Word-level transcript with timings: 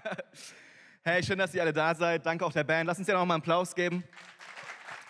Hey, 1.04 1.20
schön, 1.24 1.36
dass 1.36 1.52
ihr 1.52 1.62
alle 1.62 1.72
da 1.72 1.94
seid. 1.96 2.24
Danke 2.24 2.46
auch 2.46 2.52
der 2.52 2.62
Band. 2.62 2.86
Lass 2.86 2.96
uns 2.96 3.08
ja 3.08 3.14
noch 3.14 3.26
mal 3.26 3.34
einen 3.34 3.42
Applaus 3.42 3.74
geben. 3.74 4.04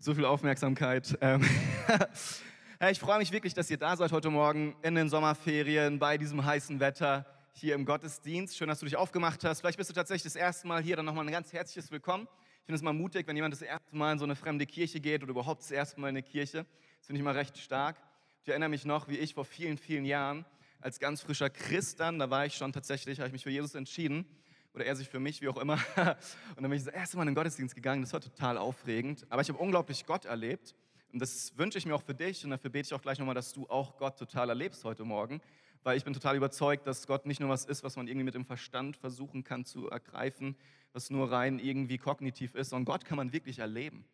So 0.00 0.14
viel 0.14 0.26
Aufmerksamkeit. 0.26 1.16
Ähm, 1.22 1.40
hey, 2.78 2.92
ich 2.92 3.00
freue 3.00 3.16
mich 3.16 3.32
wirklich, 3.32 3.54
dass 3.54 3.70
ihr 3.70 3.78
da 3.78 3.96
seid 3.96 4.12
heute 4.12 4.28
Morgen 4.28 4.76
in 4.82 4.94
den 4.94 5.08
Sommerferien 5.08 5.98
bei 5.98 6.18
diesem 6.18 6.44
heißen 6.44 6.78
Wetter 6.78 7.24
hier 7.54 7.74
im 7.74 7.86
Gottesdienst. 7.86 8.54
Schön, 8.54 8.68
dass 8.68 8.80
du 8.80 8.84
dich 8.84 8.96
aufgemacht 8.96 9.42
hast. 9.44 9.60
Vielleicht 9.60 9.78
bist 9.78 9.88
du 9.88 9.94
tatsächlich 9.94 10.24
das 10.24 10.36
erste 10.36 10.66
Mal 10.66 10.82
hier. 10.82 10.96
Dann 10.96 11.06
nochmal 11.06 11.24
ein 11.24 11.32
ganz 11.32 11.54
herzliches 11.54 11.90
Willkommen. 11.90 12.28
Ich 12.58 12.66
finde 12.66 12.76
es 12.76 12.82
mal 12.82 12.92
mutig, 12.92 13.26
wenn 13.26 13.34
jemand 13.34 13.54
das 13.54 13.62
erste 13.62 13.96
Mal 13.96 14.12
in 14.12 14.18
so 14.18 14.26
eine 14.26 14.36
fremde 14.36 14.66
Kirche 14.66 15.00
geht 15.00 15.22
oder 15.22 15.30
überhaupt 15.30 15.62
das 15.62 15.70
erste 15.70 15.98
Mal 15.98 16.10
in 16.10 16.16
eine 16.16 16.22
Kirche. 16.22 16.66
Das 16.98 17.06
finde 17.06 17.20
ich 17.20 17.24
mal 17.24 17.34
recht 17.34 17.56
stark. 17.56 17.96
Ich 18.44 18.50
erinnere 18.50 18.68
mich 18.68 18.84
noch, 18.84 19.08
wie 19.08 19.16
ich 19.16 19.32
vor 19.32 19.46
vielen, 19.46 19.78
vielen 19.78 20.04
Jahren 20.04 20.44
als 20.82 21.00
ganz 21.00 21.22
frischer 21.22 21.48
Christ 21.48 21.98
dann, 21.98 22.18
da 22.18 22.28
war 22.28 22.44
ich 22.44 22.54
schon 22.54 22.74
tatsächlich, 22.74 23.18
habe 23.18 23.28
ich 23.28 23.32
mich 23.32 23.42
für 23.42 23.48
Jesus 23.48 23.74
entschieden 23.74 24.26
oder 24.74 24.84
er 24.84 24.94
sich 24.96 25.08
für 25.08 25.18
mich, 25.18 25.40
wie 25.40 25.48
auch 25.48 25.56
immer. 25.56 25.76
Und 25.96 26.60
dann 26.60 26.68
bin 26.68 26.74
ich 26.74 26.84
das 26.84 26.92
erste 26.92 27.16
Mal 27.16 27.22
in 27.22 27.28
den 27.28 27.36
Gottesdienst 27.36 27.74
gegangen. 27.74 28.02
Das 28.02 28.12
war 28.12 28.20
total 28.20 28.58
aufregend. 28.58 29.24
Aber 29.30 29.40
ich 29.40 29.48
habe 29.48 29.58
unglaublich 29.58 30.04
Gott 30.04 30.26
erlebt. 30.26 30.74
Und 31.10 31.22
das 31.22 31.56
wünsche 31.56 31.78
ich 31.78 31.86
mir 31.86 31.94
auch 31.94 32.02
für 32.02 32.12
dich. 32.12 32.44
Und 32.44 32.50
dafür 32.50 32.68
bete 32.68 32.86
ich 32.86 32.92
auch 32.92 33.00
gleich 33.00 33.18
nochmal, 33.18 33.34
dass 33.34 33.54
du 33.54 33.66
auch 33.70 33.96
Gott 33.96 34.18
total 34.18 34.50
erlebst 34.50 34.84
heute 34.84 35.04
Morgen. 35.04 35.40
Weil 35.82 35.96
ich 35.96 36.04
bin 36.04 36.12
total 36.12 36.36
überzeugt, 36.36 36.86
dass 36.86 37.06
Gott 37.06 37.24
nicht 37.24 37.40
nur 37.40 37.48
was 37.48 37.64
ist, 37.64 37.82
was 37.82 37.96
man 37.96 38.08
irgendwie 38.08 38.24
mit 38.24 38.34
dem 38.34 38.44
Verstand 38.44 38.98
versuchen 38.98 39.42
kann 39.42 39.64
zu 39.64 39.88
ergreifen, 39.88 40.54
was 40.92 41.08
nur 41.08 41.32
rein 41.32 41.58
irgendwie 41.58 41.96
kognitiv 41.96 42.54
ist, 42.54 42.68
sondern 42.68 42.84
Gott 42.84 43.06
kann 43.06 43.16
man 43.16 43.32
wirklich 43.32 43.60
erleben. 43.60 44.04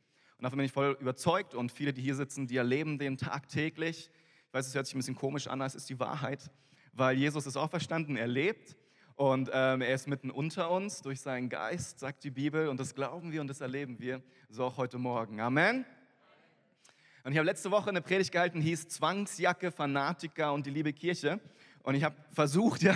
Und 0.41 0.45
davon 0.45 0.57
bin 0.57 0.65
ich 0.65 0.73
voll 0.73 0.97
überzeugt. 0.99 1.55
Und 1.55 1.71
viele, 1.71 1.93
die 1.93 2.01
hier 2.01 2.15
sitzen, 2.15 2.47
die 2.47 2.57
erleben 2.57 2.99
den 2.99 3.19
tagtäglich. 3.19 4.09
Ich 4.47 4.55
weiß, 4.55 4.67
es 4.67 4.75
hört 4.75 4.87
sich 4.87 4.95
ein 4.95 4.99
bisschen 4.99 5.15
komisch 5.15 5.49
an, 5.49 5.61
aber 5.61 5.67
es 5.67 5.75
ist 5.75 5.91
die 5.91 6.01
Wahrheit, 6.01 6.51
weil 6.95 7.19
Jesus 7.19 7.45
ist 7.47 7.59
auch 7.59 7.69
verstanden, 7.69 8.17
er 8.17 8.27
lebt 8.27 8.75
und 9.17 9.51
ähm, 9.53 9.83
er 9.83 9.95
ist 9.95 10.09
mitten 10.09 10.31
unter 10.31 10.71
uns 10.71 11.03
durch 11.03 11.21
seinen 11.21 11.51
Geist, 11.51 12.01
sagt 12.01 12.25
die 12.25 12.31
Bibel, 12.31 12.69
und 12.69 12.81
das 12.81 12.95
glauben 12.95 13.33
wir 13.33 13.43
und 13.43 13.49
das 13.49 13.61
erleben 13.61 14.01
wir, 14.01 14.23
so 14.49 14.65
auch 14.65 14.79
heute 14.79 14.97
Morgen. 14.97 15.43
Amen. 15.43 15.85
Und 17.23 17.33
ich 17.33 17.37
habe 17.37 17.45
letzte 17.45 17.71
Woche 17.71 17.91
eine 17.91 18.01
Predigt 18.01 18.33
gehalten, 18.33 18.63
hieß 18.63 18.89
Zwangsjacke, 18.89 19.71
Fanatiker 19.71 20.55
und 20.55 20.65
die 20.65 20.71
liebe 20.71 20.95
Kirche. 20.95 21.39
Und 21.83 21.97
ich 21.97 22.03
habe 22.03 22.17
versucht, 22.33 22.83
ja, 22.83 22.95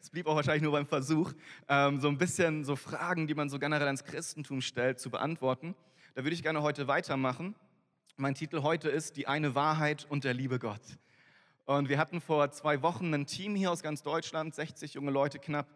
es 0.00 0.08
blieb 0.08 0.28
auch 0.28 0.36
wahrscheinlich 0.36 0.62
nur 0.62 0.70
beim 0.70 0.86
Versuch, 0.86 1.32
ähm, 1.68 2.00
so 2.00 2.06
ein 2.06 2.16
bisschen 2.16 2.64
so 2.64 2.76
Fragen, 2.76 3.26
die 3.26 3.34
man 3.34 3.48
so 3.48 3.58
generell 3.58 3.86
ans 3.86 4.04
Christentum 4.04 4.60
stellt, 4.60 5.00
zu 5.00 5.10
beantworten. 5.10 5.74
Da 6.16 6.24
würde 6.24 6.32
ich 6.32 6.42
gerne 6.42 6.62
heute 6.62 6.88
weitermachen. 6.88 7.54
Mein 8.16 8.34
Titel 8.34 8.62
heute 8.62 8.88
ist 8.88 9.18
Die 9.18 9.26
eine 9.28 9.54
Wahrheit 9.54 10.06
und 10.08 10.24
der 10.24 10.32
liebe 10.32 10.58
Gott. 10.58 10.80
Und 11.66 11.90
wir 11.90 11.98
hatten 11.98 12.22
vor 12.22 12.50
zwei 12.52 12.80
Wochen 12.80 13.12
ein 13.12 13.26
Team 13.26 13.54
hier 13.54 13.70
aus 13.70 13.82
ganz 13.82 14.02
Deutschland, 14.02 14.54
60 14.54 14.94
junge 14.94 15.10
Leute 15.10 15.38
knapp. 15.38 15.66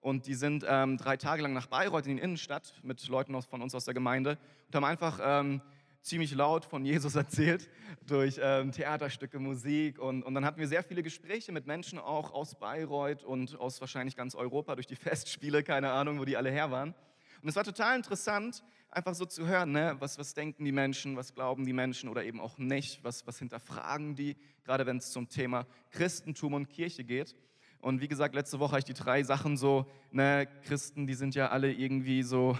Und 0.00 0.28
die 0.28 0.34
sind 0.34 0.64
ähm, 0.68 0.98
drei 0.98 1.16
Tage 1.16 1.42
lang 1.42 1.52
nach 1.52 1.66
Bayreuth 1.66 2.06
in 2.06 2.14
die 2.14 2.22
Innenstadt 2.22 2.74
mit 2.84 3.08
Leuten 3.08 3.34
aus, 3.34 3.46
von 3.46 3.60
uns 3.60 3.74
aus 3.74 3.86
der 3.86 3.94
Gemeinde 3.94 4.38
und 4.68 4.76
haben 4.76 4.84
einfach 4.84 5.18
ähm, 5.20 5.62
ziemlich 6.00 6.32
laut 6.32 6.64
von 6.64 6.84
Jesus 6.84 7.14
erzählt 7.16 7.68
durch 8.06 8.38
ähm, 8.40 8.70
Theaterstücke, 8.70 9.40
Musik. 9.40 9.98
Und, 9.98 10.22
und 10.22 10.32
dann 10.32 10.44
hatten 10.44 10.60
wir 10.60 10.68
sehr 10.68 10.84
viele 10.84 11.02
Gespräche 11.02 11.50
mit 11.50 11.66
Menschen 11.66 11.98
auch 11.98 12.32
aus 12.32 12.54
Bayreuth 12.54 13.24
und 13.24 13.58
aus 13.58 13.80
wahrscheinlich 13.80 14.14
ganz 14.14 14.36
Europa 14.36 14.76
durch 14.76 14.86
die 14.86 14.94
Festspiele, 14.94 15.64
keine 15.64 15.90
Ahnung, 15.90 16.20
wo 16.20 16.24
die 16.24 16.36
alle 16.36 16.52
her 16.52 16.70
waren. 16.70 16.94
Und 17.42 17.48
es 17.48 17.56
war 17.56 17.64
total 17.64 17.96
interessant, 17.96 18.64
einfach 18.90 19.14
so 19.14 19.24
zu 19.24 19.46
hören, 19.46 19.72
ne? 19.72 19.96
was, 19.98 20.18
was 20.18 20.34
denken 20.34 20.64
die 20.64 20.72
Menschen, 20.72 21.16
was 21.16 21.34
glauben 21.34 21.64
die 21.64 21.72
Menschen 21.72 22.08
oder 22.08 22.24
eben 22.24 22.40
auch 22.40 22.58
nicht, 22.58 23.02
was, 23.04 23.26
was 23.26 23.38
hinterfragen 23.38 24.14
die, 24.14 24.36
gerade 24.64 24.86
wenn 24.86 24.96
es 24.96 25.10
zum 25.10 25.28
Thema 25.28 25.66
Christentum 25.90 26.54
und 26.54 26.68
Kirche 26.68 27.04
geht. 27.04 27.36
Und 27.80 28.00
wie 28.00 28.08
gesagt, 28.08 28.34
letzte 28.34 28.58
Woche 28.58 28.72
habe 28.72 28.80
ich 28.80 28.84
die 28.84 28.94
drei 28.94 29.22
Sachen 29.22 29.56
so, 29.56 29.86
ne, 30.10 30.48
Christen, 30.64 31.06
die 31.06 31.14
sind 31.14 31.34
ja 31.34 31.48
alle 31.50 31.72
irgendwie 31.72 32.22
so, 32.22 32.58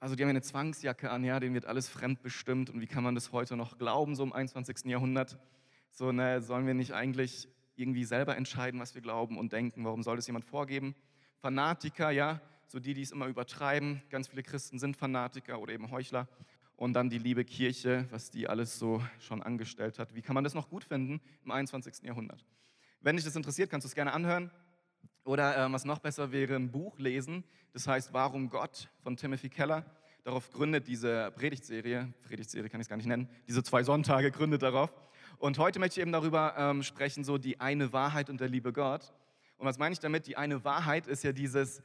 also 0.00 0.14
die 0.14 0.22
haben 0.22 0.28
ja 0.28 0.32
eine 0.32 0.42
Zwangsjacke 0.42 1.10
an, 1.10 1.24
ja, 1.24 1.40
denen 1.40 1.54
wird 1.54 1.66
alles 1.66 1.88
fremdbestimmt 1.88 2.68
und 2.68 2.80
wie 2.80 2.86
kann 2.86 3.02
man 3.02 3.14
das 3.14 3.32
heute 3.32 3.56
noch 3.56 3.78
glauben, 3.78 4.14
so 4.14 4.22
im 4.22 4.32
21. 4.32 4.84
Jahrhundert? 4.86 5.38
So, 5.92 6.12
ne, 6.12 6.42
sollen 6.42 6.66
wir 6.66 6.74
nicht 6.74 6.92
eigentlich 6.92 7.48
irgendwie 7.76 8.04
selber 8.04 8.36
entscheiden, 8.36 8.80
was 8.80 8.94
wir 8.94 9.02
glauben 9.02 9.38
und 9.38 9.52
denken? 9.52 9.84
Warum 9.84 10.02
soll 10.02 10.16
das 10.16 10.26
jemand 10.26 10.44
vorgeben? 10.44 10.94
Fanatiker, 11.40 12.10
ja, 12.10 12.40
so 12.70 12.78
die, 12.78 12.94
die 12.94 13.02
es 13.02 13.10
immer 13.10 13.26
übertreiben. 13.26 14.00
Ganz 14.10 14.28
viele 14.28 14.44
Christen 14.44 14.78
sind 14.78 14.96
Fanatiker 14.96 15.58
oder 15.58 15.72
eben 15.72 15.90
Heuchler. 15.90 16.28
Und 16.76 16.92
dann 16.92 17.10
die 17.10 17.18
liebe 17.18 17.44
Kirche, 17.44 18.06
was 18.10 18.30
die 18.30 18.48
alles 18.48 18.78
so 18.78 19.02
schon 19.18 19.42
angestellt 19.42 19.98
hat. 19.98 20.14
Wie 20.14 20.22
kann 20.22 20.34
man 20.34 20.44
das 20.44 20.54
noch 20.54 20.70
gut 20.70 20.84
finden 20.84 21.20
im 21.44 21.50
21. 21.50 22.04
Jahrhundert? 22.04 22.46
Wenn 23.00 23.16
dich 23.16 23.24
das 23.24 23.34
interessiert, 23.34 23.70
kannst 23.70 23.84
du 23.84 23.88
es 23.88 23.94
gerne 23.94 24.12
anhören. 24.12 24.52
Oder 25.24 25.66
äh, 25.66 25.72
was 25.72 25.84
noch 25.84 25.98
besser 25.98 26.30
wäre, 26.30 26.54
ein 26.54 26.70
Buch 26.70 26.96
lesen. 27.00 27.42
Das 27.72 27.88
heißt 27.88 28.12
Warum 28.12 28.48
Gott 28.48 28.88
von 29.02 29.16
Timothy 29.16 29.48
Keller. 29.48 29.84
Darauf 30.22 30.50
gründet 30.50 30.86
diese 30.86 31.32
Predigtserie, 31.32 32.12
Predigtserie 32.22 32.68
kann 32.68 32.80
ich 32.80 32.84
es 32.84 32.88
gar 32.88 32.96
nicht 32.96 33.06
nennen, 33.06 33.28
diese 33.48 33.62
zwei 33.64 33.82
Sonntage 33.82 34.30
gründet 34.30 34.62
darauf. 34.62 34.90
Und 35.38 35.58
heute 35.58 35.80
möchte 35.80 35.98
ich 35.98 36.02
eben 36.02 36.12
darüber 36.12 36.54
ähm, 36.56 36.82
sprechen, 36.82 37.24
so 37.24 37.36
die 37.36 37.58
eine 37.58 37.92
Wahrheit 37.92 38.30
und 38.30 38.40
der 38.40 38.48
liebe 38.48 38.72
Gott. 38.72 39.12
Und 39.56 39.66
was 39.66 39.78
meine 39.78 39.92
ich 39.92 39.98
damit? 39.98 40.26
Die 40.26 40.36
eine 40.36 40.62
Wahrheit 40.64 41.06
ist 41.06 41.24
ja 41.24 41.32
dieses, 41.32 41.82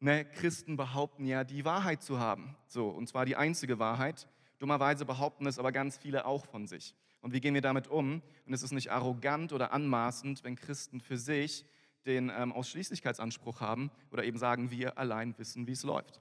ne, 0.00 0.24
Christen 0.24 0.76
behaupten 0.76 1.24
ja, 1.24 1.44
die 1.44 1.64
Wahrheit 1.64 2.02
zu 2.02 2.18
haben. 2.18 2.56
So, 2.66 2.88
und 2.88 3.08
zwar 3.08 3.24
die 3.24 3.36
einzige 3.36 3.78
Wahrheit. 3.78 4.28
Dummerweise 4.58 5.04
behaupten 5.04 5.46
es 5.46 5.58
aber 5.58 5.72
ganz 5.72 5.96
viele 5.96 6.26
auch 6.26 6.44
von 6.44 6.66
sich. 6.66 6.94
Und 7.20 7.32
wie 7.32 7.40
gehen 7.40 7.54
wir 7.54 7.60
damit 7.60 7.88
um? 7.88 8.22
Und 8.46 8.52
es 8.52 8.62
ist 8.62 8.72
nicht 8.72 8.90
arrogant 8.90 9.52
oder 9.52 9.72
anmaßend, 9.72 10.44
wenn 10.44 10.56
Christen 10.56 11.00
für 11.00 11.16
sich 11.16 11.64
den 12.06 12.30
ähm, 12.34 12.52
Ausschließlichkeitsanspruch 12.52 13.60
haben 13.60 13.90
oder 14.10 14.24
eben 14.24 14.38
sagen, 14.38 14.70
wir 14.70 14.98
allein 14.98 15.36
wissen, 15.38 15.66
wie 15.66 15.72
es 15.72 15.82
läuft. 15.82 16.20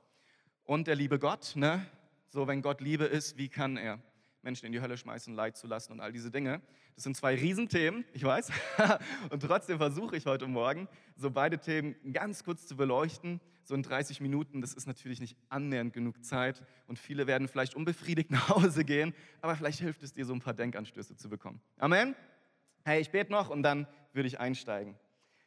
Und 0.63 0.87
der 0.87 0.95
liebe 0.95 1.17
Gott, 1.19 1.53
ne? 1.55 1.85
so 2.29 2.47
wenn 2.47 2.61
Gott 2.61 2.81
Liebe 2.81 3.05
ist, 3.05 3.37
wie 3.37 3.47
kann 3.47 3.77
er? 3.77 3.99
Menschen 4.47 4.65
in 4.67 4.71
die 4.71 4.79
Hölle 4.79 4.95
schmeißen, 4.95 5.35
Leid 5.35 5.57
zu 5.57 5.67
lassen 5.67 5.91
und 5.91 5.99
all 5.99 6.13
diese 6.13 6.31
Dinge. 6.31 6.61
Das 6.95 7.03
sind 7.03 7.17
zwei 7.17 7.35
Riesenthemen, 7.35 8.05
ich 8.13 8.23
weiß. 8.23 8.49
und 9.29 9.43
trotzdem 9.43 9.77
versuche 9.77 10.15
ich 10.15 10.25
heute 10.25 10.47
Morgen, 10.47 10.87
so 11.17 11.29
beide 11.29 11.59
Themen 11.59 11.97
ganz 12.13 12.45
kurz 12.45 12.65
zu 12.65 12.77
beleuchten. 12.77 13.41
So 13.65 13.75
in 13.75 13.83
30 13.83 14.21
Minuten, 14.21 14.61
das 14.61 14.73
ist 14.73 14.87
natürlich 14.87 15.19
nicht 15.19 15.35
annähernd 15.49 15.91
genug 15.91 16.23
Zeit. 16.23 16.63
Und 16.87 16.97
viele 16.97 17.27
werden 17.27 17.49
vielleicht 17.49 17.75
unbefriedigt 17.75 18.31
nach 18.31 18.47
Hause 18.47 18.85
gehen, 18.85 19.13
aber 19.41 19.57
vielleicht 19.57 19.81
hilft 19.81 20.01
es 20.01 20.13
dir, 20.13 20.23
so 20.23 20.33
ein 20.33 20.39
paar 20.39 20.53
Denkanstöße 20.53 21.17
zu 21.17 21.27
bekommen. 21.27 21.59
Amen. 21.77 22.15
Hey, 22.85 23.01
ich 23.01 23.11
bete 23.11 23.33
noch 23.33 23.49
und 23.49 23.63
dann 23.63 23.85
würde 24.13 24.27
ich 24.27 24.39
einsteigen. 24.39 24.95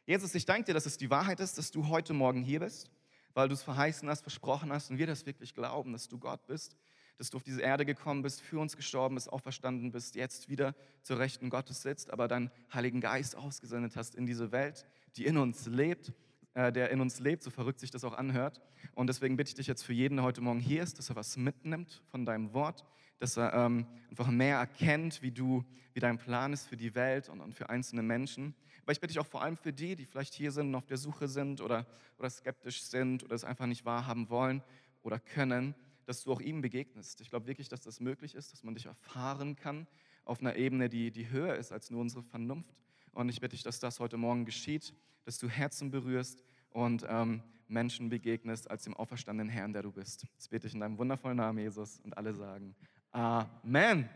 Jesus, 0.05 0.35
ich 0.35 0.45
danke 0.45 0.65
dir, 0.65 0.73
dass 0.75 0.85
es 0.85 0.99
die 0.99 1.09
Wahrheit 1.09 1.39
ist, 1.39 1.57
dass 1.57 1.71
du 1.71 1.87
heute 1.87 2.13
Morgen 2.13 2.43
hier 2.43 2.59
bist, 2.59 2.91
weil 3.33 3.47
du 3.47 3.55
es 3.55 3.63
verheißen 3.63 4.07
hast, 4.07 4.21
versprochen 4.21 4.71
hast 4.71 4.91
und 4.91 4.99
wir 4.99 5.07
das 5.07 5.25
wirklich 5.25 5.55
glauben, 5.55 5.91
dass 5.91 6.07
du 6.07 6.19
Gott 6.19 6.45
bist 6.45 6.77
dass 7.17 7.29
du 7.29 7.37
auf 7.37 7.43
diese 7.43 7.61
Erde 7.61 7.85
gekommen 7.85 8.21
bist, 8.21 8.41
für 8.41 8.59
uns 8.59 8.75
gestorben 8.75 9.15
bist, 9.15 9.31
auferstanden 9.31 9.91
bist, 9.91 10.15
jetzt 10.15 10.49
wieder 10.49 10.75
zur 11.03 11.19
Rechten 11.19 11.49
Gottes 11.49 11.81
sitzt, 11.81 12.11
aber 12.11 12.27
deinen 12.27 12.51
Heiligen 12.73 13.01
Geist 13.01 13.35
ausgesendet 13.35 13.95
hast 13.95 14.15
in 14.15 14.25
diese 14.25 14.51
Welt, 14.51 14.85
die 15.15 15.25
in 15.25 15.37
uns 15.37 15.67
lebt, 15.67 16.13
äh, 16.53 16.71
der 16.71 16.89
in 16.89 16.99
uns 16.99 17.19
lebt, 17.19 17.43
so 17.43 17.49
verrückt 17.49 17.79
sich 17.79 17.91
das 17.91 18.03
auch 18.03 18.13
anhört. 18.13 18.61
Und 18.93 19.07
deswegen 19.07 19.37
bitte 19.37 19.49
ich 19.49 19.55
dich 19.55 19.67
jetzt 19.67 19.83
für 19.83 19.93
jeden, 19.93 20.17
der 20.17 20.25
heute 20.25 20.41
Morgen 20.41 20.59
hier 20.59 20.83
ist, 20.83 20.97
dass 20.97 21.09
er 21.09 21.15
was 21.15 21.37
mitnimmt 21.37 22.01
von 22.09 22.25
deinem 22.25 22.53
Wort, 22.53 22.85
dass 23.19 23.37
er 23.37 23.53
ähm, 23.53 23.85
einfach 24.09 24.27
mehr 24.27 24.57
erkennt, 24.57 25.21
wie 25.21 25.31
du, 25.31 25.63
wie 25.93 25.99
dein 25.99 26.17
Plan 26.17 26.53
ist 26.53 26.67
für 26.67 26.77
die 26.77 26.95
Welt 26.95 27.29
und, 27.29 27.39
und 27.39 27.53
für 27.53 27.69
einzelne 27.69 28.03
Menschen. 28.03 28.55
Aber 28.83 28.91
ich 28.91 28.99
bitte 28.99 29.13
dich 29.13 29.19
auch 29.19 29.27
vor 29.27 29.43
allem 29.43 29.57
für 29.57 29.71
die, 29.71 29.95
die 29.95 30.05
vielleicht 30.05 30.33
hier 30.33 30.51
sind 30.51 30.69
und 30.69 30.75
auf 30.75 30.87
der 30.87 30.97
Suche 30.97 31.27
sind 31.27 31.61
oder, 31.61 31.85
oder 32.17 32.29
skeptisch 32.29 32.83
sind 32.83 33.23
oder 33.23 33.35
es 33.35 33.43
einfach 33.43 33.67
nicht 33.67 33.85
wahrhaben 33.85 34.29
wollen 34.29 34.63
oder 35.03 35.19
können, 35.19 35.75
dass 36.05 36.23
du 36.23 36.31
auch 36.31 36.41
ihm 36.41 36.61
begegnest. 36.61 37.21
Ich 37.21 37.29
glaube 37.29 37.47
wirklich, 37.47 37.69
dass 37.69 37.81
das 37.81 37.99
möglich 37.99 38.35
ist, 38.35 38.51
dass 38.51 38.63
man 38.63 38.75
dich 38.75 38.85
erfahren 38.85 39.55
kann 39.55 39.87
auf 40.25 40.39
einer 40.39 40.55
Ebene, 40.55 40.89
die, 40.89 41.11
die 41.11 41.29
höher 41.29 41.55
ist 41.55 41.71
als 41.71 41.89
nur 41.89 42.01
unsere 42.01 42.23
Vernunft. 42.23 42.75
Und 43.13 43.29
ich 43.29 43.41
bitte 43.41 43.55
dich, 43.55 43.63
dass 43.63 43.79
das 43.79 43.99
heute 43.99 44.17
Morgen 44.17 44.45
geschieht, 44.45 44.93
dass 45.25 45.37
du 45.37 45.49
Herzen 45.49 45.91
berührst 45.91 46.43
und 46.69 47.05
ähm, 47.07 47.43
Menschen 47.67 48.09
begegnest 48.09 48.69
als 48.69 48.83
dem 48.83 48.95
auferstandenen 48.95 49.49
Herrn, 49.49 49.73
der 49.73 49.81
du 49.81 49.91
bist. 49.91 50.25
Das 50.35 50.47
bete 50.49 50.67
ich 50.67 50.73
in 50.73 50.79
deinem 50.79 50.97
wundervollen 50.97 51.37
Namen, 51.37 51.59
Jesus. 51.59 51.99
Und 51.99 52.17
alle 52.17 52.33
sagen 52.33 52.75
Amen. 53.11 54.09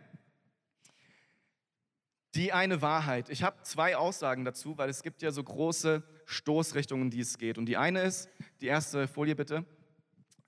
Die 2.33 2.51
eine 2.51 2.81
Wahrheit. 2.81 3.30
Ich 3.30 3.44
habe 3.44 3.62
zwei 3.63 3.95
Aussagen 3.95 4.44
dazu, 4.44 4.77
weil 4.77 4.89
es 4.89 5.04
gibt 5.04 5.21
ja 5.21 5.31
so 5.31 5.44
große 5.44 6.04
Stoßrichtungen, 6.25 7.10
die 7.10 7.21
es 7.21 7.38
geht. 7.38 7.57
Und 7.57 7.65
die 7.65 7.77
eine 7.77 8.01
ist, 8.01 8.30
die 8.62 8.68
erste 8.68 9.07
Folie 9.07 9.36
bitte, 9.36 9.65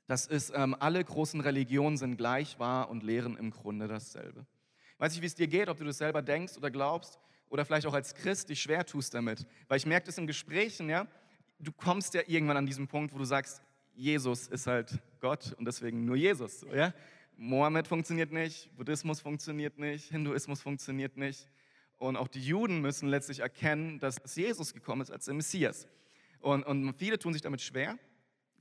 das 0.08 0.26
ist, 0.26 0.54
ähm, 0.56 0.76
alle 0.80 1.04
großen 1.04 1.42
Religionen 1.42 1.98
sind 1.98 2.18
gleich 2.18 2.58
wahr 2.60 2.90
und 2.90 3.04
lehren 3.04 3.38
im 3.38 3.52
Grunde 3.52 3.88
dasselbe. 3.88 4.46
Ich 4.94 5.00
weiß 5.00 5.12
nicht, 5.12 5.22
wie 5.22 5.28
es 5.28 5.36
dir 5.36 5.48
geht, 5.48 5.70
ob 5.70 5.78
du 5.78 5.84
das 5.84 5.98
selber 5.98 6.22
denkst 6.22 6.58
oder 6.58 6.72
glaubst 6.72 7.20
oder 7.50 7.66
vielleicht 7.66 7.86
auch 7.86 7.94
als 7.94 8.16
Christ 8.16 8.50
dich 8.50 8.62
schwer 8.62 8.86
tust 8.86 9.14
damit. 9.14 9.46
Weil 9.68 9.78
ich 9.78 9.86
merke 9.86 10.08
das 10.08 10.18
in 10.18 10.26
Gesprächen, 10.26 10.90
ja, 10.90 11.08
du 11.60 11.72
kommst 11.72 12.14
ja 12.14 12.22
irgendwann 12.26 12.58
an 12.58 12.66
diesen 12.66 12.88
Punkt, 12.88 13.14
wo 13.14 13.18
du 13.18 13.26
sagst, 13.26 13.62
Jesus 13.96 14.48
ist 14.48 14.68
halt 14.68 15.00
Gott 15.20 15.54
und 15.58 15.66
deswegen 15.66 16.06
nur 16.06 16.16
Jesus. 16.16 16.66
Ja? 16.74 16.94
Mohammed 17.36 17.88
funktioniert 17.88 18.32
nicht, 18.32 18.76
Buddhismus 18.78 19.20
funktioniert 19.20 19.78
nicht, 19.78 20.10
Hinduismus 20.10 20.62
funktioniert 20.62 21.18
nicht. 21.18 21.48
Und 21.98 22.16
auch 22.16 22.28
die 22.28 22.42
Juden 22.42 22.80
müssen 22.82 23.10
letztlich 23.10 23.40
erkennen, 23.40 24.00
dass 24.00 24.18
Jesus 24.36 24.74
gekommen 24.74 25.02
ist 25.02 25.12
als 25.12 25.26
der 25.26 25.34
Messias. 25.34 25.88
Und, 26.40 26.64
und 26.64 26.94
viele 26.94 27.18
tun 27.18 27.34
sich 27.34 27.42
damit 27.42 27.62
schwer, 27.62 27.98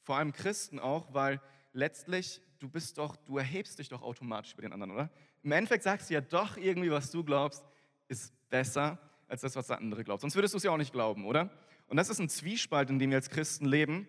vor 0.06 0.16
allem 0.16 0.32
Christen 0.32 0.78
auch, 0.78 1.12
weil 1.12 1.40
letztlich 1.72 2.40
du 2.60 2.68
bist 2.68 2.96
doch, 2.96 3.16
du 3.16 3.38
erhebst 3.38 3.80
dich 3.80 3.88
doch 3.88 4.02
automatisch 4.02 4.52
über 4.52 4.62
den 4.62 4.72
anderen, 4.72 4.92
oder? 4.92 5.10
Im 5.42 5.50
Endeffekt 5.50 5.82
sagst 5.82 6.08
du 6.08 6.14
ja 6.14 6.20
doch 6.20 6.56
irgendwie, 6.56 6.90
was 6.92 7.10
du 7.10 7.24
glaubst, 7.24 7.64
ist 8.06 8.32
besser 8.48 8.98
als 9.26 9.40
das, 9.40 9.56
was 9.56 9.66
der 9.66 9.78
andere 9.78 10.04
glaubt. 10.04 10.20
Sonst 10.20 10.36
würdest 10.36 10.54
du 10.54 10.58
es 10.58 10.62
ja 10.62 10.70
auch 10.70 10.76
nicht 10.76 10.92
glauben, 10.92 11.26
oder? 11.26 11.50
Und 11.88 11.96
das 11.96 12.08
ist 12.08 12.20
ein 12.20 12.28
Zwiespalt, 12.28 12.88
in 12.88 13.00
dem 13.00 13.10
wir 13.10 13.16
als 13.16 13.30
Christen 13.30 13.66
leben, 13.66 14.06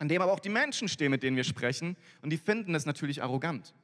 in 0.00 0.08
dem 0.08 0.20
aber 0.20 0.32
auch 0.32 0.40
die 0.40 0.48
Menschen 0.48 0.88
stehen, 0.88 1.12
mit 1.12 1.22
denen 1.22 1.36
wir 1.36 1.44
sprechen, 1.44 1.96
und 2.20 2.30
die 2.30 2.36
finden 2.36 2.74
es 2.74 2.84
natürlich 2.84 3.22
arrogant. 3.22 3.74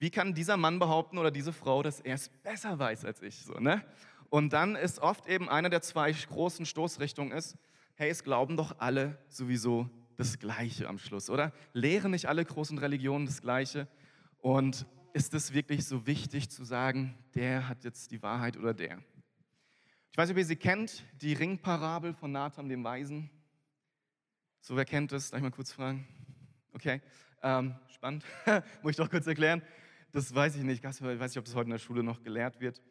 Wie 0.00 0.10
kann 0.10 0.34
dieser 0.34 0.56
Mann 0.56 0.80
behaupten 0.80 1.16
oder 1.16 1.30
diese 1.30 1.52
Frau, 1.52 1.84
dass 1.84 2.00
er 2.00 2.16
es 2.16 2.28
besser 2.28 2.76
weiß 2.76 3.04
als 3.04 3.22
ich? 3.22 3.44
So, 3.44 3.54
ne? 3.54 3.84
Und 4.30 4.52
dann 4.52 4.74
ist 4.74 4.98
oft 4.98 5.28
eben 5.28 5.48
eine 5.48 5.70
der 5.70 5.80
zwei 5.80 6.10
großen 6.10 6.66
Stoßrichtungen 6.66 7.32
ist, 7.32 7.56
hey, 7.94 8.10
es 8.10 8.24
glauben 8.24 8.56
doch 8.56 8.76
alle 8.78 9.16
sowieso 9.28 9.88
das 10.18 10.38
Gleiche 10.38 10.88
am 10.88 10.98
Schluss, 10.98 11.30
oder? 11.30 11.52
Lehren 11.72 12.10
nicht 12.10 12.26
alle 12.26 12.44
großen 12.44 12.76
Religionen 12.76 13.24
das 13.24 13.40
Gleiche? 13.40 13.86
Und 14.40 14.84
ist 15.14 15.32
es 15.32 15.54
wirklich 15.54 15.86
so 15.86 16.06
wichtig 16.06 16.50
zu 16.50 16.64
sagen, 16.64 17.16
der 17.34 17.68
hat 17.68 17.84
jetzt 17.84 18.10
die 18.10 18.20
Wahrheit 18.20 18.56
oder 18.56 18.74
der? 18.74 18.98
Ich 20.10 20.18
weiß 20.18 20.28
nicht, 20.28 20.34
ob 20.34 20.38
ihr 20.38 20.44
sie 20.44 20.56
kennt, 20.56 21.04
die 21.22 21.34
Ringparabel 21.34 22.14
von 22.14 22.32
Nathan 22.32 22.68
dem 22.68 22.82
Weisen. 22.82 23.30
So, 24.60 24.76
wer 24.76 24.84
kennt 24.84 25.12
das? 25.12 25.30
Darf 25.30 25.38
ich 25.38 25.44
mal 25.44 25.52
kurz 25.52 25.72
fragen? 25.72 26.06
Okay, 26.72 27.00
ähm, 27.42 27.76
spannend. 27.94 28.24
Muss 28.82 28.90
ich 28.90 28.96
doch 28.96 29.08
kurz 29.08 29.26
erklären. 29.28 29.62
Das 30.10 30.34
weiß 30.34 30.56
ich 30.56 30.64
nicht. 30.64 30.84
Ich 30.84 30.84
weiß 30.84 31.00
nicht, 31.00 31.38
ob 31.38 31.44
das 31.44 31.54
heute 31.54 31.66
in 31.66 31.70
der 31.70 31.78
Schule 31.78 32.02
noch 32.02 32.22
gelehrt 32.24 32.58
wird. 32.58 32.82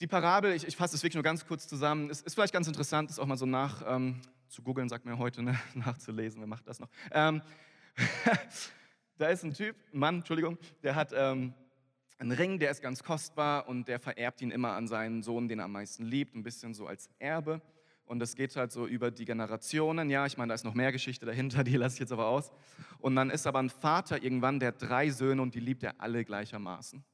Die 0.00 0.06
Parabel, 0.06 0.52
ich, 0.52 0.64
ich 0.64 0.76
fasse 0.76 0.94
es 0.94 1.02
wirklich 1.02 1.14
nur 1.14 1.24
ganz 1.24 1.44
kurz 1.44 1.66
zusammen, 1.66 2.08
ist, 2.10 2.24
ist 2.24 2.34
vielleicht 2.34 2.52
ganz 2.52 2.68
interessant, 2.68 3.10
das 3.10 3.18
auch 3.18 3.26
mal 3.26 3.36
so 3.36 3.46
nach 3.46 3.82
ähm, 3.86 4.20
zu 4.48 4.62
googeln, 4.62 4.88
sagt 4.88 5.04
mir 5.04 5.18
heute, 5.18 5.42
ne, 5.42 5.58
nachzulesen, 5.74 6.40
wer 6.40 6.46
macht 6.46 6.66
das 6.66 6.80
noch? 6.80 6.88
Ähm, 7.10 7.42
da 9.18 9.28
ist 9.28 9.44
ein 9.44 9.54
Typ, 9.54 9.76
Mann, 9.92 10.16
Entschuldigung, 10.16 10.58
der 10.82 10.94
hat 10.94 11.12
ähm, 11.14 11.54
einen 12.18 12.32
Ring, 12.32 12.58
der 12.58 12.70
ist 12.70 12.82
ganz 12.82 13.02
kostbar 13.02 13.68
und 13.68 13.88
der 13.88 14.00
vererbt 14.00 14.40
ihn 14.40 14.50
immer 14.50 14.72
an 14.72 14.88
seinen 14.88 15.22
Sohn, 15.22 15.48
den 15.48 15.58
er 15.58 15.66
am 15.66 15.72
meisten 15.72 16.04
liebt, 16.04 16.34
ein 16.34 16.42
bisschen 16.42 16.74
so 16.74 16.86
als 16.86 17.10
Erbe. 17.18 17.60
Und 18.06 18.20
das 18.20 18.36
geht 18.36 18.54
halt 18.54 18.70
so 18.70 18.86
über 18.86 19.10
die 19.10 19.24
Generationen. 19.24 20.10
Ja, 20.10 20.26
ich 20.26 20.36
meine, 20.36 20.50
da 20.50 20.54
ist 20.54 20.64
noch 20.64 20.74
mehr 20.74 20.92
Geschichte 20.92 21.26
dahinter, 21.26 21.64
die 21.64 21.76
lasse 21.76 21.94
ich 21.94 22.00
jetzt 22.00 22.12
aber 22.12 22.26
aus. 22.26 22.52
Und 22.98 23.16
dann 23.16 23.30
ist 23.30 23.46
aber 23.46 23.58
ein 23.58 23.70
Vater 23.70 24.22
irgendwann, 24.22 24.60
der 24.60 24.68
hat 24.68 24.80
drei 24.82 25.10
Söhne 25.10 25.42
und 25.42 25.54
die 25.54 25.60
liebt 25.60 25.82
er 25.82 26.00
alle 26.00 26.24
gleichermaßen. 26.24 27.04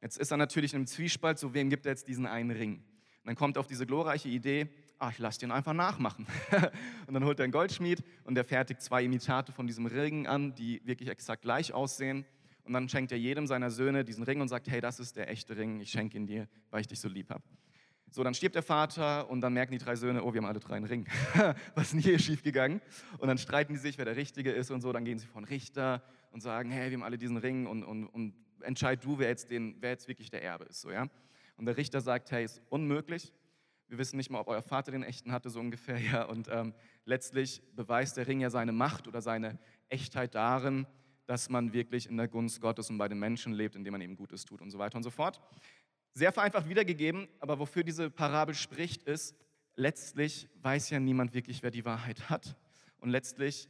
Jetzt 0.00 0.18
ist 0.18 0.30
er 0.30 0.36
natürlich 0.36 0.72
in 0.72 0.78
einem 0.78 0.86
Zwiespalt, 0.86 1.38
so 1.38 1.54
wem 1.54 1.70
gibt 1.70 1.86
er 1.86 1.92
jetzt 1.92 2.06
diesen 2.08 2.26
einen 2.26 2.50
Ring? 2.50 2.74
Und 2.74 3.26
dann 3.26 3.36
kommt 3.36 3.56
auf 3.56 3.66
diese 3.66 3.86
glorreiche 3.86 4.28
Idee, 4.28 4.68
ach, 5.02 5.10
ich 5.10 5.18
lasse 5.18 5.40
den 5.40 5.50
einfach 5.50 5.72
nachmachen. 5.72 6.26
und 7.08 7.14
dann 7.14 7.24
holt 7.24 7.40
er 7.40 7.44
einen 7.44 7.52
Goldschmied 7.52 8.04
und 8.24 8.36
der 8.36 8.44
fertigt 8.44 8.80
zwei 8.80 9.02
Imitate 9.02 9.50
von 9.50 9.66
diesem 9.66 9.86
Ring 9.86 10.28
an, 10.28 10.54
die 10.54 10.80
wirklich 10.84 11.08
exakt 11.08 11.42
gleich 11.42 11.72
aussehen. 11.72 12.24
Und 12.64 12.72
dann 12.72 12.88
schenkt 12.88 13.10
er 13.10 13.18
jedem 13.18 13.48
seiner 13.48 13.72
Söhne 13.72 14.04
diesen 14.04 14.22
Ring 14.22 14.40
und 14.40 14.46
sagt, 14.46 14.68
hey, 14.68 14.80
das 14.80 15.00
ist 15.00 15.16
der 15.16 15.28
echte 15.28 15.56
Ring, 15.56 15.80
ich 15.80 15.90
schenke 15.90 16.16
ihn 16.16 16.26
dir, 16.26 16.46
weil 16.70 16.82
ich 16.82 16.86
dich 16.86 17.00
so 17.00 17.08
lieb 17.08 17.30
habe. 17.30 17.42
So, 18.10 18.22
dann 18.22 18.34
stirbt 18.34 18.54
der 18.54 18.62
Vater 18.62 19.28
und 19.28 19.40
dann 19.40 19.54
merken 19.54 19.72
die 19.72 19.78
drei 19.78 19.96
Söhne, 19.96 20.22
oh, 20.22 20.32
wir 20.32 20.40
haben 20.40 20.46
alle 20.46 20.60
drei 20.60 20.76
einen 20.76 20.86
Ring. 20.86 21.08
Was 21.74 21.86
ist 21.86 21.92
denn 21.94 22.00
hier 22.00 22.18
schiefgegangen? 22.20 22.80
Und 23.18 23.26
dann 23.26 23.38
streiten 23.38 23.72
die 23.72 23.80
sich, 23.80 23.98
wer 23.98 24.04
der 24.04 24.16
Richtige 24.16 24.52
ist 24.52 24.70
und 24.70 24.82
so. 24.82 24.92
Dann 24.92 25.04
gehen 25.04 25.18
sie 25.18 25.26
vor 25.26 25.42
den 25.42 25.48
Richter 25.48 26.04
und 26.30 26.42
sagen, 26.42 26.70
hey, 26.70 26.90
wir 26.90 26.98
haben 26.98 27.02
alle 27.02 27.18
diesen 27.18 27.38
Ring 27.38 27.66
und, 27.66 27.82
und, 27.82 28.06
und 28.06 28.34
entscheid 28.60 29.02
du, 29.02 29.18
wer 29.18 29.28
jetzt, 29.28 29.50
den, 29.50 29.76
wer 29.80 29.90
jetzt 29.90 30.06
wirklich 30.06 30.30
der 30.30 30.44
Erbe 30.44 30.66
ist. 30.66 30.82
So, 30.82 30.92
ja? 30.92 31.08
Und 31.56 31.66
der 31.66 31.76
Richter 31.76 32.00
sagt, 32.00 32.30
hey, 32.30 32.44
ist 32.44 32.62
unmöglich. 32.68 33.32
Wir 33.92 33.98
wissen 33.98 34.16
nicht 34.16 34.30
mal, 34.30 34.40
ob 34.40 34.48
euer 34.48 34.62
Vater 34.62 34.90
den 34.90 35.02
echten 35.02 35.32
hatte, 35.32 35.50
so 35.50 35.60
ungefähr. 35.60 35.98
Ja? 36.12 36.24
Und 36.24 36.48
ähm, 36.50 36.72
letztlich 37.04 37.60
beweist 37.76 38.16
der 38.16 38.26
Ring 38.26 38.40
ja 38.40 38.48
seine 38.48 38.72
Macht 38.72 39.06
oder 39.06 39.20
seine 39.20 39.58
Echtheit 39.90 40.34
darin, 40.34 40.86
dass 41.26 41.50
man 41.50 41.74
wirklich 41.74 42.08
in 42.08 42.16
der 42.16 42.26
Gunst 42.26 42.62
Gottes 42.62 42.88
und 42.88 42.96
bei 42.96 43.06
den 43.06 43.18
Menschen 43.18 43.52
lebt, 43.52 43.76
indem 43.76 43.92
man 43.92 44.00
eben 44.00 44.16
Gutes 44.16 44.46
tut 44.46 44.62
und 44.62 44.70
so 44.70 44.78
weiter 44.78 44.96
und 44.96 45.02
so 45.02 45.10
fort. 45.10 45.42
Sehr 46.14 46.32
vereinfacht 46.32 46.70
wiedergegeben, 46.70 47.28
aber 47.38 47.58
wofür 47.58 47.84
diese 47.84 48.08
Parabel 48.08 48.54
spricht, 48.54 49.02
ist, 49.02 49.36
letztlich 49.76 50.48
weiß 50.62 50.88
ja 50.88 50.98
niemand 50.98 51.34
wirklich, 51.34 51.62
wer 51.62 51.70
die 51.70 51.84
Wahrheit 51.84 52.30
hat. 52.30 52.56
Und 52.98 53.10
letztlich 53.10 53.68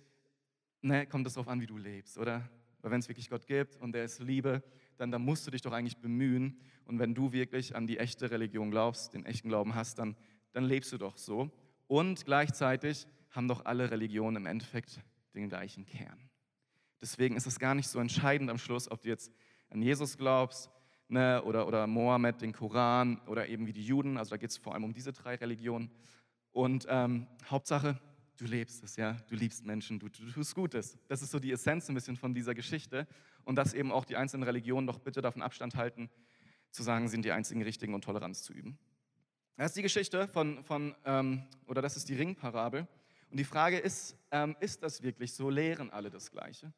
ne, 0.83 1.05
kommt 1.09 1.27
es 1.27 1.35
darauf 1.35 1.49
an, 1.49 1.61
wie 1.61 1.67
du 1.67 1.79
lebst, 1.79 2.17
oder? 2.17 2.49
Weil 2.81 2.93
wenn 2.93 3.01
es 3.01 3.09
wirklich 3.09 3.29
Gott 3.29 3.49
gibt 3.49 3.75
und 3.75 3.97
er 3.97 4.05
ist 4.05 4.21
Liebe, 4.21 4.63
dann, 5.03 5.11
dann 5.11 5.23
musst 5.23 5.47
du 5.47 5.51
dich 5.51 5.63
doch 5.63 5.73
eigentlich 5.73 5.99
bemühen. 5.99 6.57
Und 6.85 7.01
wenn 7.01 7.15
du 7.15 7.33
wirklich 7.33 7.75
an 7.75 7.87
die 7.87 7.99
echte 7.99 8.31
Religion 8.31 8.71
glaubst, 8.71 9.15
den 9.15 9.27
echten 9.27 9.49
Glauben 9.49 9.75
hast, 9.75 9.99
dann, 9.99 10.17
dann 10.53 10.65
lebst 10.65 10.93
du 10.93 10.99
doch 10.99 11.17
so. 11.17 11.51
Und 11.89 12.25
gleichzeitig 12.25 13.07
haben 13.31 13.49
doch 13.49 13.65
alle 13.65 13.91
Religionen 13.91 14.37
im 14.37 14.47
Endeffekt 14.47 15.01
den 15.35 15.49
gleichen 15.49 15.85
Kern. 15.85 16.31
Deswegen 17.01 17.37
ist 17.37 17.47
es 17.47 17.59
gar 17.59 17.75
nicht 17.75 17.89
so 17.89 17.99
entscheidend 17.99 18.49
am 18.49 18.59
Schluss, 18.59 18.89
ob 18.91 19.03
du 19.03 19.09
jetzt 19.09 19.33
an 19.71 19.83
Jesus 19.83 20.17
glaubst 20.17 20.71
ne, 21.09 21.43
oder, 21.43 21.67
oder 21.67 21.87
Mohammed, 21.89 22.41
den 22.41 22.53
Koran 22.53 23.21
oder 23.27 23.49
eben 23.49 23.67
wie 23.67 23.73
die 23.73 23.85
Juden. 23.85 24.17
Also 24.17 24.31
da 24.31 24.37
geht 24.37 24.51
es 24.51 24.57
vor 24.57 24.75
allem 24.75 24.85
um 24.85 24.95
diese 24.95 25.13
drei 25.13 25.35
Religionen. 25.35 25.91
Und 26.53 26.87
ähm, 26.89 27.27
Hauptsache, 27.47 27.99
du 28.43 28.49
lebst 28.49 28.83
es, 28.83 28.97
ja, 28.97 29.17
du 29.29 29.37
liebst 29.37 29.65
Menschen, 29.65 29.99
du, 29.99 30.09
du, 30.09 30.31
tust 30.31 30.55
Gutes. 30.55 30.99
Das 31.09 31.23
ist 31.23 31.31
so 31.31 31.39
die 31.39 31.53
Essenz 31.53 31.89
ein 31.89 31.95
bisschen 31.95 32.17
von 32.17 32.35
dieser 32.35 32.55
Geschichte 32.55 33.07
und 33.45 33.57
dass 33.57 33.73
eben 33.73 33.93
auch 33.93 34.05
die 34.05 34.17
einzelnen 34.17 34.43
Religionen 34.43 34.87
doch 34.87 34.99
bitte 34.99 35.23
davon 35.23 35.43
Abstand 35.43 35.77
halten, 35.77 36.11
zu 36.71 36.83
sagen, 36.83 37.09
sind 37.09 37.25
die 37.25 37.33
einzigen 37.33 37.63
richtigen 37.63 37.95
und 37.95 38.03
Toleranz 38.03 38.43
zu 38.43 38.53
üben. 38.53 38.79
Das 39.57 39.69
ist 39.69 39.77
die 39.77 39.83
Geschichte 39.83 40.27
von, 40.29 40.65
von 40.65 40.95
ähm, 41.05 41.45
oder 41.67 41.83
das 41.83 41.97
ist 41.97 42.09
die 42.09 42.15
Ringparabel. 42.15 42.89
Und 43.31 43.37
die 43.39 43.45
Frage 43.45 43.79
ist, 43.79 44.17
ähm, 44.31 44.57
ist 44.61 44.83
das 44.83 45.03
wirklich 45.03 45.35
so? 45.35 45.49
Lehren 45.49 45.91
alle 45.91 46.11
das 46.11 46.31
Gleiche? 46.31 46.73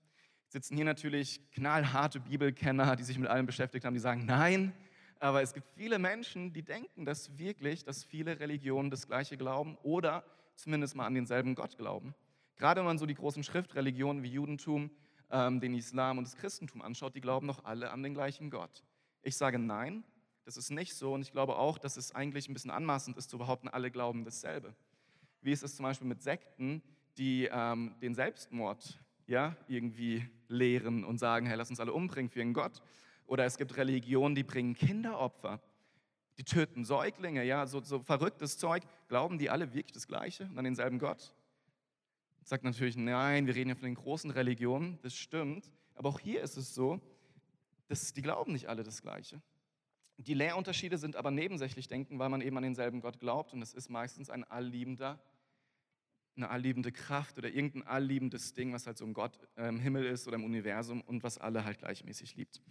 sitzen 0.54 0.76
hier 0.76 0.84
natürlich 0.84 1.40
knallharte 1.50 2.20
Bibelkenner, 2.20 2.94
die 2.94 3.02
sich 3.02 3.18
mit 3.18 3.28
allem 3.28 3.44
beschäftigt 3.44 3.84
haben, 3.84 3.94
die 3.94 4.00
sagen, 4.00 4.24
nein, 4.24 4.72
aber 5.18 5.42
es 5.42 5.52
gibt 5.52 5.66
viele 5.74 5.98
Menschen, 5.98 6.52
die 6.52 6.62
denken, 6.62 7.04
dass 7.04 7.36
wirklich, 7.38 7.82
dass 7.82 8.04
viele 8.04 8.38
Religionen 8.38 8.88
das 8.88 9.08
Gleiche 9.08 9.36
glauben 9.36 9.76
oder 9.82 10.24
zumindest 10.56 10.94
mal 10.96 11.06
an 11.06 11.14
denselben 11.14 11.54
Gott 11.54 11.76
glauben. 11.76 12.14
Gerade 12.56 12.80
wenn 12.80 12.86
man 12.86 12.98
so 12.98 13.06
die 13.06 13.14
großen 13.14 13.42
Schriftreligionen 13.42 14.22
wie 14.22 14.30
Judentum, 14.30 14.90
ähm, 15.30 15.60
den 15.60 15.74
Islam 15.74 16.18
und 16.18 16.24
das 16.24 16.36
Christentum 16.36 16.82
anschaut, 16.82 17.14
die 17.14 17.20
glauben 17.20 17.46
doch 17.46 17.64
alle 17.64 17.90
an 17.90 18.02
den 18.02 18.14
gleichen 18.14 18.50
Gott. 18.50 18.84
Ich 19.22 19.36
sage 19.36 19.58
nein, 19.58 20.04
das 20.44 20.56
ist 20.56 20.70
nicht 20.70 20.94
so 20.94 21.14
und 21.14 21.22
ich 21.22 21.32
glaube 21.32 21.56
auch, 21.56 21.78
dass 21.78 21.96
es 21.96 22.14
eigentlich 22.14 22.48
ein 22.48 22.52
bisschen 22.52 22.70
anmaßend 22.70 23.16
ist 23.16 23.30
zu 23.30 23.38
behaupten, 23.38 23.68
alle 23.68 23.90
glauben 23.90 24.24
dasselbe. 24.24 24.74
Wie 25.40 25.52
ist 25.52 25.62
es 25.62 25.76
zum 25.76 25.84
Beispiel 25.84 26.06
mit 26.06 26.22
Sekten, 26.22 26.82
die 27.16 27.48
ähm, 27.50 27.94
den 28.00 28.14
Selbstmord 28.14 29.00
ja, 29.26 29.56
irgendwie 29.68 30.26
lehren 30.48 31.04
und 31.04 31.18
sagen, 31.18 31.46
hey, 31.46 31.56
lass 31.56 31.70
uns 31.70 31.80
alle 31.80 31.92
umbringen 31.92 32.30
für 32.30 32.40
einen 32.40 32.52
Gott. 32.52 32.82
Oder 33.26 33.44
es 33.44 33.56
gibt 33.56 33.76
Religionen, 33.76 34.34
die 34.34 34.42
bringen 34.42 34.74
Kinderopfer. 34.74 35.60
Die 36.38 36.44
töten 36.44 36.84
Säuglinge, 36.84 37.44
ja, 37.44 37.66
so, 37.66 37.80
so 37.80 38.00
verrücktes 38.00 38.58
Zeug. 38.58 38.82
Glauben 39.08 39.38
die 39.38 39.50
alle 39.50 39.72
wirklich 39.72 39.92
das 39.92 40.08
Gleiche 40.08 40.44
und 40.44 40.58
an 40.58 40.64
denselben 40.64 40.98
Gott? 40.98 41.34
Sagt 42.42 42.64
natürlich, 42.64 42.96
nein, 42.96 43.46
wir 43.46 43.54
reden 43.54 43.70
ja 43.70 43.74
von 43.74 43.84
den 43.84 43.94
großen 43.94 44.30
Religionen, 44.30 44.98
das 45.02 45.14
stimmt. 45.14 45.70
Aber 45.94 46.08
auch 46.10 46.20
hier 46.20 46.42
ist 46.42 46.56
es 46.56 46.74
so, 46.74 47.00
dass 47.86 48.12
die 48.12 48.22
glauben 48.22 48.52
nicht 48.52 48.68
alle 48.68 48.82
das 48.82 49.00
Gleiche. 49.02 49.40
Die 50.16 50.34
Lehrunterschiede 50.34 50.98
sind 50.98 51.16
aber 51.16 51.30
nebensächlich 51.30 51.88
denken, 51.88 52.18
weil 52.18 52.28
man 52.28 52.40
eben 52.40 52.56
an 52.56 52.62
denselben 52.62 53.00
Gott 53.00 53.18
glaubt 53.18 53.52
und 53.52 53.62
es 53.62 53.74
ist 53.74 53.88
meistens 53.88 54.30
ein 54.30 54.44
allliebender, 54.44 55.20
eine 56.36 56.50
allliebende 56.50 56.92
Kraft 56.92 57.38
oder 57.38 57.48
irgendein 57.48 57.82
allliebendes 57.86 58.52
Ding, 58.54 58.72
was 58.72 58.86
halt 58.86 58.98
so 58.98 59.04
im 59.04 59.14
Gott 59.14 59.38
äh, 59.56 59.68
im 59.68 59.80
Himmel 59.80 60.04
ist 60.04 60.26
oder 60.26 60.36
im 60.36 60.44
Universum 60.44 61.00
und 61.00 61.22
was 61.22 61.38
alle 61.38 61.64
halt 61.64 61.78
gleichmäßig 61.78 62.36
liebt. 62.36 62.62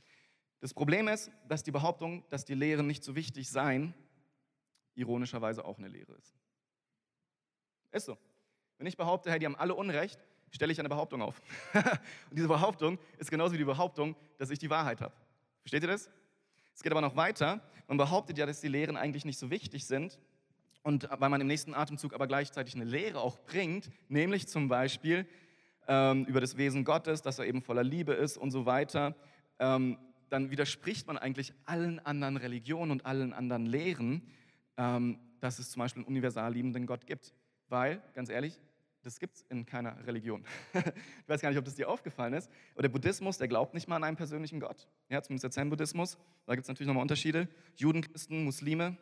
Das 0.63 0.74
Problem 0.74 1.10
ist, 1.10 1.29
dass 1.50 1.62
die 1.62 1.72
Behauptung, 1.72 2.24
dass 2.29 2.46
die 2.46 2.53
Lehren 2.53 2.88
nicht 2.88 3.03
so 3.03 3.17
wichtig 3.17 3.51
seien, 3.51 3.93
ironischerweise 4.96 5.65
auch 5.65 5.77
eine 5.77 5.89
Lehre 5.89 6.13
ist. 6.13 6.38
Ist 7.91 8.05
so. 8.05 8.17
Wenn 8.77 8.88
ich 8.88 8.96
behaupte, 8.96 9.29
hey, 9.29 9.39
die 9.39 9.46
haben 9.46 9.58
alle 9.58 9.75
Unrecht, 9.75 10.17
stelle 10.51 10.72
ich 10.72 10.79
eine 10.79 10.88
Behauptung 10.88 11.22
auf. 11.22 11.41
und 11.74 12.38
diese 12.38 12.48
Behauptung 12.48 12.98
ist 13.17 13.29
genauso 13.29 13.55
wie 13.55 13.58
die 13.58 13.65
Behauptung, 13.65 14.15
dass 14.38 14.51
ich 14.51 14.58
die 14.58 14.70
Wahrheit 14.70 15.01
habe. 15.01 15.13
Versteht 15.63 15.84
ihr 15.84 15.89
das? 15.89 16.10
Es 16.74 16.82
geht 16.82 16.93
aber 16.93 17.01
noch 17.01 17.17
weiter. 17.17 17.60
Man 17.89 17.98
behauptet 17.98 18.38
ja, 18.38 18.46
dass 18.46 18.62
die 18.62 18.70
Lehren 18.70 18.96
eigentlich 18.96 19.25
nicht 19.25 19.39
so 19.39 19.50
wichtig 19.50 19.86
sind. 19.86 20.17
Und 20.82 21.10
weil 21.12 21.29
man 21.29 21.41
im 21.41 21.48
nächsten 21.48 21.74
Atemzug 21.74 22.13
aber 22.13 22.25
gleichzeitig 22.25 22.75
eine 22.75 22.86
Lehre 22.86 23.20
auch 23.20 23.38
bringt, 23.39 23.89
nämlich 24.08 24.48
zum 24.48 24.70
Beispiel 24.70 25.27
ähm, 25.89 26.24
über 26.24 26.39
das 26.39 26.55
Wesen 26.55 26.86
Gottes, 26.86 27.22
dass 27.22 27.38
er 27.38 27.48
eben 27.48 27.62
voller 27.62 27.84
Liebe 27.84 28.13
ist 28.13 28.38
und 28.38 28.51
so 28.51 28.65
weiter, 28.65 29.13
ähm, 29.60 29.98
dann 30.30 30.51
widerspricht 30.51 31.08
man 31.08 31.18
eigentlich 31.18 31.53
allen 31.65 32.00
anderen 32.00 32.38
Religionen 32.38 32.92
und 32.92 33.06
allen 33.06 33.34
anderen 33.34 33.65
Lehren, 33.65 34.24
ähm, 34.77 35.20
dass 35.39 35.60
es 35.60 35.72
zum 35.72 35.82
Beispiel 35.82 36.01
einen 36.01 36.08
universal 36.08 36.53
liebenden 36.53 36.86
Gott 36.86 37.06
gibt. 37.06 37.34
Weil, 37.70 38.01
ganz 38.13 38.30
ehrlich, 38.30 38.60
das 39.03 39.20
gibt 39.20 39.36
es 39.36 39.42
in 39.50 39.65
keiner 39.65 40.06
Religion. 40.08 40.46
ich 40.74 41.27
weiß 41.27 41.42
gar 41.42 41.50
nicht, 41.50 41.58
ob 41.60 41.65
das 41.65 41.75
dir 41.75 41.89
aufgefallen 41.89 42.34
ist. 42.34 42.50
Aber 42.74 42.84
der 42.84 42.89
Buddhismus, 42.89 43.38
der 43.38 43.48
glaubt 43.48 43.74
nicht 43.74 43.88
mal 43.88 43.98
an 43.98 44.03
einen 44.03 44.18
persönlichen 44.18 44.60
Gott. 44.60 44.88
Ja, 45.10 45.22
zumindest 45.22 45.44
der 45.44 45.51
Zen-Buddhismus. 45.51 46.18
Da 46.46 46.56
gibt 46.56 46.63
es 46.63 46.70
natürlich 46.70 46.88
nochmal 46.88 47.01
Unterschiede. 47.01 47.50
Juden, 47.75 48.01
Christen, 48.01 48.46
Muslime, 48.46 48.98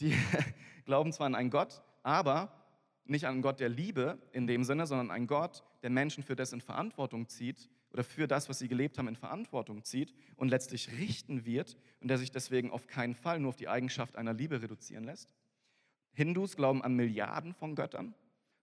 die 0.00 0.14
glauben 0.84 1.12
zwar 1.12 1.26
an 1.26 1.34
einen 1.34 1.50
Gott, 1.50 1.82
aber 2.02 2.52
nicht 3.04 3.26
an 3.26 3.34
einen 3.34 3.42
Gott 3.42 3.58
der 3.58 3.68
Liebe 3.68 4.18
in 4.32 4.46
dem 4.46 4.64
Sinne, 4.64 4.86
sondern 4.86 5.10
einen 5.10 5.26
Gott, 5.26 5.64
der 5.82 5.90
Menschen 5.90 6.22
für 6.22 6.36
das 6.36 6.52
in 6.52 6.60
Verantwortung 6.60 7.28
zieht 7.28 7.68
oder 7.92 8.04
für 8.04 8.26
das, 8.26 8.48
was 8.48 8.58
sie 8.58 8.68
gelebt 8.68 8.98
haben, 8.98 9.08
in 9.08 9.16
Verantwortung 9.16 9.84
zieht 9.84 10.14
und 10.36 10.48
letztlich 10.48 10.90
richten 10.98 11.44
wird 11.44 11.76
und 12.00 12.08
der 12.08 12.18
sich 12.18 12.30
deswegen 12.30 12.70
auf 12.70 12.86
keinen 12.86 13.14
Fall 13.14 13.40
nur 13.40 13.50
auf 13.50 13.56
die 13.56 13.68
Eigenschaft 13.68 14.16
einer 14.16 14.34
Liebe 14.34 14.60
reduzieren 14.62 15.04
lässt. 15.04 15.28
Hindus 16.12 16.56
glauben 16.56 16.82
an 16.82 16.94
Milliarden 16.94 17.54
von 17.54 17.74
Göttern, 17.74 18.14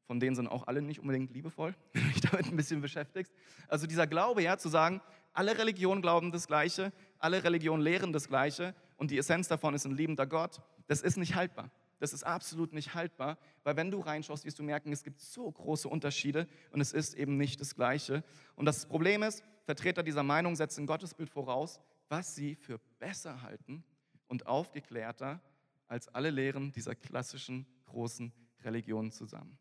von 0.06 0.20
denen 0.20 0.36
sind 0.36 0.48
auch 0.48 0.68
alle 0.68 0.82
nicht 0.82 1.00
unbedingt 1.00 1.32
liebevoll, 1.32 1.74
wenn 1.94 2.04
du 2.04 2.10
dich 2.10 2.22
damit 2.22 2.46
ein 2.48 2.56
bisschen 2.56 2.82
beschäftigst. 2.82 3.34
Also 3.68 3.88
dieser 3.88 4.08
Glaube, 4.08 4.44
ja, 4.44 4.58
zu 4.58 4.70
sagen, 4.70 5.02
alle 5.34 5.58
Religionen 5.58 6.02
glauben 6.02 6.32
das 6.32 6.48
Gleiche, 6.48 6.92
alle 7.18 7.44
Religionen 7.44 7.82
lehren 7.82 8.14
das 8.14 8.28
Gleiche 8.28 8.76
und 8.98 9.12
die 9.12 9.18
Essenz 9.18 9.48
davon 9.48 9.74
ist 9.74 9.86
ein 9.86 9.96
liebender 9.96 10.28
Gott, 10.28 10.62
das 10.88 11.02
ist 11.02 11.18
nicht 11.18 11.36
haltbar. 11.36 11.72
Das 12.00 12.14
ist 12.14 12.24
absolut 12.24 12.74
nicht 12.74 12.94
haltbar, 12.94 13.38
weil 13.64 13.78
wenn 13.78 13.90
du 13.90 14.00
reinschaust, 14.00 14.46
wirst 14.46 14.60
du 14.60 14.64
merken, 14.64 14.92
es 14.92 15.04
gibt 15.04 15.22
so 15.22 15.50
große 15.50 15.88
Unterschiede 15.88 16.48
und 16.72 16.82
es 16.82 16.92
ist 16.92 17.14
eben 17.14 17.38
nicht 17.38 17.62
das 17.62 17.76
Gleiche. 17.76 18.24
Und 18.56 18.66
das 18.66 18.86
Problem 18.86 19.24
ist, 19.24 19.44
Vertreter 19.64 20.04
dieser 20.04 20.24
Meinung 20.24 20.56
setzen 20.56 20.86
Gottesbild 20.86 21.30
voraus, 21.30 21.80
was 22.10 22.36
sie 22.36 22.56
für 22.56 22.80
besser 23.00 23.42
halten 23.42 23.84
und 24.28 24.46
aufgeklärter 24.46 25.42
als 25.88 26.08
alle 26.10 26.30
Lehren 26.30 26.72
dieser 26.74 26.96
klassischen 26.96 27.66
großen 27.86 28.34
Religionen 28.64 29.12
zusammen. 29.12 29.58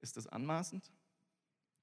Ist 0.00 0.16
das 0.16 0.26
anmaßend? 0.26 0.90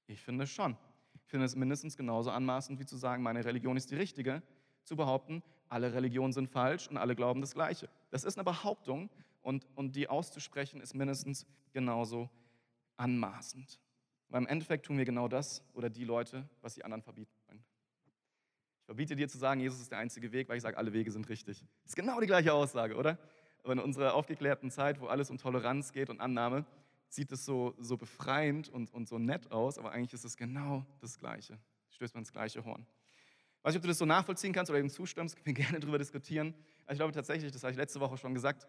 Ich 0.06 0.20
finde 0.20 0.46
schon. 0.46 0.76
Ich 1.14 1.30
finde 1.30 1.44
es 1.46 1.54
mindestens 1.54 1.96
genauso 1.96 2.30
anmaßend, 2.30 2.80
wie 2.80 2.86
zu 2.86 2.96
sagen, 2.96 3.22
meine 3.22 3.44
Religion 3.44 3.76
ist 3.76 3.90
die 3.90 3.96
richtige, 3.96 4.42
zu 4.84 4.96
behaupten, 4.96 5.42
alle 5.68 5.92
Religionen 5.92 6.32
sind 6.32 6.48
falsch 6.48 6.88
und 6.88 6.96
alle 6.96 7.14
glauben 7.14 7.42
das 7.42 7.54
Gleiche. 7.54 7.88
Das 8.10 8.24
ist 8.24 8.38
eine 8.38 8.44
Behauptung 8.44 9.10
und, 9.48 9.66
und 9.76 9.96
die 9.96 10.10
auszusprechen 10.10 10.82
ist 10.82 10.94
mindestens 10.94 11.46
genauso 11.72 12.28
anmaßend. 12.98 13.80
Weil 14.28 14.42
im 14.42 14.46
Endeffekt 14.46 14.84
tun 14.84 14.98
wir 14.98 15.06
genau 15.06 15.26
das 15.26 15.62
oder 15.72 15.88
die 15.88 16.04
Leute, 16.04 16.46
was 16.60 16.74
die 16.74 16.84
anderen 16.84 17.00
verbieten 17.00 17.32
wollen. 17.46 17.64
Ich 18.80 18.84
verbiete 18.84 19.16
dir 19.16 19.26
zu 19.26 19.38
sagen, 19.38 19.60
Jesus 19.60 19.80
ist 19.80 19.90
der 19.90 20.00
einzige 20.00 20.32
Weg, 20.32 20.50
weil 20.50 20.58
ich 20.58 20.62
sage, 20.62 20.76
alle 20.76 20.92
Wege 20.92 21.10
sind 21.10 21.30
richtig. 21.30 21.64
Ist 21.86 21.96
genau 21.96 22.20
die 22.20 22.26
gleiche 22.26 22.52
Aussage, 22.52 22.94
oder? 22.94 23.18
Aber 23.62 23.72
in 23.72 23.78
unserer 23.78 24.12
aufgeklärten 24.12 24.70
Zeit, 24.70 25.00
wo 25.00 25.06
alles 25.06 25.30
um 25.30 25.38
Toleranz 25.38 25.92
geht 25.92 26.10
und 26.10 26.20
Annahme, 26.20 26.66
sieht 27.08 27.32
es 27.32 27.46
so, 27.46 27.74
so 27.78 27.96
befreiend 27.96 28.68
und, 28.68 28.92
und 28.92 29.08
so 29.08 29.18
nett 29.18 29.50
aus, 29.50 29.78
aber 29.78 29.92
eigentlich 29.92 30.12
ist 30.12 30.24
es 30.24 30.36
genau 30.36 30.84
das 31.00 31.18
Gleiche. 31.18 31.58
Stößt 31.88 32.14
man 32.14 32.20
ins 32.20 32.32
gleiche 32.32 32.62
Horn. 32.66 32.86
Weiß 33.62 33.72
nicht, 33.72 33.78
ob 33.78 33.82
du 33.82 33.88
das 33.88 33.98
so 33.98 34.04
nachvollziehen 34.04 34.52
kannst 34.52 34.68
oder 34.68 34.78
eben 34.78 34.90
zustimmst, 34.90 35.36
können 35.36 35.46
wir 35.46 35.54
gerne 35.54 35.80
darüber 35.80 35.96
diskutieren. 35.96 36.52
Aber 36.84 36.92
ich 36.92 36.98
glaube 36.98 37.14
tatsächlich, 37.14 37.50
das 37.50 37.62
habe 37.62 37.70
ich 37.70 37.78
letzte 37.78 37.98
Woche 38.00 38.18
schon 38.18 38.34
gesagt, 38.34 38.66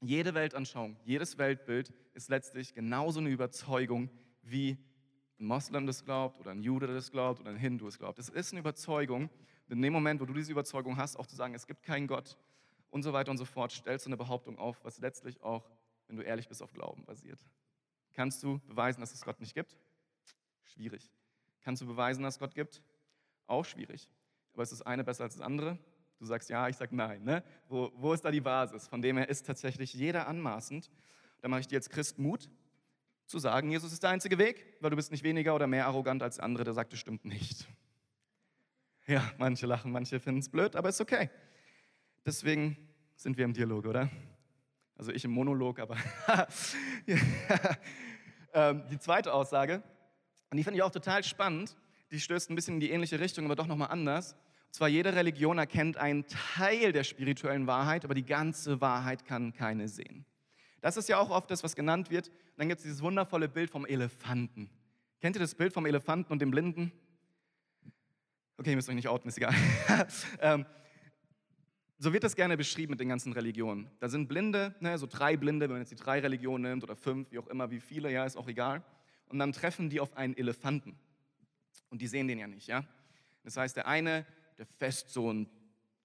jede 0.00 0.34
Weltanschauung, 0.34 0.96
jedes 1.04 1.38
Weltbild 1.38 1.92
ist 2.14 2.28
letztlich 2.28 2.74
genauso 2.74 3.20
eine 3.20 3.30
Überzeugung, 3.30 4.10
wie 4.42 4.78
ein 5.38 5.46
Moslem 5.46 5.86
das 5.86 6.04
glaubt 6.04 6.40
oder 6.40 6.50
ein 6.50 6.62
Jude 6.62 6.86
das 6.86 7.10
glaubt 7.10 7.40
oder 7.40 7.50
ein 7.50 7.56
Hindu 7.56 7.86
es 7.86 7.98
glaubt. 7.98 8.18
Es 8.18 8.28
ist 8.28 8.52
eine 8.52 8.60
Überzeugung. 8.60 9.30
In 9.68 9.82
dem 9.82 9.92
Moment, 9.92 10.20
wo 10.20 10.24
du 10.24 10.32
diese 10.32 10.52
Überzeugung 10.52 10.96
hast, 10.96 11.16
auch 11.16 11.26
zu 11.26 11.36
sagen, 11.36 11.54
es 11.54 11.66
gibt 11.66 11.82
keinen 11.82 12.06
Gott 12.06 12.38
und 12.90 13.02
so 13.02 13.12
weiter 13.12 13.30
und 13.30 13.38
so 13.38 13.44
fort, 13.44 13.72
stellst 13.72 14.06
du 14.06 14.08
eine 14.08 14.16
Behauptung 14.16 14.58
auf, 14.58 14.82
was 14.84 14.98
letztlich 14.98 15.42
auch, 15.42 15.68
wenn 16.06 16.16
du 16.16 16.22
ehrlich 16.22 16.48
bist, 16.48 16.62
auf 16.62 16.72
Glauben 16.72 17.04
basiert. 17.04 17.44
Kannst 18.14 18.42
du 18.42 18.58
beweisen, 18.66 19.00
dass 19.00 19.12
es 19.12 19.24
Gott 19.24 19.40
nicht 19.40 19.54
gibt? 19.54 19.76
Schwierig. 20.64 21.10
Kannst 21.60 21.82
du 21.82 21.86
beweisen, 21.86 22.22
dass 22.22 22.34
es 22.34 22.40
Gott 22.40 22.54
gibt? 22.54 22.82
Auch 23.46 23.64
schwierig. 23.64 24.10
Aber 24.54 24.62
ist 24.62 24.72
das 24.72 24.82
eine 24.82 25.04
besser 25.04 25.24
als 25.24 25.34
das 25.34 25.42
andere? 25.42 25.78
Du 26.18 26.24
sagst 26.24 26.50
ja, 26.50 26.68
ich 26.68 26.76
sage 26.76 26.94
nein. 26.94 27.22
Ne? 27.22 27.44
Wo, 27.68 27.92
wo 27.94 28.12
ist 28.12 28.24
da 28.24 28.30
die 28.30 28.40
Basis? 28.40 28.88
Von 28.88 29.02
dem 29.02 29.16
her 29.16 29.28
ist 29.28 29.46
tatsächlich 29.46 29.94
jeder 29.94 30.26
anmaßend. 30.26 30.90
Da 31.40 31.48
mache 31.48 31.60
ich 31.60 31.68
dir 31.68 31.76
als 31.76 31.88
Christ 31.88 32.18
Mut, 32.18 32.50
zu 33.28 33.38
sagen, 33.38 33.70
Jesus 33.70 33.92
ist 33.92 34.02
der 34.02 34.10
einzige 34.10 34.38
Weg, 34.38 34.78
weil 34.80 34.90
du 34.90 34.96
bist 34.96 35.12
nicht 35.12 35.22
weniger 35.22 35.54
oder 35.54 35.66
mehr 35.66 35.86
arrogant 35.86 36.22
als 36.22 36.40
andere, 36.40 36.64
der 36.64 36.72
sagt, 36.72 36.92
das 36.92 36.98
stimmt 36.98 37.26
nicht. 37.26 37.68
Ja, 39.06 39.30
manche 39.36 39.66
lachen, 39.66 39.92
manche 39.92 40.18
finden 40.18 40.40
es 40.40 40.48
blöd, 40.48 40.74
aber 40.74 40.88
ist 40.88 41.00
okay. 41.00 41.30
Deswegen 42.24 42.76
sind 43.16 43.36
wir 43.36 43.44
im 43.44 43.52
Dialog, 43.52 43.86
oder? 43.86 44.10
Also 44.96 45.12
ich 45.12 45.24
im 45.24 45.30
Monolog, 45.30 45.78
aber 45.78 45.96
ähm, 48.52 48.82
die 48.90 48.98
zweite 48.98 49.32
Aussage, 49.32 49.82
und 50.50 50.56
die 50.56 50.64
finde 50.64 50.78
ich 50.78 50.82
auch 50.82 50.90
total 50.90 51.22
spannend, 51.22 51.76
die 52.10 52.20
stößt 52.20 52.50
ein 52.50 52.54
bisschen 52.54 52.74
in 52.74 52.80
die 52.80 52.90
ähnliche 52.90 53.20
Richtung, 53.20 53.44
aber 53.44 53.56
doch 53.56 53.66
nochmal 53.66 53.90
anders. 53.90 54.36
Und 54.68 54.74
zwar 54.74 54.88
jede 54.88 55.14
Religion 55.14 55.58
erkennt 55.58 55.96
einen 55.96 56.26
Teil 56.26 56.92
der 56.92 57.04
spirituellen 57.04 57.66
Wahrheit, 57.66 58.04
aber 58.04 58.14
die 58.14 58.24
ganze 58.24 58.80
Wahrheit 58.80 59.24
kann 59.24 59.52
keine 59.52 59.88
sehen. 59.88 60.24
Das 60.80 60.96
ist 60.96 61.08
ja 61.08 61.18
auch 61.18 61.30
oft 61.30 61.50
das, 61.50 61.64
was 61.64 61.74
genannt 61.74 62.10
wird. 62.10 62.28
Und 62.28 62.58
dann 62.58 62.68
gibt 62.68 62.78
es 62.78 62.84
dieses 62.84 63.02
wundervolle 63.02 63.48
Bild 63.48 63.70
vom 63.70 63.86
Elefanten. 63.86 64.70
Kennt 65.20 65.36
ihr 65.36 65.40
das 65.40 65.54
Bild 65.54 65.72
vom 65.72 65.86
Elefanten 65.86 66.32
und 66.32 66.40
dem 66.40 66.50
Blinden? 66.50 66.92
Okay, 68.58 68.70
ihr 68.70 68.76
müsst 68.76 68.88
euch 68.88 68.94
nicht 68.94 69.08
outen, 69.08 69.28
ist 69.28 69.38
egal. 69.38 69.54
ähm, 70.40 70.66
so 71.98 72.12
wird 72.12 72.22
das 72.22 72.36
gerne 72.36 72.56
beschrieben 72.56 72.90
mit 72.90 73.00
den 73.00 73.08
ganzen 73.08 73.32
Religionen. 73.32 73.90
Da 73.98 74.08
sind 74.08 74.28
Blinde, 74.28 74.74
ne, 74.80 74.96
so 74.98 75.06
drei 75.06 75.36
Blinde, 75.36 75.66
wenn 75.66 75.72
man 75.72 75.80
jetzt 75.80 75.90
die 75.90 75.96
drei 75.96 76.20
Religionen 76.20 76.62
nimmt 76.62 76.84
oder 76.84 76.94
fünf, 76.94 77.32
wie 77.32 77.38
auch 77.38 77.48
immer, 77.48 77.70
wie 77.70 77.80
viele, 77.80 78.12
ja, 78.12 78.24
ist 78.24 78.36
auch 78.36 78.48
egal. 78.48 78.84
Und 79.28 79.40
dann 79.40 79.52
treffen 79.52 79.90
die 79.90 79.98
auf 79.98 80.16
einen 80.16 80.36
Elefanten. 80.36 80.96
Und 81.90 82.02
die 82.02 82.06
sehen 82.06 82.28
den 82.28 82.38
ja 82.38 82.46
nicht, 82.46 82.68
ja. 82.68 82.84
Das 83.42 83.56
heißt, 83.56 83.76
der 83.76 83.88
eine 83.88 84.26
der 84.58 84.66
fässt 84.66 85.10
so 85.10 85.32
ein 85.32 85.48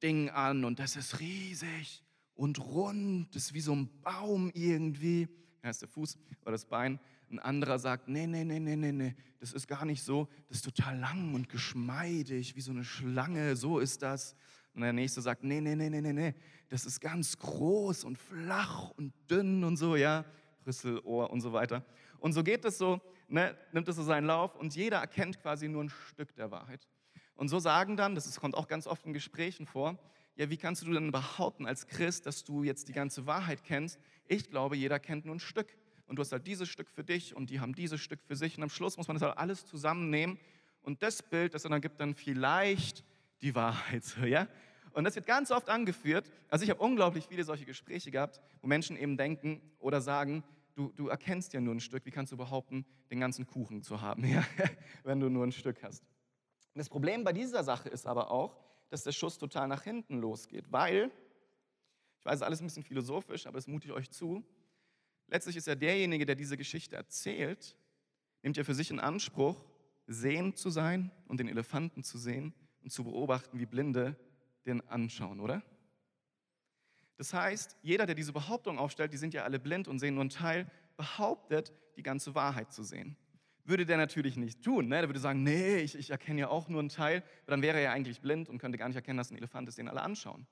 Ding 0.01 0.29
an 0.29 0.63
und 0.63 0.79
das 0.79 0.95
ist 0.95 1.19
riesig 1.19 2.03
und 2.35 2.59
rund, 2.59 3.35
das 3.35 3.45
ist 3.45 3.53
wie 3.53 3.61
so 3.61 3.73
ein 3.73 3.89
Baum 4.01 4.51
irgendwie. 4.53 5.27
Ist 5.63 5.81
der 5.81 5.87
Fuß 5.87 6.17
oder 6.41 6.51
das 6.51 6.65
Bein. 6.65 6.99
Ein 7.29 7.39
anderer 7.39 7.79
sagt, 7.79 8.09
nee, 8.09 8.27
nee, 8.27 8.43
nee, 8.43 8.59
nee, 8.59 8.75
nee, 8.75 8.91
nee, 8.91 9.15
das 9.39 9.53
ist 9.53 9.67
gar 9.67 9.85
nicht 9.85 10.03
so, 10.03 10.27
das 10.49 10.57
ist 10.57 10.65
total 10.65 10.99
lang 10.99 11.33
und 11.33 11.49
geschmeidig, 11.49 12.55
wie 12.55 12.61
so 12.61 12.71
eine 12.71 12.83
Schlange, 12.83 13.55
so 13.55 13.79
ist 13.79 14.01
das. 14.01 14.35
Und 14.75 14.81
der 14.81 14.93
nächste 14.93 15.21
sagt, 15.21 15.43
nee, 15.43 15.61
nee, 15.61 15.75
nee, 15.75 15.89
nee, 15.89 16.01
nee, 16.01 16.13
nee, 16.13 16.35
das 16.69 16.85
ist 16.85 16.99
ganz 16.99 17.37
groß 17.37 18.03
und 18.03 18.17
flach 18.17 18.91
und 18.91 19.13
dünn 19.31 19.63
und 19.63 19.77
so, 19.77 19.95
ja, 19.95 20.25
Rüsselohr 20.65 21.29
und 21.31 21.41
so 21.41 21.53
weiter. 21.53 21.85
Und 22.19 22.33
so 22.33 22.43
geht 22.43 22.65
es 22.65 22.77
so, 22.77 23.01
ne, 23.27 23.57
nimmt 23.71 23.87
es 23.87 23.95
so 23.95 24.03
seinen 24.03 24.27
Lauf 24.27 24.55
und 24.55 24.75
jeder 24.75 24.97
erkennt 24.97 25.41
quasi 25.41 25.67
nur 25.67 25.85
ein 25.85 25.89
Stück 25.89 26.35
der 26.35 26.51
Wahrheit. 26.51 26.87
Und 27.35 27.49
so 27.49 27.59
sagen 27.59 27.97
dann, 27.97 28.15
das 28.15 28.39
kommt 28.39 28.55
auch 28.55 28.67
ganz 28.67 28.87
oft 28.87 29.05
in 29.05 29.13
Gesprächen 29.13 29.65
vor, 29.65 29.97
ja, 30.35 30.49
wie 30.49 30.57
kannst 30.57 30.81
du 30.81 30.91
denn 30.91 31.11
behaupten 31.11 31.67
als 31.67 31.87
Christ, 31.87 32.25
dass 32.25 32.43
du 32.43 32.63
jetzt 32.63 32.87
die 32.87 32.93
ganze 32.93 33.27
Wahrheit 33.27 33.63
kennst? 33.63 33.99
Ich 34.27 34.49
glaube, 34.49 34.75
jeder 34.75 34.99
kennt 34.99 35.25
nur 35.25 35.35
ein 35.35 35.39
Stück. 35.39 35.77
Und 36.07 36.17
du 36.17 36.21
hast 36.21 36.31
halt 36.31 36.47
dieses 36.47 36.69
Stück 36.69 36.89
für 36.89 37.03
dich 37.03 37.35
und 37.35 37.49
die 37.49 37.59
haben 37.59 37.73
dieses 37.73 38.01
Stück 38.01 38.21
für 38.23 38.35
sich. 38.35 38.57
Und 38.57 38.63
am 38.63 38.69
Schluss 38.69 38.97
muss 38.97 39.07
man 39.07 39.15
das 39.15 39.23
halt 39.23 39.37
alles 39.37 39.65
zusammennehmen. 39.65 40.39
Und 40.81 41.01
das 41.03 41.23
Bild, 41.23 41.53
das 41.53 41.63
dann 41.63 41.81
gibt 41.81 41.99
dann 41.99 42.13
vielleicht 42.13 43.03
die 43.41 43.55
Wahrheit. 43.55 44.03
Ja? 44.25 44.47
Und 44.91 45.05
das 45.05 45.15
wird 45.15 45.25
ganz 45.25 45.49
oft 45.49 45.69
angeführt. 45.69 46.31
Also 46.49 46.63
ich 46.63 46.69
habe 46.69 46.79
unglaublich 46.79 47.25
viele 47.25 47.43
solche 47.43 47.65
Gespräche 47.65 48.11
gehabt, 48.11 48.41
wo 48.61 48.67
Menschen 48.67 48.95
eben 48.95 49.17
denken 49.17 49.59
oder 49.79 50.01
sagen, 50.01 50.43
du, 50.75 50.91
du 50.95 51.07
erkennst 51.07 51.53
ja 51.53 51.61
nur 51.61 51.73
ein 51.73 51.79
Stück. 51.79 52.05
Wie 52.05 52.11
kannst 52.11 52.31
du 52.31 52.37
behaupten, 52.37 52.85
den 53.09 53.19
ganzen 53.19 53.47
Kuchen 53.47 53.81
zu 53.81 54.01
haben, 54.01 54.23
ja? 54.27 54.43
wenn 55.03 55.19
du 55.19 55.29
nur 55.29 55.45
ein 55.45 55.51
Stück 55.51 55.81
hast? 55.83 56.03
Und 56.73 56.79
das 56.79 56.89
Problem 56.89 57.23
bei 57.23 57.33
dieser 57.33 57.63
Sache 57.63 57.89
ist 57.89 58.07
aber 58.07 58.31
auch, 58.31 58.57
dass 58.89 59.03
der 59.03 59.11
Schuss 59.11 59.37
total 59.37 59.67
nach 59.67 59.83
hinten 59.83 60.19
losgeht, 60.19 60.71
weil, 60.71 61.11
ich 62.19 62.25
weiß, 62.25 62.41
alles 62.41 62.61
ein 62.61 62.65
bisschen 62.65 62.83
philosophisch, 62.83 63.45
aber 63.45 63.57
das 63.57 63.67
mute 63.67 63.87
ich 63.87 63.93
euch 63.93 64.09
zu, 64.09 64.43
letztlich 65.27 65.55
ist 65.55 65.67
ja 65.67 65.75
derjenige, 65.75 66.25
der 66.25 66.35
diese 66.35 66.57
Geschichte 66.57 66.95
erzählt, 66.95 67.77
nimmt 68.41 68.57
ja 68.57 68.63
für 68.63 68.73
sich 68.73 68.89
in 68.89 68.99
Anspruch, 68.99 69.63
sehend 70.07 70.57
zu 70.57 70.69
sein 70.69 71.11
und 71.27 71.39
den 71.39 71.47
Elefanten 71.47 72.03
zu 72.03 72.17
sehen 72.17 72.53
und 72.81 72.91
zu 72.91 73.03
beobachten, 73.03 73.59
wie 73.59 73.65
Blinde 73.65 74.15
den 74.65 74.87
anschauen, 74.89 75.39
oder? 75.39 75.63
Das 77.17 77.33
heißt, 77.33 77.77
jeder, 77.83 78.05
der 78.05 78.15
diese 78.15 78.33
Behauptung 78.33 78.79
aufstellt, 78.79 79.13
die 79.13 79.17
sind 79.17 79.33
ja 79.33 79.43
alle 79.43 79.59
blind 79.59 79.87
und 79.87 79.99
sehen 79.99 80.15
nur 80.15 80.21
einen 80.21 80.29
Teil, 80.29 80.69
behauptet, 80.97 81.71
die 81.95 82.03
ganze 82.03 82.35
Wahrheit 82.35 82.73
zu 82.73 82.83
sehen 82.83 83.15
würde 83.65 83.85
der 83.85 83.97
natürlich 83.97 84.37
nicht 84.37 84.63
tun. 84.63 84.87
Ne? 84.87 84.99
Der 84.99 85.09
würde 85.09 85.19
sagen, 85.19 85.43
nee, 85.43 85.77
ich, 85.77 85.95
ich 85.95 86.09
erkenne 86.09 86.41
ja 86.41 86.47
auch 86.49 86.69
nur 86.69 86.79
einen 86.79 86.89
Teil. 86.89 87.23
Dann 87.45 87.61
wäre 87.61 87.77
er 87.77 87.83
ja 87.83 87.91
eigentlich 87.91 88.21
blind 88.21 88.49
und 88.49 88.57
könnte 88.57 88.77
gar 88.77 88.87
nicht 88.87 88.95
erkennen, 88.95 89.17
dass 89.17 89.31
ein 89.31 89.37
Elefant 89.37 89.67
ist, 89.67 89.77
den 89.77 89.87
alle 89.87 90.01
anschauen. 90.01 90.45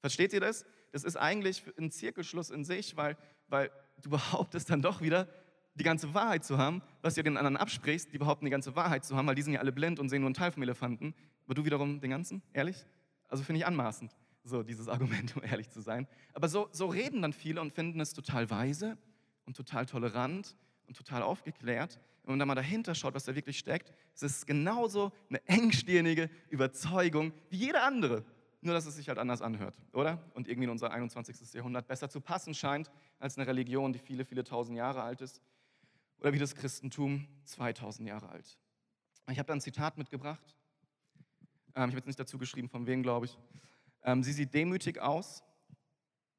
Versteht 0.00 0.32
ihr 0.32 0.40
das? 0.40 0.64
Das 0.92 1.04
ist 1.04 1.16
eigentlich 1.16 1.62
ein 1.78 1.90
Zirkelschluss 1.90 2.50
in 2.50 2.64
sich, 2.64 2.96
weil, 2.96 3.16
weil 3.48 3.70
du 4.02 4.10
behauptest 4.10 4.70
dann 4.70 4.82
doch 4.82 5.00
wieder, 5.00 5.28
die 5.74 5.84
ganze 5.84 6.14
Wahrheit 6.14 6.44
zu 6.44 6.56
haben, 6.58 6.82
was 7.02 7.14
du 7.14 7.22
den 7.22 7.36
anderen 7.36 7.56
absprichst, 7.56 8.12
die 8.12 8.18
behaupten, 8.18 8.46
die 8.46 8.50
ganze 8.50 8.74
Wahrheit 8.76 9.04
zu 9.04 9.14
haben, 9.14 9.26
weil 9.26 9.34
die 9.34 9.42
sind 9.42 9.52
ja 9.52 9.60
alle 9.60 9.72
blind 9.72 10.00
und 10.00 10.08
sehen 10.08 10.22
nur 10.22 10.28
einen 10.28 10.34
Teil 10.34 10.50
vom 10.50 10.62
Elefanten. 10.62 11.14
Aber 11.44 11.54
du 11.54 11.64
wiederum 11.64 12.00
den 12.00 12.10
ganzen? 12.10 12.42
Ehrlich? 12.54 12.86
Also 13.28 13.44
finde 13.44 13.60
ich 13.60 13.66
anmaßend, 13.66 14.16
so 14.42 14.62
dieses 14.62 14.88
Argument, 14.88 15.36
um 15.36 15.42
ehrlich 15.42 15.68
zu 15.68 15.80
sein. 15.80 16.08
Aber 16.32 16.48
so, 16.48 16.68
so 16.72 16.86
reden 16.86 17.22
dann 17.22 17.32
viele 17.32 17.60
und 17.60 17.72
finden 17.72 18.00
es 18.00 18.14
total 18.14 18.48
weise 18.50 18.96
und 19.44 19.56
total 19.56 19.86
tolerant 19.86 20.56
und 20.86 20.96
total 20.96 21.22
aufgeklärt. 21.22 21.98
Und 22.22 22.28
wenn 22.28 22.32
man 22.32 22.38
da 22.40 22.46
mal 22.46 22.54
dahinter 22.54 22.94
schaut, 22.94 23.14
was 23.14 23.24
da 23.24 23.34
wirklich 23.34 23.58
steckt, 23.58 23.92
ist 24.14 24.22
es 24.22 24.46
genauso 24.46 25.12
eine 25.28 25.46
engstirnige 25.46 26.30
Überzeugung 26.48 27.32
wie 27.50 27.56
jede 27.56 27.82
andere. 27.82 28.24
nur 28.62 28.74
dass 28.74 28.86
es 28.86 28.96
sich 28.96 29.08
halt 29.08 29.18
anders 29.18 29.42
anhört, 29.42 29.80
oder? 29.92 30.20
Und 30.34 30.48
irgendwie 30.48 30.64
in 30.64 30.70
unser 30.70 30.90
21. 30.90 31.52
Jahrhundert 31.52 31.86
besser 31.86 32.08
zu 32.08 32.20
passen 32.20 32.52
scheint 32.52 32.90
als 33.20 33.38
eine 33.38 33.46
Religion, 33.46 33.92
die 33.92 34.00
viele, 34.00 34.24
viele 34.24 34.42
tausend 34.42 34.76
Jahre 34.76 35.02
alt 35.02 35.20
ist. 35.20 35.40
Oder 36.18 36.32
wie 36.32 36.38
das 36.38 36.54
Christentum 36.56 37.28
2000 37.44 38.08
Jahre 38.08 38.28
alt. 38.28 38.58
Ich 39.30 39.38
habe 39.38 39.46
da 39.46 39.52
ein 39.52 39.60
Zitat 39.60 39.98
mitgebracht. 39.98 40.56
Ähm, 41.76 41.84
ich 41.84 41.90
habe 41.90 41.96
jetzt 41.96 42.06
nicht 42.06 42.18
dazu 42.18 42.38
geschrieben, 42.38 42.68
von 42.68 42.86
wem, 42.86 43.02
glaube 43.02 43.26
ich. 43.26 43.38
Ähm, 44.02 44.22
sie 44.22 44.32
sieht 44.32 44.54
demütig 44.54 45.00
aus, 45.00 45.44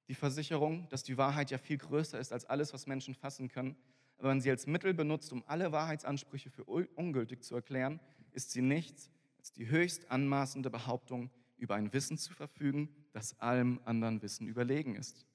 die 0.08 0.16
Versicherung, 0.16 0.88
dass 0.90 1.04
die 1.04 1.18
Wahrheit 1.18 1.52
ja 1.52 1.58
viel 1.58 1.78
größer 1.78 2.20
ist 2.20 2.32
als 2.32 2.46
alles, 2.46 2.74
was 2.74 2.88
Menschen 2.88 3.14
fassen 3.14 3.50
können. 3.50 3.76
Aber 4.18 4.30
wenn 4.30 4.42
sie 4.42 4.50
als 4.50 4.68
Mittel 4.68 4.94
benutzt, 4.94 5.32
um 5.32 5.44
alle 5.48 5.72
Wahrheitsansprüche 5.72 6.50
für 6.50 6.64
ungültig 6.64 7.44
zu 7.44 7.56
erklären, 7.56 8.00
ist 8.32 8.52
sie 8.52 8.62
nichts 8.62 9.12
als 9.38 9.54
die 9.54 9.70
höchst 9.70 10.10
anmaßende 10.12 10.70
Behauptung, 10.70 11.30
über 11.58 11.76
ein 11.76 11.92
Wissen 11.94 12.18
zu 12.18 12.34
verfügen, 12.34 12.90
das 13.14 13.40
allem 13.40 13.80
anderen 13.86 14.22
Wissen 14.22 14.48
überlegen 14.48 14.96
ist. 14.96 15.26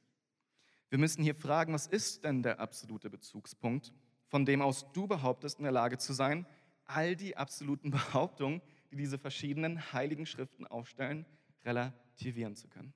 Wir 0.88 0.98
müssen 0.98 1.22
hier 1.22 1.34
fragen, 1.34 1.72
was 1.72 1.86
ist 1.86 2.24
denn 2.24 2.42
der 2.42 2.60
absolute 2.60 3.10
Bezugspunkt, 3.10 3.92
von 4.28 4.44
dem 4.44 4.62
aus 4.62 4.92
du 4.92 5.06
behauptest, 5.06 5.58
in 5.58 5.64
der 5.64 5.72
Lage 5.72 5.98
zu 5.98 6.12
sein, 6.12 6.46
all 6.84 7.16
die 7.16 7.36
absoluten 7.36 7.90
Behauptungen, 7.92 8.60
die 8.90 8.96
diese 8.96 9.18
verschiedenen 9.18 9.92
heiligen 9.92 10.26
Schriften 10.26 10.66
aufstellen, 10.66 11.24
relativieren 11.64 12.56
zu 12.56 12.68
können. 12.68 12.92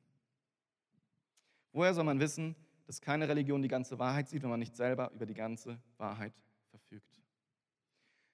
Woher 1.73 1.95
soll 1.95 2.05
man 2.05 2.21
wissen, 2.21 2.55
dass 2.87 3.00
keine 3.00 3.28
Religion 3.28 3.62
die 3.62 3.69
ganze 3.69 3.99
Wahrheit 3.99 4.28
sieht, 4.28 4.43
wenn 4.43 4.50
man 4.50 4.61
nicht 4.61 4.76
selber 4.76 5.11
über 5.12 5.26
die 5.26 5.35
ganze 5.35 5.78
Wahrheit 5.99 6.33
verfügt? 6.71 7.21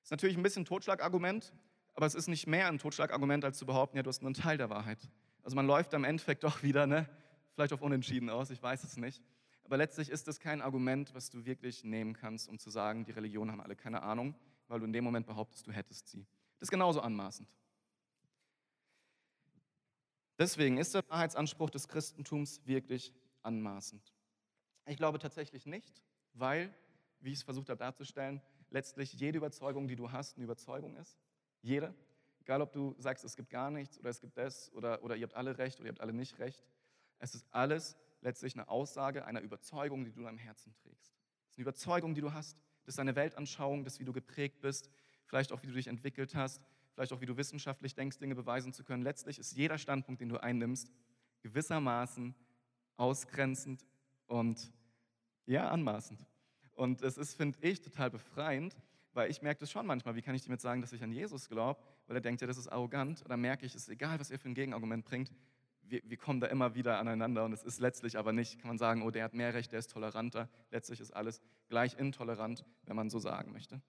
Das 0.01 0.07
ist 0.07 0.11
natürlich 0.11 0.37
ein 0.37 0.43
bisschen 0.43 0.63
ein 0.63 0.67
Totschlagargument, 0.67 1.53
aber 1.95 2.07
es 2.07 2.15
ist 2.15 2.29
nicht 2.29 2.47
mehr 2.47 2.69
ein 2.69 2.79
Totschlagargument, 2.79 3.45
als 3.45 3.59
zu 3.59 3.67
behaupten, 3.67 3.97
ja, 3.97 4.03
du 4.03 4.09
hast 4.09 4.23
nur 4.23 4.29
einen 4.29 4.35
Teil 4.35 4.59
der 4.59 4.71
Wahrheit. 4.71 5.11
Also 5.43 5.57
man 5.57 5.67
läuft 5.67 5.95
am 5.95 6.05
Endeffekt 6.05 6.45
doch 6.45 6.63
wieder, 6.63 6.87
ne, 6.87 7.09
vielleicht 7.55 7.73
auf 7.73 7.83
Unentschieden 7.83 8.31
aus, 8.31 8.51
ich 8.51 8.63
weiß 8.63 8.85
es 8.85 8.97
nicht. 8.97 9.23
Aber 9.65 9.77
letztlich 9.77 10.11
ist 10.11 10.29
es 10.29 10.41
kein 10.41 10.61
Argument, 10.61 11.15
was 11.15 11.31
du 11.31 11.45
wirklich 11.45 11.85
nehmen 11.85 12.15
kannst, 12.15 12.49
um 12.49 12.59
zu 12.59 12.69
sagen, 12.69 13.05
die 13.05 13.13
Religionen 13.13 13.53
haben 13.53 13.61
alle 13.61 13.77
keine 13.77 14.03
Ahnung, 14.03 14.35
weil 14.69 14.81
du 14.81 14.87
in 14.87 14.93
dem 14.93 15.05
Moment 15.05 15.27
behauptest, 15.27 15.67
du 15.67 15.73
hättest 15.73 16.09
sie. 16.09 16.27
Das 16.59 16.67
ist 16.67 16.71
genauso 16.71 17.01
anmaßend. 17.01 17.49
Deswegen 20.39 20.79
ist 20.79 20.95
der 20.95 21.09
Wahrheitsanspruch 21.09 21.71
des 21.71 21.87
Christentums 21.87 22.61
wirklich 22.67 23.15
anmaßend. 23.43 24.13
Ich 24.87 24.97
glaube 24.97 25.19
tatsächlich 25.19 25.67
nicht, 25.67 26.03
weil, 26.35 26.75
wie 27.21 27.31
ich 27.31 27.39
es 27.39 27.43
versucht 27.43 27.69
habe 27.69 27.79
darzustellen, 27.79 28.43
letztlich 28.71 29.13
jede 29.13 29.39
Überzeugung, 29.39 29.87
die 29.87 29.97
du 29.97 30.11
hast, 30.11 30.37
eine 30.37 30.45
Überzeugung 30.45 30.97
ist. 30.97 31.19
Jede. 31.61 31.95
Egal, 32.41 32.61
ob 32.63 32.73
du 32.73 32.95
sagst, 32.99 33.25
es 33.25 33.37
gibt 33.37 33.51
gar 33.51 33.71
nichts 33.71 33.99
oder 33.99 34.11
es 34.11 34.21
gibt 34.21 34.37
das 34.37 34.73
oder, 34.73 35.03
oder 35.05 35.15
ihr 35.15 35.25
habt 35.25 35.35
alle 35.35 35.59
recht 35.59 35.79
oder 35.79 35.89
ihr 35.89 35.93
habt 35.93 36.01
alle 36.01 36.13
nicht 36.13 36.39
recht. 36.41 36.65
Es 37.19 37.37
ist 37.37 37.47
alles 37.53 37.97
letztlich 38.21 38.55
eine 38.55 38.69
Aussage 38.69 39.25
einer 39.25 39.41
Überzeugung, 39.41 40.05
die 40.05 40.11
du 40.11 40.21
in 40.21 40.27
deinem 40.27 40.39
Herzen 40.39 40.75
trägst. 40.75 41.15
Es 41.45 41.53
ist 41.53 41.59
eine 41.59 41.63
Überzeugung, 41.63 42.15
die 42.15 42.21
du 42.21 42.33
hast. 42.33 42.59
Das 42.85 42.95
ist 42.95 42.99
deine 42.99 43.15
Weltanschauung, 43.15 43.85
das, 43.85 44.01
wie 44.01 44.05
du 44.05 44.13
geprägt 44.13 44.61
bist, 44.61 44.91
vielleicht 45.27 45.53
auch, 45.53 45.63
wie 45.63 45.69
du 45.69 45.75
dich 45.75 45.87
entwickelt 45.87 46.35
hast, 46.35 46.61
vielleicht 46.95 47.13
auch, 47.13 47.21
wie 47.21 47.27
du 47.27 47.37
wissenschaftlich 47.37 47.95
denkst, 47.95 48.19
Dinge 48.19 48.35
beweisen 48.35 48.73
zu 48.73 48.83
können. 48.83 49.05
Letztlich 49.05 49.39
ist 49.39 49.57
jeder 49.57 49.79
Standpunkt, 49.79 50.21
den 50.21 50.29
du 50.29 50.43
einnimmst, 50.43 50.91
gewissermaßen 51.43 52.35
ausgrenzend 52.97 53.87
und 54.33 54.73
ja, 55.45 55.69
anmaßend. 55.69 56.25
Und 56.75 57.03
es 57.03 57.19
ist, 57.19 57.35
finde 57.35 57.59
ich, 57.61 57.83
total 57.83 58.11
befreiend, 58.11 58.75
weil 59.13 59.31
ich 59.31 59.43
merke 59.43 59.61
das 59.61 59.71
schon 59.71 59.85
manchmal. 59.85 60.15
Wie 60.15 60.23
kann 60.23 60.35
ich 60.35 60.43
damit 60.43 60.63
sagen, 60.63 60.81
dass 60.81 60.95
ich 60.95 61.03
an 61.03 61.13
Jesus 61.13 61.51
glaube? 61.51 61.83
Weil 62.07 62.17
er 62.17 62.23
denkt, 62.23 62.41
ja, 62.41 62.47
das 62.47 62.57
ist 62.57 62.69
arrogant. 62.69 63.23
Oder 63.27 63.37
merke 63.37 63.67
ich, 63.67 63.75
es 63.75 63.83
ist 63.83 63.89
egal, 63.91 64.19
was 64.19 64.31
er 64.31 64.39
für 64.39 64.49
ein 64.49 64.55
Gegenargument 64.55 65.05
bringt. 65.05 65.31
Wir, 65.83 66.01
wir, 66.05 66.17
kommen 66.17 66.41
da 66.41 66.47
immer 66.47 66.75
wieder 66.75 66.99
aneinander 66.99 67.45
und 67.45 67.53
es 67.53 67.63
ist 67.63 67.79
letztlich 67.79 68.17
aber 68.17 68.33
nicht, 68.33 68.59
kann 68.59 68.69
man 68.69 68.79
sagen, 68.79 69.03
oh, 69.03 69.11
der 69.11 69.25
hat 69.25 69.35
mehr 69.35 69.53
Recht, 69.53 69.71
der 69.71 69.81
ist 69.81 69.91
toleranter. 69.91 70.49
Letztlich 70.71 71.01
ist 71.01 71.11
alles 71.11 71.43
gleich 71.69 71.99
intolerant, 71.99 72.65
wenn 72.85 72.97
man 72.97 73.11
so 73.11 73.19
sagen 73.19 73.53
möchte. 73.53 73.83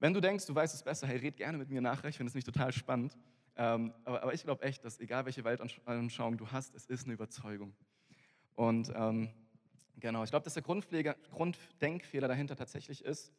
Wenn 0.00 0.12
du 0.12 0.20
denkst, 0.20 0.46
du 0.46 0.54
weißt 0.56 0.74
es 0.74 0.82
besser, 0.82 1.06
hey, 1.06 1.18
red 1.18 1.36
gerne 1.36 1.56
mit 1.56 1.70
mir 1.70 1.80
nach, 1.80 2.02
ich 2.02 2.16
finde 2.16 2.30
es 2.30 2.34
nicht 2.34 2.46
total 2.46 2.72
spannend. 2.72 3.16
Ähm, 3.54 3.94
aber, 4.04 4.22
aber, 4.24 4.34
ich 4.34 4.42
glaube 4.42 4.64
echt, 4.64 4.84
dass 4.84 4.98
egal 4.98 5.24
welche 5.24 5.44
Weltanschauung 5.44 6.36
du 6.36 6.50
hast, 6.50 6.74
es 6.74 6.86
ist 6.86 7.04
eine 7.04 7.14
Überzeugung. 7.14 7.76
Und 8.56 8.90
ähm, 8.94 9.30
genau, 10.00 10.24
ich 10.24 10.30
glaube, 10.30 10.44
dass 10.44 10.54
der 10.54 10.62
Grunddenkfehler 10.62 12.26
dahinter 12.26 12.56
tatsächlich 12.56 13.04
ist, 13.04 13.32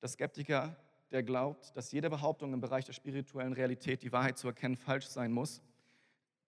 dass 0.00 0.12
Skeptiker, 0.12 0.76
der 1.10 1.22
glaubt, 1.22 1.74
dass 1.76 1.92
jede 1.92 2.10
Behauptung 2.10 2.52
im 2.52 2.60
Bereich 2.60 2.84
der 2.84 2.92
spirituellen 2.92 3.52
Realität, 3.52 4.02
die 4.02 4.12
Wahrheit 4.12 4.36
zu 4.36 4.48
erkennen, 4.48 4.76
falsch 4.76 5.06
sein 5.06 5.32
muss. 5.32 5.62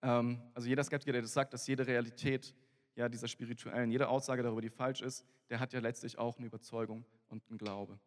Ähm, 0.02 0.42
also 0.54 0.68
jeder 0.68 0.84
Skeptiker, 0.84 1.12
der 1.12 1.22
das 1.22 1.32
sagt, 1.32 1.54
dass 1.54 1.66
jede 1.66 1.86
Realität 1.86 2.54
ja, 2.96 3.08
dieser 3.08 3.28
spirituellen, 3.28 3.90
jede 3.90 4.08
Aussage 4.08 4.42
darüber, 4.42 4.60
die 4.60 4.70
falsch 4.70 5.02
ist, 5.02 5.24
der 5.48 5.60
hat 5.60 5.72
ja 5.72 5.80
letztlich 5.80 6.18
auch 6.18 6.36
eine 6.36 6.46
Überzeugung 6.46 7.04
und 7.28 7.48
einen 7.48 7.58
Glaube. 7.58 7.98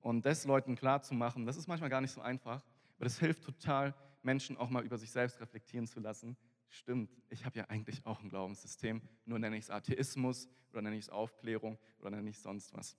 Und 0.00 0.24
das 0.24 0.44
Leuten 0.44 0.76
klar 0.76 1.02
zu 1.02 1.14
machen, 1.14 1.44
das 1.44 1.56
ist 1.56 1.66
manchmal 1.66 1.90
gar 1.90 2.00
nicht 2.00 2.12
so 2.12 2.20
einfach, 2.20 2.62
aber 2.96 3.04
das 3.04 3.18
hilft 3.18 3.44
total, 3.44 3.94
Menschen 4.22 4.56
auch 4.56 4.70
mal 4.70 4.84
über 4.84 4.96
sich 4.96 5.10
selbst 5.10 5.40
reflektieren 5.40 5.86
zu 5.86 6.00
lassen. 6.00 6.36
Stimmt, 6.70 7.10
ich 7.30 7.44
habe 7.44 7.58
ja 7.58 7.64
eigentlich 7.66 8.04
auch 8.04 8.20
ein 8.20 8.28
Glaubenssystem, 8.28 9.00
nur 9.24 9.38
nenne 9.38 9.56
ich 9.56 9.64
es 9.64 9.70
Atheismus 9.70 10.48
oder 10.70 10.82
nenne 10.82 10.96
ich 10.96 11.06
es 11.06 11.10
Aufklärung 11.10 11.78
oder 12.00 12.10
nenne 12.10 12.28
ich 12.28 12.36
es 12.36 12.42
sonst 12.42 12.74
was. 12.74 12.96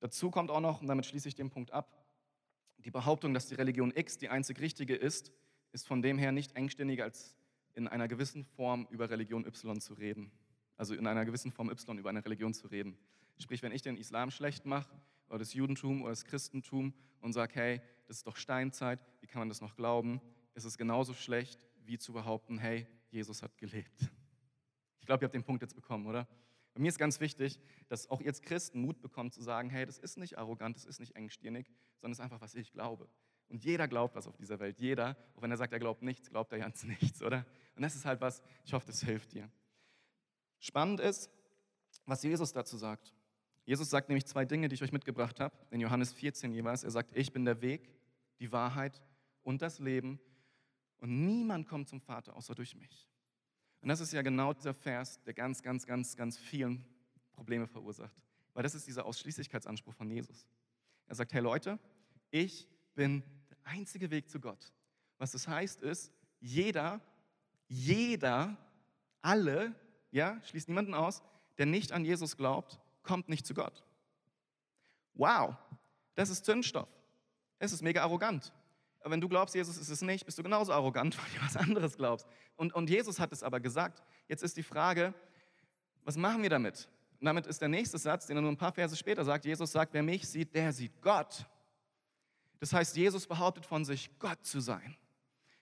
Dazu 0.00 0.30
kommt 0.30 0.50
auch 0.50 0.60
noch, 0.60 0.80
und 0.80 0.88
damit 0.88 1.06
schließe 1.06 1.28
ich 1.28 1.34
den 1.34 1.48
Punkt 1.50 1.70
ab, 1.70 2.04
die 2.78 2.90
Behauptung, 2.90 3.32
dass 3.32 3.46
die 3.46 3.54
Religion 3.54 3.92
X 3.94 4.18
die 4.18 4.28
einzig 4.28 4.60
richtige 4.60 4.94
ist, 4.94 5.32
ist 5.72 5.86
von 5.86 6.02
dem 6.02 6.18
her 6.18 6.32
nicht 6.32 6.56
engständiger 6.56 7.04
als 7.04 7.36
in 7.72 7.88
einer 7.88 8.08
gewissen 8.08 8.44
Form 8.44 8.86
über 8.90 9.10
Religion 9.10 9.46
Y 9.46 9.80
zu 9.80 9.94
reden. 9.94 10.30
Also 10.76 10.94
in 10.94 11.06
einer 11.06 11.24
gewissen 11.24 11.50
Form 11.50 11.70
Y 11.70 11.98
über 11.98 12.10
eine 12.10 12.24
Religion 12.24 12.52
zu 12.52 12.66
reden. 12.66 12.98
Sprich, 13.38 13.62
wenn 13.62 13.72
ich 13.72 13.82
den 13.82 13.96
Islam 13.96 14.30
schlecht 14.30 14.66
mache 14.66 14.94
oder 15.28 15.38
das 15.38 15.54
Judentum 15.54 16.02
oder 16.02 16.10
das 16.10 16.24
Christentum 16.24 16.94
und 17.20 17.32
sage, 17.32 17.54
hey, 17.54 17.80
das 18.06 18.18
ist 18.18 18.26
doch 18.26 18.36
Steinzeit, 18.36 19.00
wie 19.20 19.26
kann 19.26 19.40
man 19.40 19.48
das 19.48 19.60
noch 19.60 19.74
glauben, 19.74 20.20
ist 20.54 20.64
es 20.64 20.78
genauso 20.78 21.14
schlecht, 21.14 21.60
wie 21.84 21.98
zu 21.98 22.12
behaupten, 22.12 22.58
hey, 22.58 22.86
Jesus 23.10 23.42
hat 23.42 23.56
gelebt. 23.58 24.10
Ich 25.00 25.06
glaube, 25.06 25.24
ihr 25.24 25.26
habt 25.26 25.34
den 25.34 25.44
Punkt 25.44 25.62
jetzt 25.62 25.74
bekommen, 25.74 26.06
oder? 26.06 26.26
Bei 26.72 26.80
mir 26.80 26.88
ist 26.88 26.98
ganz 26.98 27.20
wichtig, 27.20 27.60
dass 27.88 28.10
auch 28.10 28.20
als 28.20 28.42
Christen 28.42 28.80
Mut 28.80 29.00
bekommt 29.00 29.32
zu 29.32 29.42
sagen, 29.42 29.70
hey, 29.70 29.86
das 29.86 29.98
ist 29.98 30.16
nicht 30.16 30.38
arrogant, 30.38 30.76
das 30.76 30.84
ist 30.84 30.98
nicht 30.98 31.14
engstirnig, 31.14 31.70
sondern 32.00 32.12
es 32.12 32.18
ist 32.18 32.24
einfach, 32.24 32.40
was 32.40 32.54
ich 32.54 32.72
glaube. 32.72 33.08
Und 33.48 33.62
jeder 33.64 33.86
glaubt 33.86 34.16
was 34.16 34.26
auf 34.26 34.36
dieser 34.36 34.58
Welt. 34.58 34.80
Jeder, 34.80 35.16
auch 35.36 35.42
wenn 35.42 35.50
er 35.50 35.56
sagt, 35.56 35.72
er 35.72 35.78
glaubt 35.78 36.02
nichts, 36.02 36.30
glaubt 36.30 36.52
er 36.52 36.58
ganz 36.58 36.82
nichts, 36.84 37.22
oder? 37.22 37.46
Und 37.76 37.82
das 37.82 37.94
ist 37.94 38.04
halt 38.04 38.20
was, 38.20 38.42
ich 38.64 38.72
hoffe, 38.72 38.86
das 38.86 39.02
hilft 39.02 39.32
dir. 39.34 39.48
Spannend 40.58 41.00
ist, 41.00 41.30
was 42.06 42.22
Jesus 42.22 42.52
dazu 42.52 42.76
sagt. 42.76 43.14
Jesus 43.64 43.88
sagt 43.88 44.08
nämlich 44.08 44.26
zwei 44.26 44.44
Dinge, 44.44 44.68
die 44.68 44.74
ich 44.74 44.82
euch 44.82 44.92
mitgebracht 44.92 45.40
habe, 45.40 45.56
in 45.70 45.80
Johannes 45.80 46.12
14 46.12 46.52
jeweils. 46.52 46.84
Er 46.84 46.90
sagt, 46.90 47.16
ich 47.16 47.32
bin 47.32 47.44
der 47.44 47.60
Weg, 47.62 47.90
die 48.40 48.50
Wahrheit 48.50 49.02
und 49.42 49.62
das 49.62 49.78
Leben 49.78 50.18
und 51.04 51.26
niemand 51.26 51.68
kommt 51.68 51.86
zum 51.86 52.00
Vater 52.00 52.34
außer 52.34 52.54
durch 52.54 52.74
mich. 52.76 53.06
Und 53.82 53.90
das 53.90 54.00
ist 54.00 54.14
ja 54.14 54.22
genau 54.22 54.54
dieser 54.54 54.72
Vers, 54.72 55.22
der 55.24 55.34
ganz, 55.34 55.62
ganz, 55.62 55.84
ganz, 55.84 56.16
ganz 56.16 56.38
vielen 56.38 56.82
Probleme 57.32 57.66
verursacht. 57.66 58.16
Weil 58.54 58.62
das 58.62 58.74
ist 58.74 58.86
dieser 58.86 59.04
Ausschließlichkeitsanspruch 59.04 59.92
von 59.92 60.08
Jesus. 60.08 60.46
Er 61.06 61.14
sagt, 61.14 61.34
hey 61.34 61.42
Leute, 61.42 61.78
ich 62.30 62.66
bin 62.94 63.22
der 63.50 63.58
einzige 63.64 64.10
Weg 64.10 64.30
zu 64.30 64.40
Gott. 64.40 64.72
Was 65.18 65.32
das 65.32 65.46
heißt 65.46 65.82
ist, 65.82 66.10
jeder, 66.40 67.02
jeder, 67.68 68.56
alle, 69.20 69.74
ja, 70.10 70.40
schließt 70.44 70.68
niemanden 70.68 70.94
aus, 70.94 71.22
der 71.58 71.66
nicht 71.66 71.92
an 71.92 72.06
Jesus 72.06 72.38
glaubt, 72.38 72.80
kommt 73.02 73.28
nicht 73.28 73.44
zu 73.44 73.52
Gott. 73.52 73.84
Wow, 75.12 75.54
das 76.14 76.30
ist 76.30 76.46
Zündstoff. 76.46 76.88
Es 77.58 77.74
ist 77.74 77.82
mega 77.82 78.02
arrogant. 78.02 78.54
Aber 79.04 79.12
wenn 79.12 79.20
du 79.20 79.28
glaubst, 79.28 79.54
Jesus 79.54 79.76
ist 79.76 79.90
es 79.90 80.00
nicht, 80.00 80.24
bist 80.24 80.38
du 80.38 80.42
genauso 80.42 80.72
arrogant, 80.72 81.18
weil 81.22 81.38
du 81.38 81.44
was 81.44 81.58
anderes 81.58 81.98
glaubst. 81.98 82.26
Und, 82.56 82.74
und 82.74 82.88
Jesus 82.88 83.20
hat 83.20 83.32
es 83.32 83.42
aber 83.42 83.60
gesagt. 83.60 84.02
Jetzt 84.28 84.42
ist 84.42 84.56
die 84.56 84.62
Frage, 84.62 85.12
was 86.04 86.16
machen 86.16 86.42
wir 86.42 86.48
damit? 86.48 86.88
Und 87.20 87.26
damit 87.26 87.46
ist 87.46 87.60
der 87.60 87.68
nächste 87.68 87.98
Satz, 87.98 88.26
den 88.26 88.38
er 88.38 88.40
nur 88.40 88.50
ein 88.50 88.56
paar 88.56 88.72
Verse 88.72 88.96
später 88.96 89.22
sagt. 89.22 89.44
Jesus 89.44 89.72
sagt, 89.72 89.92
wer 89.92 90.02
mich 90.02 90.26
sieht, 90.26 90.54
der 90.54 90.72
sieht 90.72 91.02
Gott. 91.02 91.44
Das 92.60 92.72
heißt, 92.72 92.96
Jesus 92.96 93.26
behauptet 93.26 93.66
von 93.66 93.84
sich, 93.84 94.10
Gott 94.18 94.42
zu 94.42 94.60
sein. 94.60 94.96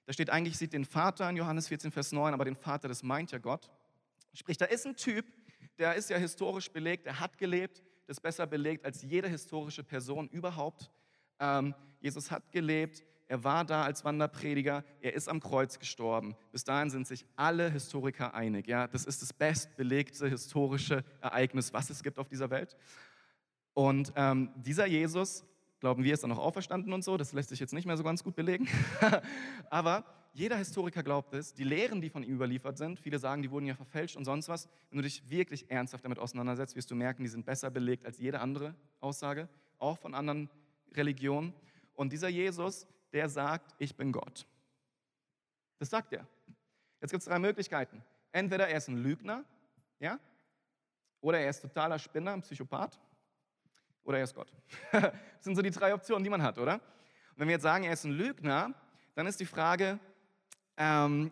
Da 0.07 0.13
steht 0.13 0.31
eigentlich, 0.31 0.57
sieht 0.57 0.73
den 0.73 0.85
Vater 0.85 1.29
in 1.29 1.37
Johannes 1.37 1.67
14, 1.67 1.91
Vers 1.91 2.13
9, 2.13 2.35
aber 2.35 2.45
den 2.45 2.55
Vater, 2.55 2.87
das 2.87 3.03
meint 3.03 3.33
ja 3.33 3.39
Gott. 3.39 3.73
Sprich, 4.35 4.57
da 4.57 4.67
ist 4.67 4.87
ein 4.87 4.95
Typ, 4.95 5.27
der 5.79 5.97
ist 5.97 6.11
ja 6.11 6.17
historisch 6.17 6.71
belegt, 6.71 7.07
der 7.07 7.19
hat 7.19 7.39
gelebt, 7.39 7.83
das 8.07 8.19
ist 8.19 8.21
besser 8.21 8.47
belegt 8.47 8.85
als 8.85 9.03
jede 9.03 9.29
historische 9.29 9.83
Person 9.83 10.29
überhaupt. 10.29 10.93
Ähm, 11.41 11.75
Jesus 11.99 12.31
hat 12.31 12.53
gelebt, 12.53 13.03
er 13.29 13.45
war 13.45 13.65
da 13.65 13.85
als 13.85 14.05
Wanderprediger, 14.05 14.85
er 15.01 15.15
ist 15.15 15.29
am 15.29 15.41
Kreuz 15.41 15.79
gestorben. 15.79 16.37
Bis 16.51 16.65
dahin 16.65 16.91
sind 16.91 17.07
sich 17.07 17.25
alle 17.37 17.71
Historiker 17.71 18.35
einig. 18.35 18.67
Ja? 18.67 18.87
Das 18.89 19.05
ist 19.05 19.23
das 19.23 19.33
bestbelegte 19.33 20.29
historische 20.29 21.05
Ereignis, 21.21 21.73
was 21.73 21.91
es 21.91 22.03
gibt 22.03 22.19
auf 22.19 22.29
dieser 22.29 22.51
Welt. 22.51 22.77
Und 23.75 24.13
ähm, 24.17 24.51
dieser 24.57 24.87
Jesus, 24.87 25.45
glauben 25.81 26.05
wir, 26.05 26.13
ist 26.13 26.23
dann 26.23 26.31
noch 26.31 26.39
auferstanden 26.39 26.93
und 26.93 27.03
so, 27.03 27.17
das 27.17 27.33
lässt 27.33 27.49
sich 27.49 27.61
jetzt 27.61 27.73
nicht 27.73 27.87
mehr 27.87 27.97
so 27.97 28.05
ganz 28.05 28.23
gut 28.23 28.37
belegen. 28.37 28.69
Aber 29.71 30.05
jeder 30.35 30.57
Historiker 30.57 31.03
glaubt 31.03 31.35
es, 31.35 31.55
die 31.55 31.65
Lehren, 31.65 32.01
die 32.01 32.09
von 32.09 32.23
ihm 32.23 32.35
überliefert 32.35 32.79
sind, 32.79 32.99
viele 32.99 33.19
sagen, 33.19 33.43
die 33.43 33.51
wurden 33.51 33.67
ja 33.67 33.75
verfälscht 33.75 34.17
und 34.17 34.25
sonst 34.25 34.49
was. 34.49 34.69
Wenn 34.91 34.99
du 34.99 35.03
dich 35.03 35.29
wirklich 35.29 35.71
ernsthaft 35.71 36.05
damit 36.05 36.19
auseinandersetzt, 36.19 36.75
wirst 36.77 36.91
du 36.91 36.95
merken, 36.95 37.23
die 37.23 37.29
sind 37.29 37.45
besser 37.45 37.71
belegt 37.71 38.07
als 38.07 38.19
jede 38.19 38.41
andere 38.41 38.75
Aussage, 39.01 39.49
auch 39.79 39.99
von 39.99 40.15
anderen 40.15 40.49
Religionen. 40.95 41.53
Und 41.95 42.13
dieser 42.13 42.29
Jesus, 42.29 42.87
der 43.13 43.29
sagt, 43.29 43.75
ich 43.79 43.97
bin 43.97 44.13
Gott. 44.13 44.47
Das 45.79 45.91
sagt 45.91 46.13
er. 46.13 46.27
Jetzt 47.01 47.11
gibt 47.11 47.23
es 47.23 47.29
drei 47.29 47.39
Möglichkeiten. 47.39 48.03
Entweder 48.31 48.69
er 48.69 48.77
ist 48.79 48.89
ein 48.89 48.97
Lügner, 48.97 49.45
ja, 49.99 50.19
oder 51.21 51.41
er 51.41 51.51
ist 51.51 51.61
totaler 51.61 51.99
Spinner, 51.99 52.33
ein 52.33 52.43
Psychopath, 52.43 52.99
oder 54.05 54.19
er 54.19 54.25
ist 54.25 54.35
Gott. 54.35 54.53
das 54.93 55.13
sind 55.41 55.57
so 55.57 55.63
die 55.63 55.71
drei 55.71 55.95
Optionen, 55.95 56.25
die 56.25 56.31
man 56.31 56.43
hat, 56.43 56.59
oder? 56.59 56.75
Und 56.75 56.81
wenn 57.37 57.49
wir 57.49 57.55
jetzt 57.55 57.63
sagen, 57.63 57.85
er 57.85 57.93
ist 57.93 58.05
ein 58.05 58.13
Lügner, 58.13 58.75
dann 59.15 59.27
ist 59.27 59.39
die 59.41 59.47
Frage, 59.47 59.99
ähm, 60.77 61.31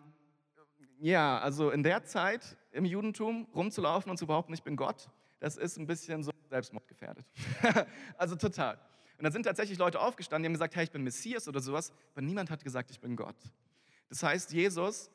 ja, 0.99 1.39
also 1.39 1.71
in 1.71 1.83
der 1.83 2.03
Zeit 2.03 2.57
im 2.71 2.85
Judentum 2.85 3.47
rumzulaufen 3.55 4.09
und 4.09 4.17
zu 4.17 4.27
behaupten, 4.27 4.53
ich 4.53 4.63
bin 4.63 4.75
Gott, 4.75 5.09
das 5.39 5.57
ist 5.57 5.77
ein 5.77 5.87
bisschen 5.87 6.23
so 6.23 6.31
selbstmordgefährdet. 6.49 7.25
also 8.17 8.35
total. 8.35 8.79
Und 9.21 9.25
dann 9.25 9.33
sind 9.33 9.43
tatsächlich 9.43 9.77
Leute 9.77 9.99
aufgestanden, 9.99 10.41
die 10.41 10.47
haben 10.47 10.53
gesagt, 10.53 10.75
hey, 10.75 10.83
ich 10.83 10.89
bin 10.89 11.03
Messias 11.03 11.47
oder 11.47 11.59
sowas, 11.59 11.93
aber 12.13 12.23
niemand 12.23 12.49
hat 12.49 12.63
gesagt, 12.63 12.89
ich 12.89 12.99
bin 12.99 13.15
Gott. 13.15 13.35
Das 14.09 14.23
heißt, 14.23 14.51
Jesus 14.51 15.11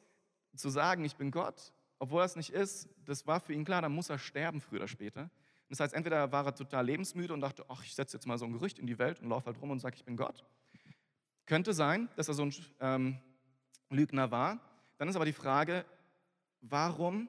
zu 0.55 0.71
sagen, 0.71 1.05
ich 1.05 1.17
bin 1.17 1.33
Gott, 1.33 1.73
obwohl 1.99 2.23
er 2.23 2.27
es 2.27 2.37
nicht 2.37 2.51
ist, 2.51 2.89
das 3.05 3.27
war 3.27 3.41
für 3.41 3.53
ihn 3.53 3.65
klar, 3.65 3.83
dann 3.83 3.91
muss 3.91 4.09
er 4.09 4.21
sterben 4.21 4.61
früher 4.61 4.79
oder 4.79 4.87
später. 4.87 5.29
Das 5.69 5.81
heißt, 5.81 5.93
entweder 5.93 6.31
war 6.31 6.47
er 6.47 6.55
total 6.55 6.87
lebensmüde 6.87 7.35
und 7.35 7.41
dachte, 7.41 7.65
ach, 7.67 7.83
ich 7.83 7.97
setze 7.97 8.17
jetzt 8.17 8.29
mal 8.29 8.39
so 8.39 8.45
ein 8.45 8.53
Gerücht 8.53 8.79
in 8.79 8.87
die 8.87 8.97
Welt 8.97 9.21
und 9.21 9.29
laufe 9.29 9.47
halt 9.47 9.61
rum 9.61 9.73
und 9.73 9.81
sage, 9.81 9.97
ich 9.97 10.05
bin 10.05 10.17
Gott. 10.17 10.45
Könnte 11.45 11.75
sein, 11.75 12.09
dass 12.15 12.29
er 12.29 12.35
so 12.35 12.45
ein 12.45 12.55
ähm, 12.79 13.19
Lügner 13.91 14.31
war. 14.31 14.61
Dann 14.99 15.09
ist 15.09 15.17
aber 15.17 15.25
die 15.25 15.33
Frage, 15.33 15.85
warum 16.61 17.29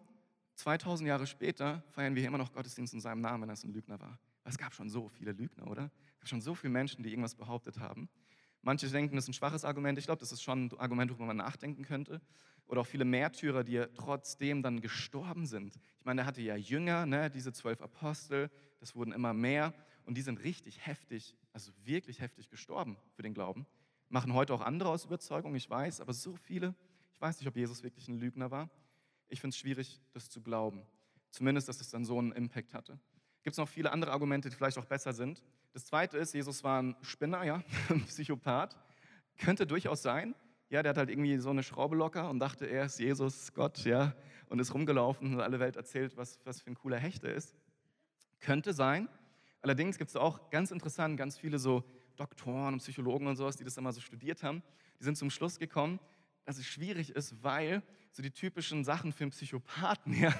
2000 0.54 1.08
Jahre 1.08 1.26
später 1.26 1.82
feiern 1.90 2.13
wir 2.13 2.24
immer 2.28 2.38
noch 2.38 2.54
Gottesdienst 2.54 2.94
in 2.94 3.00
seinem 3.02 3.22
Namen, 3.22 3.42
wenn 3.42 3.50
er 3.50 3.58
ein 3.63 3.74
Lügner 3.74 4.00
war? 4.00 4.20
Es 4.44 4.60
gab 4.60 4.76
schon 4.76 4.90
so 4.90 5.10
viele 5.10 5.32
Lügner, 5.32 5.66
oder? 5.66 5.90
Schon 6.28 6.42
so 6.42 6.56
viele 6.56 6.72
Menschen, 6.72 7.04
die 7.04 7.10
irgendwas 7.10 7.36
behauptet 7.36 7.80
haben. 7.80 8.10
Manche 8.62 8.90
denken, 8.90 9.16
das 9.16 9.26
ist 9.26 9.30
ein 9.30 9.34
schwaches 9.34 9.63
Argument. 9.63 9.98
Ich 9.98 10.06
glaube, 10.06 10.20
das 10.20 10.32
ist 10.32 10.42
schon 10.42 10.66
ein 10.66 10.80
Argument, 10.80 11.12
worüber 11.12 11.28
man 11.28 11.38
nachdenken 11.38 11.84
könnte. 11.84 12.22
Oder 12.68 12.82
auch 12.82 12.88
viele 12.88 13.06
Märtyrer, 13.06 13.63
die 13.63 13.86
trotzdem 13.96 14.62
dann 14.62 14.82
gestorben 14.82 15.46
sind. 15.46 15.80
Ich 16.00 16.06
meine, 16.06 16.22
er 16.22 16.28
hatte 16.28 16.42
ja 16.42 16.56
Jünger, 16.56 17.06
ne, 17.06 17.30
diese 17.30 17.54
zwölf 17.54 17.82
Apostel, 17.82 18.50
das 18.80 18.94
wurden 18.94 19.13
immer 19.13 19.34
mehr. 19.34 19.74
Und 20.06 20.18
die 20.18 20.22
sind 20.22 20.44
richtig 20.44 20.86
heftig, 20.86 21.36
also 21.54 21.72
wirklich 21.84 22.20
heftig 22.20 22.50
gestorben 22.50 22.98
für 23.16 23.22
den 23.22 23.34
Glauben. 23.34 23.66
Machen 24.10 24.34
heute 24.34 24.54
auch 24.54 24.62
andere 24.62 24.90
aus 24.90 25.06
Überzeugung, 25.06 25.56
ich 25.56 25.70
weiß, 25.70 26.02
aber 26.02 26.13
so 26.13 26.36
viele. 26.36 26.76
Ich 27.13 27.22
weiß 27.22 27.40
nicht, 27.40 27.48
ob 27.48 27.56
Jesus 27.56 27.84
wirklich 27.84 28.08
ein 28.08 28.20
Lügner 28.20 28.52
war. 28.52 28.70
Ich 29.28 29.42
finde 29.42 29.54
es 29.54 29.58
schwierig, 29.58 30.00
das 30.13 30.30
zu 30.30 30.42
glauben. 30.42 30.86
Zumindest, 31.30 31.68
dass 31.68 31.82
es 31.82 31.90
dann 31.90 32.06
so 32.06 32.18
einen 32.18 32.32
Impact 32.32 32.74
hatte. 32.74 33.00
Gibt 33.44 33.54
es 33.54 33.58
noch 33.58 33.70
viele 33.70 33.92
andere 33.92 34.12
Argumente, 34.12 34.50
die 34.50 34.56
vielleicht 34.56 34.78
auch 34.78 34.86
besser 34.86 35.13
sind. 35.13 35.44
Das 35.78 35.86
zweite 35.86 36.18
ist, 36.18 36.34
Jesus 36.34 36.63
war 36.63 36.82
ein 36.82 36.96
Spinner, 37.04 37.44
ja, 37.44 37.62
ein 37.90 38.04
Psychopath. 38.08 38.76
Könnte 39.38 39.68
durchaus 39.68 40.02
sein. 40.02 40.34
Ja, 40.72 40.82
der 40.82 40.90
hat 40.90 40.98
halt 40.98 41.12
irgendwie 41.12 41.38
so 41.38 41.52
eine 41.52 41.62
Schraube 41.62 41.96
locker 41.96 42.32
und 42.32 42.40
dachte, 42.40 42.66
er 42.66 42.86
ist 42.86 43.00
Jesus, 43.00 43.54
Gott, 43.54 43.86
ja, 43.86 44.16
und 44.50 44.58
ist 44.58 44.74
rumgelaufen 44.74 45.36
und 45.36 45.40
alle 45.40 45.60
Welt 45.60 45.76
erzählt, 45.76 46.18
was, 46.18 46.40
was 46.46 46.62
für 46.63 46.72
ein 46.72 46.74
cooler 46.74 46.98
Hecht 46.98 47.24
er 47.24 47.36
ist. 47.36 47.56
Könnte 48.40 48.74
sein. 48.74 49.08
Allerdings 49.62 50.00
gibt 50.00 50.10
es 50.10 50.16
auch 50.16 50.50
ganz 50.50 50.72
interessant 50.72 51.16
ganz 51.16 51.38
viele 51.38 51.60
so 51.60 51.84
Doktoren 52.16 52.74
und 52.74 52.80
Psychologen 52.80 53.28
und 53.28 53.36
sowas, 53.36 53.56
die 53.56 53.63
das 53.63 53.78
immer 53.78 53.94
so 53.94 54.02
studiert 54.02 54.42
haben. 54.42 54.63
Die 55.00 55.04
sind 55.04 55.16
zum 55.16 55.30
Schluss 55.30 55.60
gekommen, 55.60 56.00
dass 56.48 56.58
es 56.58 56.66
schwierig 56.66 57.10
ist, 57.10 57.44
weil 57.44 57.84
so 58.14 58.24
die 58.24 58.32
typischen 58.32 58.86
Sachen 58.86 59.12
für 59.12 59.26
einen 59.26 59.32
Psychopathen, 59.32 60.14
ja, 60.22 60.34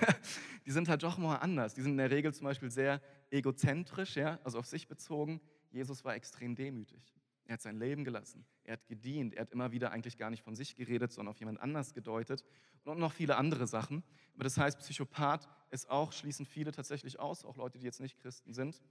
die 0.66 0.72
sind 0.72 0.88
halt 0.88 1.04
doch 1.04 1.18
mal 1.18 1.36
anders. 1.36 1.74
Die 1.74 1.82
sind 1.82 1.92
in 1.92 1.98
der 1.98 2.10
Regel 2.10 2.34
zum 2.34 2.46
Beispiel 2.46 2.72
sehr 2.72 3.02
egozentrisch, 3.30 4.16
ja, 4.16 4.40
also 4.46 4.58
auf 4.58 4.66
sich 4.66 4.88
bezogen. 4.88 5.42
Jesus 5.70 6.06
war 6.06 6.16
extrem 6.16 6.56
demütig. 6.56 7.14
Er 7.44 7.56
hat 7.56 7.62
sein 7.62 7.78
Leben 7.78 8.06
gelassen. 8.06 8.46
Er 8.64 8.74
hat 8.74 8.88
gedient. 8.88 9.34
Er 9.34 9.42
hat 9.42 9.52
immer 9.52 9.74
wieder 9.74 9.92
eigentlich 9.92 10.18
gar 10.18 10.30
nicht 10.30 10.44
von 10.44 10.56
sich 10.56 10.78
geredet, 10.78 11.12
sondern 11.12 11.32
auf 11.32 11.40
jemand 11.40 11.60
anders 11.60 11.94
gedeutet. 11.94 12.46
Und 12.86 13.00
noch 13.00 13.12
viele 13.12 13.36
andere 13.36 13.68
Sachen. 13.68 14.02
Aber 14.36 14.46
das 14.46 14.58
heißt, 14.58 14.80
Psychopath 14.80 15.46
ist 15.72 15.90
auch, 15.90 16.14
schließen 16.14 16.46
viele 16.46 16.72
tatsächlich 16.72 17.20
aus, 17.20 17.44
auch 17.44 17.58
Leute, 17.58 17.80
die 17.80 17.86
jetzt 17.86 18.00
nicht 18.00 18.18
Christen 18.18 18.54
sind. 18.54 18.82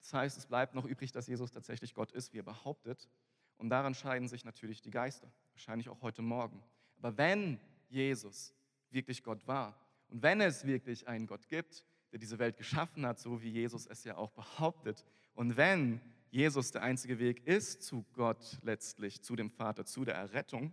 Das 0.00 0.12
heißt, 0.12 0.38
es 0.38 0.46
bleibt 0.46 0.76
noch 0.76 0.84
übrig, 0.84 1.10
dass 1.10 1.26
Jesus 1.26 1.50
tatsächlich 1.50 1.92
Gott 1.92 2.12
ist, 2.12 2.32
wie 2.32 2.38
er 2.38 2.44
behauptet. 2.44 3.08
Und 3.58 3.70
daran 3.70 3.94
scheiden 3.94 4.28
sich 4.28 4.44
natürlich 4.44 4.82
die 4.82 4.90
Geister. 4.90 5.30
Wahrscheinlich 5.52 5.88
auch 5.88 6.02
heute 6.02 6.22
Morgen. 6.22 6.62
Aber 6.98 7.16
wenn 7.16 7.58
Jesus 7.88 8.54
wirklich 8.90 9.22
Gott 9.22 9.46
war 9.46 9.78
und 10.08 10.22
wenn 10.22 10.40
es 10.40 10.66
wirklich 10.66 11.08
einen 11.08 11.26
Gott 11.26 11.48
gibt, 11.48 11.84
der 12.12 12.18
diese 12.18 12.38
Welt 12.38 12.56
geschaffen 12.56 13.06
hat, 13.06 13.18
so 13.18 13.42
wie 13.42 13.50
Jesus 13.50 13.86
es 13.86 14.04
ja 14.04 14.16
auch 14.16 14.30
behauptet, 14.30 15.04
und 15.34 15.56
wenn 15.56 16.00
Jesus 16.30 16.70
der 16.70 16.82
einzige 16.82 17.18
Weg 17.18 17.46
ist 17.46 17.82
zu 17.82 18.04
Gott 18.12 18.58
letztlich, 18.62 19.22
zu 19.22 19.36
dem 19.36 19.50
Vater, 19.50 19.84
zu 19.84 20.04
der 20.04 20.14
Errettung, 20.14 20.72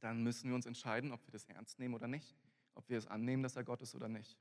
dann 0.00 0.22
müssen 0.22 0.48
wir 0.48 0.54
uns 0.54 0.66
entscheiden, 0.66 1.12
ob 1.12 1.24
wir 1.26 1.32
das 1.32 1.44
ernst 1.44 1.78
nehmen 1.78 1.94
oder 1.94 2.08
nicht, 2.08 2.36
ob 2.74 2.88
wir 2.88 2.98
es 2.98 3.06
annehmen, 3.06 3.42
dass 3.42 3.56
er 3.56 3.64
Gott 3.64 3.80
ist 3.82 3.94
oder 3.94 4.08
nicht. 4.08 4.38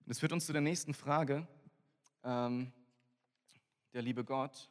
Und 0.00 0.08
das 0.08 0.20
führt 0.20 0.32
uns 0.32 0.46
zu 0.46 0.52
der 0.52 0.62
nächsten 0.62 0.94
Frage, 0.94 1.46
ähm, 2.22 2.72
der 3.92 4.02
liebe 4.02 4.24
Gott. 4.24 4.70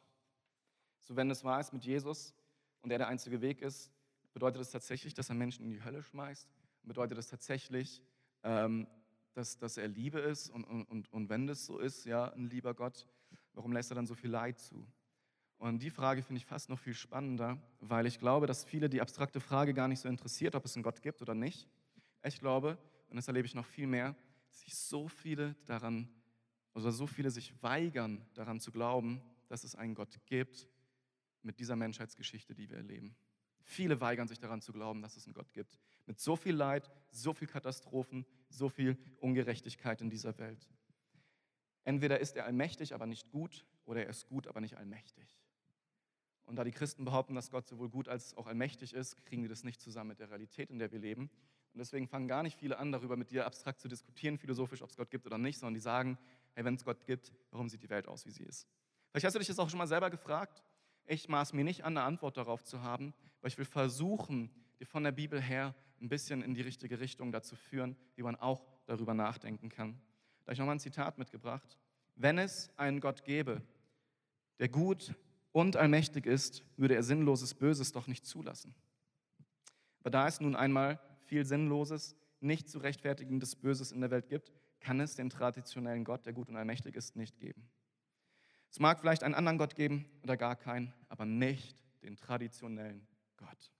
So 1.00 1.16
wenn 1.16 1.30
es 1.30 1.44
wahr 1.44 1.60
ist 1.60 1.72
mit 1.72 1.84
Jesus 1.84 2.34
und 2.82 2.90
er 2.90 2.98
der 2.98 3.08
einzige 3.08 3.40
Weg 3.40 3.62
ist, 3.62 3.90
Bedeutet 4.32 4.60
das 4.60 4.70
tatsächlich, 4.70 5.14
dass 5.14 5.28
er 5.28 5.34
Menschen 5.34 5.64
in 5.64 5.70
die 5.70 5.82
Hölle 5.82 6.02
schmeißt? 6.02 6.48
Bedeutet 6.84 7.18
das 7.18 7.28
tatsächlich, 7.28 8.02
ähm, 8.42 8.86
dass, 9.34 9.58
dass 9.58 9.76
er 9.76 9.88
Liebe 9.88 10.20
ist? 10.20 10.50
Und, 10.50 10.64
und, 10.64 11.12
und 11.12 11.28
wenn 11.28 11.46
das 11.46 11.66
so 11.66 11.78
ist, 11.78 12.04
ja, 12.04 12.32
ein 12.32 12.48
lieber 12.48 12.74
Gott, 12.74 13.06
warum 13.54 13.72
lässt 13.72 13.90
er 13.90 13.96
dann 13.96 14.06
so 14.06 14.14
viel 14.14 14.30
Leid 14.30 14.58
zu? 14.58 14.86
Und 15.58 15.82
die 15.82 15.90
Frage 15.90 16.22
finde 16.22 16.38
ich 16.38 16.46
fast 16.46 16.70
noch 16.70 16.78
viel 16.78 16.94
spannender, 16.94 17.60
weil 17.80 18.06
ich 18.06 18.18
glaube, 18.18 18.46
dass 18.46 18.64
viele 18.64 18.88
die 18.88 19.02
abstrakte 19.02 19.40
Frage 19.40 19.74
gar 19.74 19.88
nicht 19.88 20.00
so 20.00 20.08
interessiert, 20.08 20.54
ob 20.54 20.64
es 20.64 20.74
einen 20.74 20.84
Gott 20.84 21.02
gibt 21.02 21.20
oder 21.20 21.34
nicht. 21.34 21.68
Ich 22.22 22.38
glaube, 22.38 22.78
und 23.08 23.16
das 23.16 23.28
erlebe 23.28 23.46
ich 23.46 23.54
noch 23.54 23.66
viel 23.66 23.86
mehr, 23.86 24.14
dass 24.48 24.60
sich 24.60 24.74
so 24.74 25.08
viele 25.08 25.54
daran, 25.66 26.08
also 26.72 26.90
so 26.90 27.06
viele 27.06 27.30
sich 27.30 27.62
weigern, 27.62 28.24
daran 28.34 28.60
zu 28.60 28.70
glauben, 28.70 29.20
dass 29.48 29.64
es 29.64 29.74
einen 29.74 29.94
Gott 29.94 30.18
gibt 30.26 30.68
mit 31.42 31.58
dieser 31.58 31.76
Menschheitsgeschichte, 31.76 32.54
die 32.54 32.68
wir 32.68 32.78
erleben. 32.78 33.14
Viele 33.62 34.00
weigern 34.00 34.28
sich 34.28 34.38
daran 34.38 34.60
zu 34.60 34.72
glauben, 34.72 35.02
dass 35.02 35.16
es 35.16 35.26
einen 35.26 35.34
Gott 35.34 35.52
gibt. 35.52 35.78
Mit 36.06 36.18
so 36.18 36.36
viel 36.36 36.54
Leid, 36.54 36.90
so 37.10 37.32
viel 37.32 37.46
Katastrophen, 37.46 38.26
so 38.48 38.68
viel 38.68 38.98
Ungerechtigkeit 39.20 40.00
in 40.00 40.10
dieser 40.10 40.36
Welt. 40.38 40.68
Entweder 41.84 42.20
ist 42.20 42.36
er 42.36 42.46
allmächtig, 42.46 42.94
aber 42.94 43.06
nicht 43.06 43.30
gut, 43.30 43.64
oder 43.84 44.04
er 44.04 44.10
ist 44.10 44.28
gut, 44.28 44.46
aber 44.46 44.60
nicht 44.60 44.76
allmächtig. 44.76 45.38
Und 46.44 46.56
da 46.56 46.64
die 46.64 46.72
Christen 46.72 47.04
behaupten, 47.04 47.34
dass 47.34 47.50
Gott 47.50 47.68
sowohl 47.68 47.88
gut 47.88 48.08
als 48.08 48.36
auch 48.36 48.46
allmächtig 48.46 48.92
ist, 48.92 49.24
kriegen 49.24 49.42
wir 49.42 49.48
das 49.48 49.62
nicht 49.62 49.80
zusammen 49.80 50.08
mit 50.08 50.18
der 50.18 50.30
Realität, 50.30 50.70
in 50.70 50.78
der 50.78 50.90
wir 50.90 50.98
leben. 50.98 51.30
Und 51.72 51.78
deswegen 51.78 52.08
fangen 52.08 52.26
gar 52.26 52.42
nicht 52.42 52.58
viele 52.58 52.78
an, 52.78 52.90
darüber 52.90 53.16
mit 53.16 53.30
dir 53.30 53.46
abstrakt 53.46 53.80
zu 53.80 53.86
diskutieren, 53.86 54.36
philosophisch, 54.36 54.82
ob 54.82 54.90
es 54.90 54.96
Gott 54.96 55.10
gibt 55.10 55.26
oder 55.26 55.38
nicht, 55.38 55.58
sondern 55.58 55.74
die 55.74 55.80
sagen, 55.80 56.18
hey, 56.54 56.64
wenn 56.64 56.74
es 56.74 56.84
Gott 56.84 57.06
gibt, 57.06 57.32
warum 57.52 57.68
sieht 57.68 57.82
die 57.84 57.90
Welt 57.90 58.08
aus, 58.08 58.26
wie 58.26 58.32
sie 58.32 58.42
ist? 58.42 58.66
Vielleicht 59.10 59.26
hast 59.26 59.34
du 59.34 59.38
dich 59.38 59.48
das 59.48 59.58
auch 59.60 59.70
schon 59.70 59.78
mal 59.78 59.86
selber 59.86 60.10
gefragt. 60.10 60.62
Ich 61.10 61.28
maß 61.28 61.54
mir 61.54 61.64
nicht 61.64 61.82
an, 61.82 61.96
eine 61.96 62.06
Antwort 62.06 62.36
darauf 62.36 62.62
zu 62.62 62.82
haben, 62.82 63.14
aber 63.40 63.48
ich 63.48 63.58
will 63.58 63.64
versuchen, 63.64 64.48
dir 64.78 64.86
von 64.86 65.02
der 65.02 65.10
Bibel 65.10 65.40
her 65.42 65.74
ein 66.00 66.08
bisschen 66.08 66.40
in 66.40 66.54
die 66.54 66.60
richtige 66.60 67.00
Richtung 67.00 67.32
dazu 67.32 67.56
führen, 67.56 67.96
wie 68.14 68.22
man 68.22 68.36
auch 68.36 68.64
darüber 68.86 69.12
nachdenken 69.12 69.70
kann. 69.70 70.00
Da 70.44 70.44
habe 70.44 70.52
ich 70.52 70.58
nochmal 70.60 70.76
ein 70.76 70.78
Zitat 70.78 71.18
mitgebracht. 71.18 71.76
Wenn 72.14 72.38
es 72.38 72.70
einen 72.76 73.00
Gott 73.00 73.24
gäbe, 73.24 73.60
der 74.60 74.68
gut 74.68 75.16
und 75.50 75.76
allmächtig 75.76 76.26
ist, 76.26 76.62
würde 76.76 76.94
er 76.94 77.02
sinnloses 77.02 77.54
Böses 77.54 77.90
doch 77.90 78.06
nicht 78.06 78.24
zulassen. 78.24 78.72
Aber 79.98 80.10
da 80.10 80.28
es 80.28 80.40
nun 80.40 80.54
einmal 80.54 81.00
viel 81.22 81.44
Sinnloses, 81.44 82.14
nicht 82.38 82.68
zu 82.68 82.78
rechtfertigendes 82.78 83.56
Böses 83.56 83.90
in 83.90 84.00
der 84.00 84.12
Welt 84.12 84.28
gibt, 84.28 84.52
kann 84.78 85.00
es 85.00 85.16
den 85.16 85.28
traditionellen 85.28 86.04
Gott, 86.04 86.24
der 86.24 86.34
gut 86.34 86.48
und 86.48 86.56
allmächtig 86.56 86.94
ist, 86.94 87.16
nicht 87.16 87.40
geben. 87.40 87.68
Es 88.70 88.78
mag 88.78 89.00
vielleicht 89.00 89.22
einen 89.22 89.34
anderen 89.34 89.58
Gott 89.58 89.74
geben 89.74 90.06
oder 90.22 90.36
gar 90.36 90.56
keinen, 90.56 90.92
aber 91.08 91.26
nicht 91.26 91.82
den 92.02 92.16
traditionellen 92.16 93.06
Gott. 93.36 93.72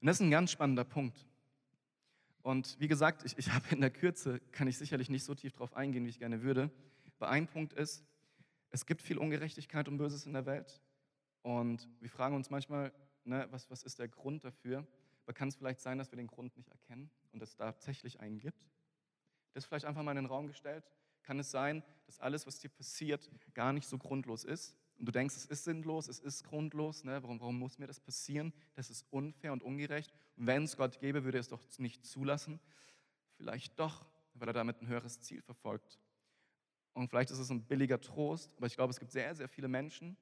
Und 0.00 0.06
das 0.06 0.16
ist 0.16 0.20
ein 0.20 0.30
ganz 0.30 0.50
spannender 0.50 0.84
Punkt. 0.84 1.26
Und 2.42 2.78
wie 2.78 2.86
gesagt, 2.86 3.24
ich, 3.24 3.36
ich 3.38 3.50
habe 3.52 3.64
in 3.70 3.80
der 3.80 3.90
Kürze, 3.90 4.40
kann 4.52 4.68
ich 4.68 4.78
sicherlich 4.78 5.08
nicht 5.08 5.24
so 5.24 5.34
tief 5.34 5.52
darauf 5.52 5.74
eingehen, 5.74 6.04
wie 6.04 6.10
ich 6.10 6.18
gerne 6.18 6.42
würde. 6.42 6.70
Aber 7.18 7.30
ein 7.30 7.46
Punkt 7.46 7.72
ist, 7.72 8.04
es 8.70 8.84
gibt 8.84 9.00
viel 9.00 9.18
Ungerechtigkeit 9.18 9.88
und 9.88 9.96
Böses 9.96 10.26
in 10.26 10.34
der 10.34 10.44
Welt. 10.44 10.80
Und 11.42 11.88
wir 12.00 12.10
fragen 12.10 12.36
uns 12.36 12.50
manchmal, 12.50 12.92
ne, 13.24 13.48
was, 13.50 13.70
was 13.70 13.82
ist 13.82 13.98
der 13.98 14.08
Grund 14.08 14.44
dafür? 14.44 14.86
Aber 15.24 15.32
kann 15.32 15.48
es 15.48 15.56
vielleicht 15.56 15.80
sein, 15.80 15.98
dass 15.98 16.12
wir 16.12 16.16
den 16.16 16.26
Grund 16.26 16.56
nicht 16.56 16.68
erkennen 16.68 17.10
und 17.32 17.42
es 17.42 17.56
tatsächlich 17.56 18.20
einen 18.20 18.38
gibt? 18.38 18.68
Das 19.54 19.64
vielleicht 19.64 19.86
einfach 19.86 20.02
mal 20.02 20.10
in 20.12 20.16
den 20.16 20.26
Raum 20.26 20.46
gestellt. 20.46 20.84
Kann 21.26 21.38
es 21.38 21.50
sein, 21.50 21.82
dass 22.06 22.18
alles, 22.20 22.46
was 22.46 22.58
dir 22.58 22.70
passiert, 22.70 23.30
gar 23.52 23.74
nicht 23.74 23.86
so 23.86 23.98
grundlos 23.98 24.44
ist, 24.44 24.74
und 24.98 25.06
du 25.06 25.12
denkst, 25.12 25.36
es 25.36 25.46
ist 25.46 25.64
sinnlos, 25.64 26.08
es 26.08 26.18
ist 26.18 26.44
grundlos, 26.44 27.04
ne? 27.04 27.22
warum, 27.22 27.40
warum 27.40 27.58
muss 27.58 27.78
mir 27.78 27.86
das 27.86 28.00
passieren? 28.00 28.52
Das 28.74 28.88
ist 28.88 29.04
unfair 29.10 29.52
und 29.52 29.62
ungerecht. 29.62 30.12
Und 30.36 30.46
wenn 30.46 30.64
es 30.64 30.76
Gott 30.76 30.98
gäbe, 31.00 31.24
würde 31.24 31.38
er 31.38 31.40
es 31.40 31.48
doch 31.48 31.62
nicht 31.78 32.06
zulassen. 32.06 32.60
Vielleicht 33.36 33.78
doch, 33.78 34.06
weil 34.34 34.48
er 34.48 34.54
damit 34.54 34.80
ein 34.80 34.88
höheres 34.88 35.20
Ziel 35.20 35.42
verfolgt. 35.42 35.98
Und 36.94 37.08
vielleicht 37.08 37.30
ist 37.30 37.38
es 37.38 37.50
ein 37.50 37.62
billiger 37.66 38.00
Trost, 38.00 38.56
aber 38.56 38.66
ich 38.66 38.74
glaube, 38.74 38.90
es 38.90 38.98
gibt 38.98 39.12
sehr, 39.12 39.34
sehr 39.34 39.48
viele 39.48 39.68
Menschen, 39.68 40.16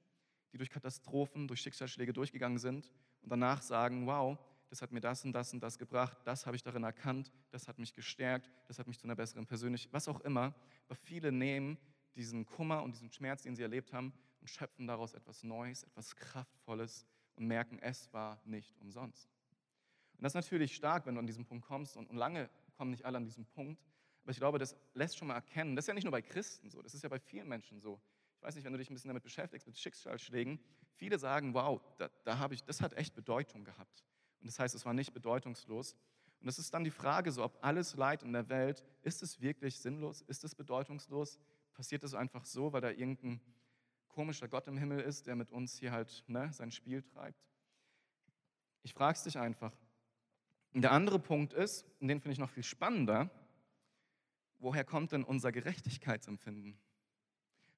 die 0.53 0.59
durch 0.59 0.71
Katastrophen, 0.71 1.47
durch 1.47 1.61
Schicksalsschläge 1.61 2.13
durchgegangen 2.13 2.59
sind 2.59 2.91
und 3.23 3.31
danach 3.31 3.63
sagen, 3.63 4.07
wow, 4.09 4.37
das 4.75 4.83
hat 4.83 4.91
mir 4.91 5.01
das 5.01 5.25
und 5.25 5.33
das 5.33 5.53
und 5.53 5.61
das 5.61 5.79
gebracht, 5.79 6.19
das 6.25 6.47
habe 6.47 6.57
ich 6.57 6.63
darin 6.65 6.83
erkannt, 6.83 7.31
das 7.53 7.69
hat 7.69 7.79
mich 7.79 7.95
gestärkt, 7.95 8.51
das 8.67 8.81
hat 8.81 8.89
mich 8.89 8.99
zu 8.99 9.05
einer 9.05 9.15
besseren 9.15 9.47
Persönlichkeit, 9.47 9.93
was 9.93 10.09
auch 10.09 10.19
immer. 10.23 10.53
Aber 10.87 10.97
viele 10.97 11.31
nehmen 11.31 11.79
diesen 12.17 12.45
Kummer 12.45 12.83
und 12.83 12.93
diesen 12.93 13.09
Schmerz, 13.13 13.43
den 13.43 13.55
sie 13.55 13.63
erlebt 13.63 13.93
haben, 13.93 14.13
und 14.41 14.51
schöpfen 14.51 14.89
daraus 14.89 15.15
etwas 15.15 15.45
Neues, 15.45 15.85
etwas 15.85 16.17
Kraftvolles 16.17 17.07
und 17.37 17.47
merken, 17.47 17.79
es 17.79 18.13
war 18.13 18.41
nicht 18.45 18.77
umsonst. 18.81 19.31
Und 20.17 20.25
das 20.25 20.33
ist 20.33 20.35
natürlich 20.35 20.75
stark, 20.75 21.07
wenn 21.07 21.15
du 21.15 21.21
an 21.21 21.27
diesen 21.29 21.45
Punkt 21.45 21.65
kommst 21.65 21.97
und, 21.97 22.13
lange 22.13 22.51
kommen 22.77 22.91
nicht 22.91 23.05
alle 23.05 23.19
an 23.19 23.25
diesen 23.25 23.47
Punkt. 23.47 23.81
Aber 24.25 24.33
ich 24.33 24.39
glaube, 24.39 24.59
das 24.59 24.75
lässt 24.95 25.17
schon 25.17 25.29
mal 25.29 25.35
erkennen, 25.35 25.77
das 25.77 25.85
ist 25.85 25.89
ja 25.89 25.95
nicht 25.95 26.05
nur 26.05 26.11
bei 26.11 26.23
Christen 26.23 26.69
so, 26.69 26.83
das 26.83 26.95
ist 26.95 27.03
ja 27.03 27.09
bei 27.09 27.21
vielen 27.21 27.47
Menschen 27.47 27.81
so. 27.81 28.01
Ich 28.39 28.43
weiß 28.43 28.57
nicht, 28.57 28.65
wenn 28.65 28.73
du 28.73 28.79
dich 28.79 28.91
ein 28.91 28.95
bisschen 28.95 29.09
damit 29.09 29.23
beschäftigst, 29.23 29.69
mit 29.69 29.79
Schicksalsschlägen, 29.79 30.59
viele 30.97 31.21
sagen, 31.21 31.55
wow, 31.55 31.81
da, 31.97 32.11
da 32.25 32.39
habe 32.39 32.55
ich, 32.55 32.65
das 32.65 32.81
hat 32.81 32.93
echt 32.95 33.15
Bedeutung 33.15 33.63
gehabt. 33.63 34.05
Und 34.45 34.49
das 34.49 34.59
heißt, 34.59 34.75
es 34.75 34.85
war 34.85 34.93
nicht 34.93 35.15
bedeutungslos. 35.15 35.97
Und 36.39 36.47
das 36.47 36.59
ist 36.59 36.75
dann 36.75 36.85
die 36.85 36.91
Frage, 36.91 37.33
so 37.33 37.43
ob 37.43 37.57
alles 37.65 37.97
Leid 37.97 38.23
in 38.23 38.35
der 38.35 38.51
Welt, 38.51 38.85
ist 39.01 39.23
es 39.23 39.41
wirklich 39.41 39.79
sinnlos? 39.79 40.21
Ist 40.21 40.45
es 40.45 40.55
bedeutungslos? 40.55 41.41
Passiert 41.73 42.05
es 42.05 42.13
einfach 42.13 42.45
so, 42.45 42.71
weil 42.75 42.83
da 42.83 42.91
irgendein 42.91 43.41
komischer 44.09 44.47
Gott 44.47 44.67
im 44.67 44.77
Himmel 44.77 45.01
ist, 45.01 45.27
der 45.27 45.35
mit 45.35 45.51
uns 45.51 45.79
hier 45.79 45.93
halt 45.93 46.25
ne, 46.27 46.53
sein 46.53 46.71
Spiel 46.71 47.03
treibt? 47.03 47.43
Ich 48.83 48.93
frage 48.93 49.17
es 49.17 49.25
dich 49.25 49.39
einfach. 49.39 49.73
Und 50.75 50.83
der 50.83 50.93
andere 50.93 51.19
Punkt 51.19 51.55
ist, 51.55 51.87
und 52.01 52.09
den 52.09 52.21
finde 52.21 52.35
ich 52.35 52.39
noch 52.39 52.51
viel 52.51 52.65
spannender, 52.65 53.31
woher 54.59 54.85
kommt 54.85 55.13
denn 55.13 55.25
unser 55.25 55.53
Gerechtigkeitsempfinden? 55.53 56.79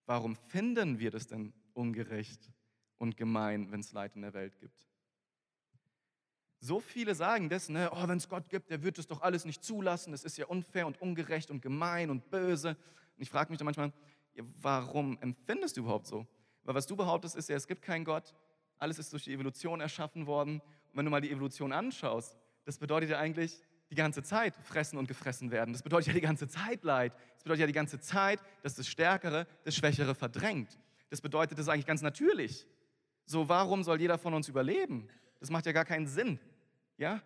Warum 0.05 0.35
finden 0.35 0.99
wir 0.99 1.13
das 1.13 1.29
denn 1.29 1.53
ungerecht 1.75 2.51
und 2.99 3.17
gemein, 3.17 3.71
wenn 3.71 3.79
es 3.79 3.93
Leid 3.93 4.17
in 4.17 4.23
der 4.23 4.35
Welt 4.35 4.59
gibt? 4.59 4.89
So 6.67 6.81
viele 6.81 7.15
sagen 7.15 7.49
das, 7.49 7.69
ne, 7.69 7.89
oh, 7.93 8.09
wenn 8.09 8.19
es 8.19 8.29
Gott 8.29 8.51
gibt, 8.51 8.71
der 8.71 8.83
wird 8.83 8.99
es 8.99 9.07
doch 9.07 9.23
alles 9.23 9.45
nicht 9.45 9.63
zulassen, 9.63 10.11
das 10.11 10.25
ist 10.25 10.37
ja 10.37 10.47
unfair 10.47 10.89
und 10.89 11.01
ungerecht 11.01 11.49
und 11.53 11.63
gemein 11.63 12.11
und 12.11 12.29
böse. 12.29 12.71
Und 12.71 13.23
ich 13.23 13.31
frage 13.31 13.51
mich 13.51 13.59
dann 13.59 13.67
manchmal, 13.67 13.93
warum 14.61 15.17
empfindest 15.21 15.77
du 15.77 15.83
überhaupt 15.83 16.09
so? 16.09 16.27
Weil 16.65 16.75
was 16.75 16.89
du 16.89 16.97
behauptest, 16.97 17.37
ist 17.37 17.49
ja, 17.49 17.55
es 17.55 17.69
gibt 17.69 17.83
keinen 17.83 18.05
Gott, 18.05 18.35
alles 18.79 18.99
ist 18.99 19.13
durch 19.13 19.23
die 19.23 19.33
Evolution 19.33 19.81
erschaffen 19.81 20.27
worden. 20.27 20.61
Und 20.91 20.97
wenn 20.97 21.05
du 21.05 21.11
mal 21.13 21.21
die 21.21 21.31
Evolution 21.31 21.73
anschaust, 21.73 22.37
das 22.65 22.79
bedeutet 22.79 23.11
ja 23.11 23.21
eigentlich 23.21 23.63
die 23.89 23.95
ganze 23.95 24.25
Zeit 24.25 24.57
fressen 24.57 24.99
und 24.99 25.07
gefressen 25.07 25.53
werden. 25.53 25.73
Das 25.73 25.85
bedeutet 25.85 26.09
ja 26.09 26.15
die 26.15 26.21
ganze 26.21 26.49
Zeit 26.49 26.83
Leid. 26.83 27.13
Das 27.35 27.45
bedeutet 27.45 27.61
ja 27.61 27.67
die 27.69 27.75
ganze 27.75 28.01
Zeit, 28.01 28.41
dass 28.65 28.75
das 28.75 28.89
Stärkere 28.89 29.47
das 29.63 29.77
Schwächere 29.77 30.17
verdrängt. 30.17 30.81
Das 31.11 31.21
bedeutet, 31.21 31.59
das 31.59 31.67
ist 31.67 31.69
eigentlich 31.69 31.87
ganz 31.87 32.03
natürlich. 32.03 32.67
So, 33.25 33.49
warum 33.49 33.85
soll 33.85 34.01
jeder 34.01 34.19
von 34.19 34.35
uns 34.35 34.49
überleben? 34.49 35.09
Das 35.39 35.51
macht 35.51 35.67
ja 35.67 35.71
gar 35.71 35.85
keinen 35.85 36.09
Sinn. 36.09 36.41
Ja? 36.97 37.23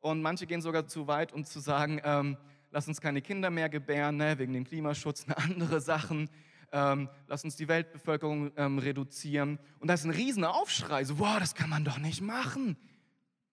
Und 0.00 0.22
manche 0.22 0.46
gehen 0.46 0.62
sogar 0.62 0.86
zu 0.86 1.06
weit, 1.06 1.32
um 1.32 1.44
zu 1.44 1.60
sagen, 1.60 2.00
ähm, 2.04 2.36
lass 2.70 2.88
uns 2.88 3.00
keine 3.00 3.20
Kinder 3.20 3.50
mehr 3.50 3.68
gebären, 3.68 4.16
ne, 4.16 4.38
wegen 4.38 4.52
dem 4.52 4.64
Klimaschutz, 4.64 5.26
ne, 5.28 5.36
andere 5.36 5.80
Sachen. 5.80 6.30
Ähm, 6.72 7.08
lass 7.26 7.44
uns 7.44 7.56
die 7.56 7.68
Weltbevölkerung 7.68 8.52
ähm, 8.56 8.78
reduzieren. 8.78 9.58
Und 9.80 9.88
da 9.88 9.94
ist 9.94 10.04
ein 10.04 10.10
riesen 10.10 10.44
Aufschrei, 10.44 11.04
so, 11.04 11.16
boah, 11.16 11.38
das 11.40 11.54
kann 11.54 11.68
man 11.68 11.84
doch 11.84 11.98
nicht 11.98 12.20
machen. 12.20 12.76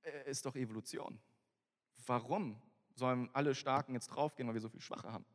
Äh, 0.03 0.29
ist 0.29 0.45
doch 0.45 0.55
Evolution. 0.55 1.19
Warum 2.05 2.61
sollen 2.93 3.29
alle 3.33 3.55
Starken 3.55 3.93
jetzt 3.93 4.07
draufgehen, 4.07 4.47
weil 4.47 4.53
wir 4.53 4.61
so 4.61 4.69
viel 4.69 4.81
Schwache 4.81 5.11
haben? 5.11 5.25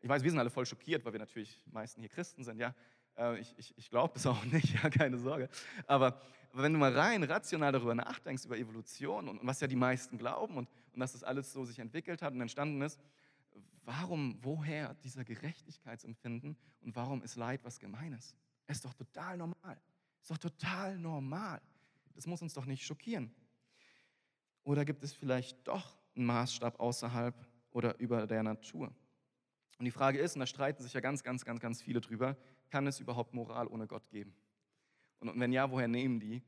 Ich 0.00 0.08
weiß, 0.08 0.22
wir 0.22 0.30
sind 0.30 0.40
alle 0.40 0.50
voll 0.50 0.66
schockiert, 0.66 1.04
weil 1.04 1.12
wir 1.12 1.20
natürlich 1.20 1.62
meisten 1.66 2.00
hier 2.00 2.10
Christen 2.10 2.44
sind, 2.44 2.58
ja. 2.58 2.74
Äh, 3.16 3.40
ich 3.40 3.54
ich, 3.58 3.76
ich 3.76 3.90
glaube 3.90 4.14
das 4.14 4.26
auch 4.26 4.44
nicht, 4.44 4.74
ja, 4.82 4.90
keine 4.90 5.18
Sorge. 5.18 5.48
Aber, 5.86 6.20
aber, 6.56 6.62
wenn 6.62 6.72
du 6.72 6.78
mal 6.78 6.98
rein 6.98 7.22
rational 7.22 7.70
darüber 7.70 7.94
nachdenkst, 7.94 8.46
über 8.46 8.56
Evolution 8.56 9.28
und, 9.28 9.40
und 9.40 9.46
was 9.46 9.60
ja 9.60 9.66
die 9.66 9.76
meisten 9.76 10.16
glauben 10.16 10.56
und, 10.56 10.70
und 10.94 11.00
dass 11.00 11.12
das 11.12 11.22
alles 11.22 11.52
so 11.52 11.66
sich 11.66 11.78
entwickelt 11.80 12.22
hat 12.22 12.32
und 12.32 12.40
entstanden 12.40 12.80
ist, 12.80 12.98
warum, 13.84 14.38
woher 14.40 14.94
dieser 14.94 15.22
Gerechtigkeitsempfinden 15.22 16.56
und 16.80 16.96
warum 16.96 17.20
ist 17.22 17.36
Leid 17.36 17.62
was 17.62 17.78
Gemeines? 17.78 18.34
Es 18.66 18.78
ist 18.78 18.86
doch 18.86 18.94
total 18.94 19.36
normal. 19.36 19.78
Ist 20.22 20.30
doch 20.30 20.38
total 20.38 20.96
normal. 20.96 21.60
Das 22.14 22.26
muss 22.26 22.40
uns 22.40 22.54
doch 22.54 22.64
nicht 22.64 22.86
schockieren. 22.86 23.34
Oder 24.64 24.86
gibt 24.86 25.04
es 25.04 25.12
vielleicht 25.12 25.68
doch 25.68 25.98
einen 26.16 26.24
Maßstab 26.24 26.80
außerhalb 26.80 27.34
oder 27.72 27.98
über 27.98 28.26
der 28.26 28.42
Natur? 28.42 28.94
Und 29.78 29.84
die 29.84 29.90
Frage 29.90 30.18
ist, 30.20 30.36
und 30.36 30.40
da 30.40 30.46
streiten 30.46 30.82
sich 30.82 30.94
ja 30.94 31.00
ganz, 31.00 31.22
ganz, 31.22 31.44
ganz, 31.44 31.60
ganz 31.60 31.82
viele 31.82 32.00
drüber, 32.00 32.34
kann 32.70 32.86
es 32.86 32.98
überhaupt 32.98 33.34
Moral 33.34 33.66
ohne 33.66 33.86
Gott 33.86 34.08
geben? 34.08 34.34
Und 35.20 35.38
wenn 35.38 35.52
ja, 35.52 35.70
woher 35.70 35.88
nehmen 35.88 36.20
die, 36.20 36.42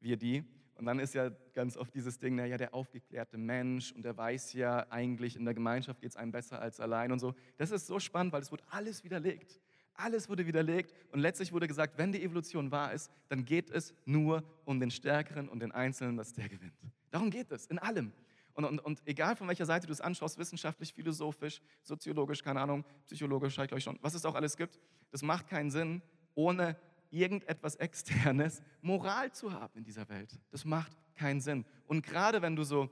wir 0.00 0.16
die? 0.16 0.44
Und 0.76 0.86
dann 0.86 0.98
ist 0.98 1.14
ja 1.14 1.30
ganz 1.52 1.76
oft 1.76 1.94
dieses 1.94 2.18
Ding, 2.18 2.34
naja, 2.34 2.56
der 2.56 2.74
aufgeklärte 2.74 3.38
Mensch 3.38 3.92
und 3.92 4.02
der 4.02 4.16
weiß 4.16 4.54
ja 4.54 4.86
eigentlich, 4.90 5.36
in 5.36 5.44
der 5.44 5.54
Gemeinschaft 5.54 6.00
geht 6.00 6.10
es 6.10 6.16
einem 6.16 6.32
besser 6.32 6.60
als 6.60 6.80
allein 6.80 7.12
und 7.12 7.20
so. 7.20 7.34
Das 7.56 7.70
ist 7.70 7.86
so 7.86 8.00
spannend, 8.00 8.32
weil 8.32 8.42
es 8.42 8.50
wurde 8.50 8.64
alles 8.70 9.04
widerlegt. 9.04 9.60
Alles 9.94 10.28
wurde 10.28 10.44
widerlegt 10.44 10.92
und 11.12 11.20
letztlich 11.20 11.52
wurde 11.52 11.68
gesagt, 11.68 11.96
wenn 11.96 12.10
die 12.10 12.22
Evolution 12.22 12.72
wahr 12.72 12.92
ist, 12.92 13.12
dann 13.28 13.44
geht 13.44 13.70
es 13.70 13.94
nur 14.04 14.42
um 14.64 14.80
den 14.80 14.90
Stärkeren 14.90 15.48
und 15.48 15.60
den 15.60 15.70
Einzelnen, 15.70 16.16
dass 16.16 16.32
der 16.32 16.48
gewinnt. 16.48 16.74
Darum 17.12 17.30
geht 17.30 17.52
es, 17.52 17.66
in 17.66 17.78
allem. 17.78 18.12
Und, 18.54 18.64
und, 18.64 18.78
und 18.80 19.02
egal 19.06 19.36
von 19.36 19.46
welcher 19.46 19.66
Seite 19.66 19.86
du 19.86 19.92
es 19.92 20.00
anschaust, 20.00 20.36
wissenschaftlich, 20.38 20.92
philosophisch, 20.92 21.60
soziologisch, 21.82 22.42
keine 22.42 22.60
Ahnung, 22.60 22.84
psychologisch, 23.06 23.56
ich 23.56 23.68
glaube 23.68 23.80
schon, 23.80 23.98
was 24.02 24.14
es 24.14 24.24
auch 24.24 24.34
alles 24.34 24.56
gibt, 24.56 24.80
das 25.12 25.22
macht 25.22 25.48
keinen 25.48 25.70
Sinn, 25.70 26.02
ohne 26.34 26.76
irgendetwas 27.10 27.76
Externes 27.76 28.62
Moral 28.82 29.32
zu 29.32 29.52
haben 29.52 29.78
in 29.78 29.84
dieser 29.84 30.08
Welt. 30.08 30.38
Das 30.50 30.64
macht 30.64 30.96
keinen 31.14 31.40
Sinn. 31.40 31.64
Und 31.86 32.04
gerade 32.04 32.42
wenn 32.42 32.56
du 32.56 32.64
so 32.64 32.90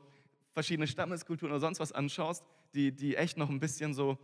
verschiedene 0.52 0.86
Stammeskulturen 0.86 1.52
oder 1.52 1.60
sonst 1.60 1.80
was 1.80 1.92
anschaust, 1.92 2.44
die, 2.74 2.92
die 2.92 3.16
echt 3.16 3.36
noch 3.36 3.50
ein 3.50 3.60
bisschen 3.60 3.94
so 3.94 4.18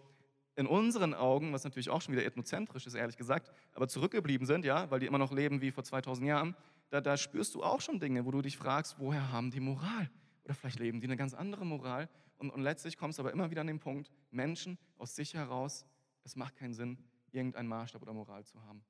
in 0.57 0.67
unseren 0.67 1.15
Augen, 1.15 1.53
was 1.53 1.65
natürlich 1.65 1.91
auch 1.91 2.03
schon 2.03 2.15
wieder 2.15 2.25
ethnozentrisch 2.25 2.87
ist, 2.87 2.95
ehrlich 2.95 3.17
gesagt, 3.17 3.53
aber 3.75 3.87
zurückgeblieben 3.87 4.47
sind, 4.47 4.65
ja, 4.65 4.91
weil 4.91 5.01
die 5.01 5.07
immer 5.07 5.19
noch 5.19 5.33
leben 5.33 5.61
wie 5.61 5.71
vor 5.71 5.85
2000 5.85 6.27
Jahren, 6.27 6.57
da, 6.91 7.01
da 7.01 7.17
spürst 7.17 7.55
du 7.55 7.63
auch 7.63 7.81
schon 7.81 8.01
Dinge, 8.01 8.25
wo 8.25 8.31
du 8.31 8.43
dich 8.43 8.57
fragst, 8.57 8.97
woher 8.99 9.31
haben 9.31 9.51
die 9.51 9.61
Moral? 9.61 10.11
Oder 10.45 10.55
vielleicht 10.55 10.79
leben 10.79 11.01
die 11.01 11.07
eine 11.07 11.17
ganz 11.17 11.35
andere 11.35 11.65
Moral. 11.65 12.09
Und, 12.39 12.51
und 12.51 12.63
letztlich 12.63 12.97
kommst 12.97 13.19
du 13.19 13.23
aber 13.23 13.33
immer 13.33 13.51
wieder 13.51 13.61
an 13.61 13.67
den 13.67 13.79
Punkt, 13.79 14.11
Menschen 14.31 14.79
aus 14.97 15.15
sich 15.15 15.35
heraus, 15.35 15.85
es 16.25 16.35
macht 16.35 16.57
keinen 16.57 16.75
Sinn, 16.75 16.99
irgendeinen 17.31 17.69
Maßstab 17.69 18.03
oder 18.03 18.13
Moral 18.13 18.45
zu 18.45 18.61
haben. 18.65 18.83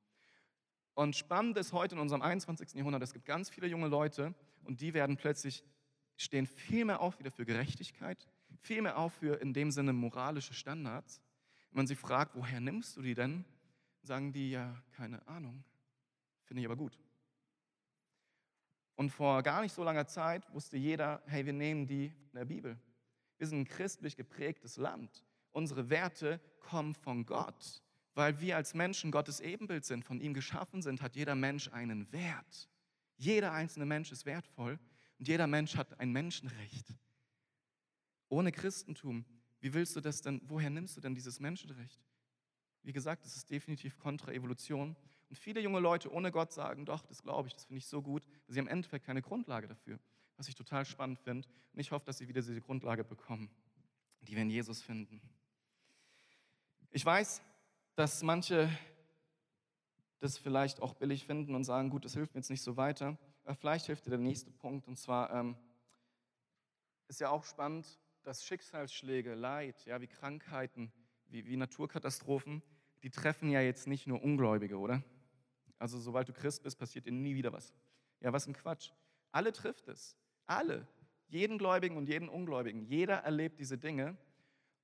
Und 0.98 1.14
spannend 1.14 1.56
ist 1.56 1.72
heute 1.72 1.94
in 1.94 2.00
unserem 2.00 2.22
21. 2.22 2.74
Jahrhundert, 2.74 3.04
es 3.04 3.12
gibt 3.12 3.24
ganz 3.24 3.48
viele 3.48 3.68
junge 3.68 3.87
Leute 3.87 4.34
und 4.64 4.80
die 4.80 4.94
werden 4.94 5.16
plötzlich, 5.16 5.62
stehen 6.16 6.44
viel 6.44 6.84
mehr 6.84 7.00
auf 7.00 7.20
wieder 7.20 7.30
für 7.30 7.46
Gerechtigkeit, 7.46 8.28
viel 8.56 8.82
mehr 8.82 8.98
auf 8.98 9.12
für 9.12 9.40
in 9.40 9.54
dem 9.54 9.70
Sinne 9.70 9.92
moralische 9.92 10.54
Standards. 10.54 11.22
Wenn 11.70 11.76
man 11.76 11.87
sie 11.87 11.94
fragt, 11.94 12.34
woher 12.34 12.58
nimmst 12.58 12.96
du 12.96 13.02
die 13.02 13.14
denn, 13.14 13.44
sagen 14.02 14.32
die 14.32 14.50
ja, 14.50 14.74
keine 14.90 15.24
Ahnung, 15.28 15.62
finde 16.42 16.62
ich 16.62 16.66
aber 16.66 16.74
gut. 16.74 16.98
Und 18.96 19.11
vor 19.11 19.44
gar 19.44 19.62
nicht 19.62 19.76
so 19.76 19.84
langer 19.84 20.08
Zeit 20.08 20.52
wusste 20.52 20.78
jeder, 20.78 21.22
hey, 21.26 21.46
wir 21.46 21.52
nehmen 21.52 21.87
die 21.87 22.12
von 22.26 22.38
der 22.40 22.44
Bibel. 22.44 22.76
Wir 23.37 23.46
sind 23.46 23.61
ein 23.61 23.68
christlich 23.68 24.16
geprägtes 24.16 24.76
Land. 24.78 25.24
Unsere 25.52 25.90
Werte 25.90 26.40
kommen 26.58 26.96
von 26.96 27.24
Gott. 27.24 27.84
Weil 28.18 28.40
wir 28.40 28.57
als 28.57 28.74
Menschen 28.74 29.12
Gottes 29.12 29.38
Ebenbild 29.38 29.85
sind, 29.85 30.04
von 30.04 30.20
ihm 30.20 30.35
geschaffen 30.35 30.83
sind, 30.83 31.02
hat 31.02 31.14
jeder 31.14 31.37
Mensch 31.37 31.68
einen 31.68 32.11
Wert. 32.11 32.68
Jeder 33.16 33.52
einzelne 33.52 33.87
Mensch 33.87 34.11
ist 34.11 34.26
wertvoll 34.26 34.81
und 35.20 35.28
jeder 35.28 35.46
Mensch 35.46 35.76
hat 35.76 36.00
ein 36.00 36.11
Menschenrecht. 36.11 36.96
Ohne 38.28 38.50
Christentum, 38.50 39.24
wie 39.61 39.72
willst 39.72 39.94
du 39.94 40.00
das 40.00 40.20
denn, 40.20 40.40
woher 40.46 40.68
nimmst 40.68 40.96
du 40.96 41.00
denn 41.00 41.14
dieses 41.14 41.38
Menschenrecht? 41.38 42.00
Wie 42.83 42.92
gesagt, 42.92 43.24
es 43.24 43.37
ist 43.37 43.50
definitiv 43.50 43.96
kontra 44.00 44.33
Evolution 44.33 44.96
und 45.28 45.38
viele 45.38 45.61
junge 45.61 45.78
Leute 45.78 46.12
ohne 46.12 46.33
Gott 46.33 46.52
sagen, 46.52 46.87
doch, 46.87 47.07
das 47.07 47.22
glaube 47.22 47.46
ich, 47.46 47.54
das 47.54 47.66
finde 47.66 47.78
ich 47.78 47.87
so 47.87 48.02
gut. 48.02 48.24
Sie 48.48 48.59
haben 48.59 48.66
im 48.66 48.72
Endeffekt 48.72 49.07
keine 49.07 49.22
Grundlage 49.22 49.68
dafür, 49.68 50.00
was 50.37 50.48
ich 50.48 50.57
total 50.57 50.85
spannend 50.85 51.20
finde. 51.20 51.46
Und 51.72 51.78
ich 51.78 51.92
hoffe, 51.92 52.07
dass 52.07 52.18
sie 52.18 52.26
wieder 52.26 52.40
diese 52.40 52.61
Grundlage 52.61 53.04
bekommen, 53.04 53.48
die 54.22 54.35
wir 54.35 54.42
in 54.42 54.50
Jesus 54.50 54.83
finden. 54.83 55.20
Ich 56.90 57.04
weiß, 57.04 57.42
dass 57.98 58.22
manche 58.22 58.70
das 60.20 60.38
vielleicht 60.38 60.80
auch 60.80 60.94
billig 60.94 61.26
finden 61.26 61.56
und 61.56 61.64
sagen, 61.64 61.90
gut, 61.90 62.04
das 62.04 62.14
hilft 62.14 62.32
mir 62.32 62.38
jetzt 62.38 62.48
nicht 62.48 62.62
so 62.62 62.76
weiter. 62.76 63.18
Aber 63.42 63.56
vielleicht 63.56 63.87
hilft 63.87 64.06
dir 64.06 64.11
der 64.11 64.20
nächste 64.20 64.52
Punkt. 64.52 64.87
Und 64.87 64.96
zwar 64.96 65.34
ähm, 65.34 65.56
ist 67.08 67.18
ja 67.18 67.30
auch 67.30 67.42
spannend, 67.42 67.98
dass 68.22 68.44
Schicksalsschläge, 68.44 69.34
Leid, 69.34 69.84
ja, 69.84 70.00
wie 70.00 70.06
Krankheiten, 70.06 70.92
wie, 71.26 71.44
wie 71.46 71.56
Naturkatastrophen, 71.56 72.62
die 73.02 73.11
treffen 73.11 73.50
ja 73.50 73.62
jetzt 73.62 73.88
nicht 73.88 74.06
nur 74.06 74.22
Ungläubige, 74.22 74.78
oder? 74.78 75.02
Also 75.80 75.98
sobald 75.98 76.28
du 76.28 76.32
Christ 76.32 76.62
bist, 76.62 76.78
passiert 76.78 77.06
dir 77.06 77.12
nie 77.12 77.34
wieder 77.34 77.52
was. 77.52 77.74
Ja, 78.20 78.32
was 78.32 78.46
ein 78.46 78.52
Quatsch. 78.52 78.92
Alle 79.32 79.52
trifft 79.52 79.88
es. 79.88 80.16
Alle. 80.46 80.87
Jeden 81.26 81.58
Gläubigen 81.58 81.96
und 81.96 82.08
jeden 82.08 82.28
Ungläubigen. 82.28 82.84
Jeder 82.84 83.16
erlebt 83.24 83.58
diese 83.58 83.76
Dinge. 83.76 84.16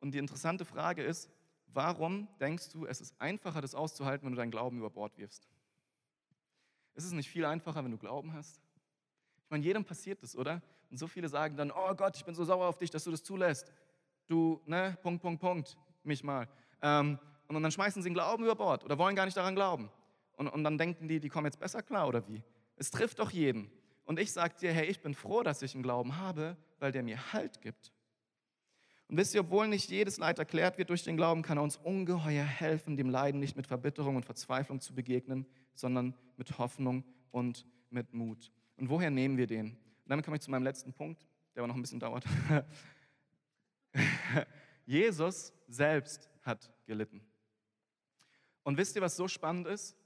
Und 0.01 0.15
die 0.15 0.19
interessante 0.19 0.65
Frage 0.65 1.05
ist, 1.05 1.31
warum 1.75 2.29
denkst 2.41 2.71
du, 2.71 2.87
es 2.87 3.01
ist 3.01 3.21
einfacher, 3.21 3.61
das 3.61 3.75
auszuhalten, 3.75 4.27
wenn 4.27 4.33
du 4.33 4.39
deinen 4.39 4.51
Glauben 4.51 4.79
über 4.79 4.91
Bord 4.91 5.17
wirfst? 5.19 5.49
Ist 6.95 7.05
es 7.05 7.13
nicht 7.13 7.29
viel 7.29 7.45
einfacher, 7.45 7.85
wenn 7.85 7.91
du 7.91 7.99
Glauben 7.99 8.33
hast? 8.33 8.61
Ich 9.45 9.51
meine, 9.51 9.65
jedem 9.65 9.85
passiert 9.85 10.23
das, 10.23 10.37
oder? 10.37 10.63
Und 10.91 10.99
so 10.99 11.07
viele 11.07 11.29
sagen 11.29 11.57
dann, 11.57 11.71
oh 11.71 11.95
Gott, 11.95 12.17
ich 12.17 12.25
bin 12.25 12.35
so 12.35 12.45
sauer 12.45 12.67
auf 12.67 12.79
dich, 12.79 12.91
dass 12.91 13.05
du 13.05 13.11
das 13.11 13.23
zulässt. 13.23 13.73
Du, 14.27 14.61
ne, 14.65 14.97
Punkt, 15.03 15.21
Punkt, 15.21 15.41
Punkt, 15.41 15.77
mich 16.03 16.23
mal. 16.23 16.49
Ähm, 16.81 17.19
und 17.49 17.63
dann 17.63 17.71
schmeißen 17.71 18.03
sie 18.03 18.09
den 18.09 18.15
Glauben 18.15 18.45
über 18.45 18.55
Bord 18.55 18.85
oder 18.85 18.97
wollen 18.97 19.17
gar 19.17 19.25
nicht 19.25 19.37
daran 19.37 19.55
glauben. 19.55 19.91
Und, 20.37 20.49
und 20.49 20.65
dann 20.65 20.79
denken 20.79 21.09
die, 21.09 21.21
die 21.21 21.29
kommen 21.29 21.47
jetzt 21.47 21.59
besser 21.59 21.83
klar 21.83 22.09
oder 22.09 22.27
wie? 22.29 22.43
Es 22.77 22.91
trifft 22.91 23.19
doch 23.19 23.31
jeden. 23.31 23.71
Und 24.05 24.19
ich 24.19 24.33
sage 24.33 24.55
dir, 24.61 24.73
hey, 24.73 24.87
ich 24.87 25.01
bin 25.01 25.15
froh, 25.15 25.43
dass 25.43 25.63
ich 25.63 25.75
einen 25.75 25.83
Glauben 25.83 26.17
habe, 26.17 26.57
weil 26.79 26.93
der 26.93 27.03
mir 27.03 27.33
Halt 27.33 27.61
gibt. 27.61 27.93
Und 29.09 29.19
wisst 29.19 29.35
ihr, 29.35 29.41
obwohl 29.43 29.69
nicht 29.69 29.91
jedes 29.91 30.19
Leid 30.19 30.39
erklärt 30.39 30.79
wird 30.79 30.91
durch 30.91 31.03
den 31.03 31.17
Glauben, 31.17 31.43
kann 31.43 31.59
er 31.59 31.63
uns 31.63 31.77
ungeheuer 31.77 32.45
helfen, 32.45 32.97
dem 32.97 33.11
Leiden 33.11 33.41
nicht 33.41 33.57
mit 33.57 33.67
Verbitterung 33.67 34.17
und 34.17 34.25
Verzweiflung 34.25 34.81
zu 34.81 34.95
begegnen, 34.95 35.47
sondern 35.75 36.15
mit 36.37 36.59
Hoffnung 36.59 37.05
und 37.31 37.67
mit 37.91 38.15
Mut. 38.15 38.51
Und 38.77 38.89
woher 38.89 39.11
nehmen 39.11 39.37
wir 39.37 39.47
den? 39.47 39.71
Und 39.71 40.09
damit 40.09 40.25
komme 40.25 40.37
ich 40.37 40.43
zu 40.43 40.51
meinem 40.51 40.65
letzten 40.65 40.93
Punkt, 40.93 41.27
der 41.55 41.63
aber 41.63 41.69
noch 41.69 41.77
ein 41.77 41.83
bisschen 41.83 42.01
dauert. 42.01 42.25
Jesus 44.87 45.53
selbst 45.69 46.29
hat 46.43 46.71
gelitten. 46.87 47.21
Und 48.63 48.79
wisst 48.79 48.97
ihr, 48.97 49.03
was 49.03 49.17
so 49.17 49.29
spannend 49.29 49.67
ist? 49.67 49.97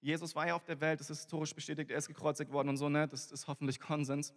Jesus 0.00 0.34
war 0.34 0.46
ja 0.46 0.54
auf 0.54 0.64
der 0.64 0.80
Welt, 0.80 1.00
das 1.00 1.10
ist 1.10 1.18
historisch 1.18 1.54
bestätigt, 1.54 1.90
er 1.90 1.98
ist 1.98 2.08
gekreuzigt 2.08 2.50
worden 2.50 2.70
und 2.70 2.76
so, 2.78 2.88
ne? 2.88 3.06
das 3.06 3.30
ist 3.30 3.46
hoffentlich 3.46 3.80
Konsens. 3.80 4.32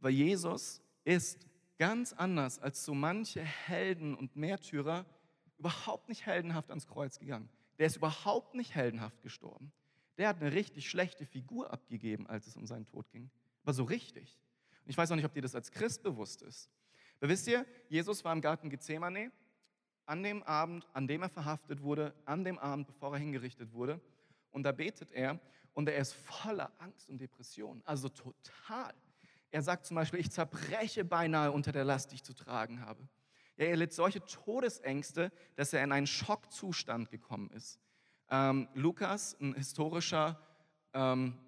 Aber 0.00 0.10
Jesus 0.10 0.82
ist 1.04 1.46
ganz 1.78 2.12
anders 2.12 2.58
als 2.58 2.84
so 2.84 2.94
manche 2.94 3.42
Helden 3.42 4.14
und 4.14 4.36
Märtyrer 4.36 5.06
überhaupt 5.58 6.08
nicht 6.08 6.26
heldenhaft 6.26 6.70
ans 6.70 6.86
Kreuz 6.86 7.18
gegangen. 7.18 7.48
Der 7.78 7.86
ist 7.86 7.96
überhaupt 7.96 8.54
nicht 8.54 8.74
heldenhaft 8.74 9.22
gestorben. 9.22 9.72
Der 10.18 10.28
hat 10.28 10.40
eine 10.40 10.52
richtig 10.52 10.88
schlechte 10.88 11.26
Figur 11.26 11.72
abgegeben, 11.72 12.26
als 12.26 12.46
es 12.46 12.56
um 12.56 12.66
seinen 12.66 12.86
Tod 12.86 13.10
ging. 13.10 13.30
Aber 13.62 13.72
so 13.72 13.84
richtig. 13.84 14.38
Und 14.84 14.90
ich 14.90 14.96
weiß 14.96 15.10
auch 15.10 15.16
nicht, 15.16 15.24
ob 15.24 15.32
dir 15.32 15.42
das 15.42 15.54
als 15.54 15.70
Christ 15.72 16.02
bewusst 16.02 16.42
ist. 16.42 16.70
Aber 17.20 17.30
wisst 17.30 17.46
ihr, 17.46 17.66
Jesus 17.88 18.24
war 18.24 18.32
im 18.32 18.40
Garten 18.40 18.70
Gethsemane 18.70 19.32
an 20.06 20.22
dem 20.22 20.42
Abend, 20.42 20.86
an 20.92 21.08
dem 21.08 21.22
er 21.22 21.30
verhaftet 21.30 21.82
wurde, 21.82 22.14
an 22.26 22.44
dem 22.44 22.58
Abend, 22.58 22.86
bevor 22.86 23.14
er 23.14 23.18
hingerichtet 23.18 23.72
wurde. 23.72 24.00
Und 24.50 24.62
da 24.62 24.72
betet 24.72 25.10
er 25.10 25.40
und 25.72 25.88
er 25.88 25.96
ist 25.96 26.12
voller 26.12 26.70
Angst 26.78 27.08
und 27.08 27.18
Depression, 27.18 27.82
also 27.84 28.08
total. 28.08 28.94
Er 29.54 29.62
sagt 29.62 29.86
zum 29.86 29.94
Beispiel, 29.94 30.18
ich 30.18 30.32
zerbreche 30.32 31.04
beinahe 31.04 31.52
unter 31.52 31.70
der 31.70 31.84
Last, 31.84 32.10
die 32.10 32.16
ich 32.16 32.24
zu 32.24 32.34
tragen 32.34 32.80
habe. 32.80 33.08
Ja, 33.56 33.66
er 33.66 33.76
litt 33.76 33.92
solche 33.92 34.20
Todesängste, 34.26 35.30
dass 35.54 35.72
er 35.72 35.84
in 35.84 35.92
einen 35.92 36.08
Schockzustand 36.08 37.08
gekommen 37.08 37.50
ist. 37.50 37.78
Ähm, 38.30 38.66
Lukas, 38.74 39.36
ein 39.40 39.54
historischer 39.54 40.40
ähm, 40.92 41.38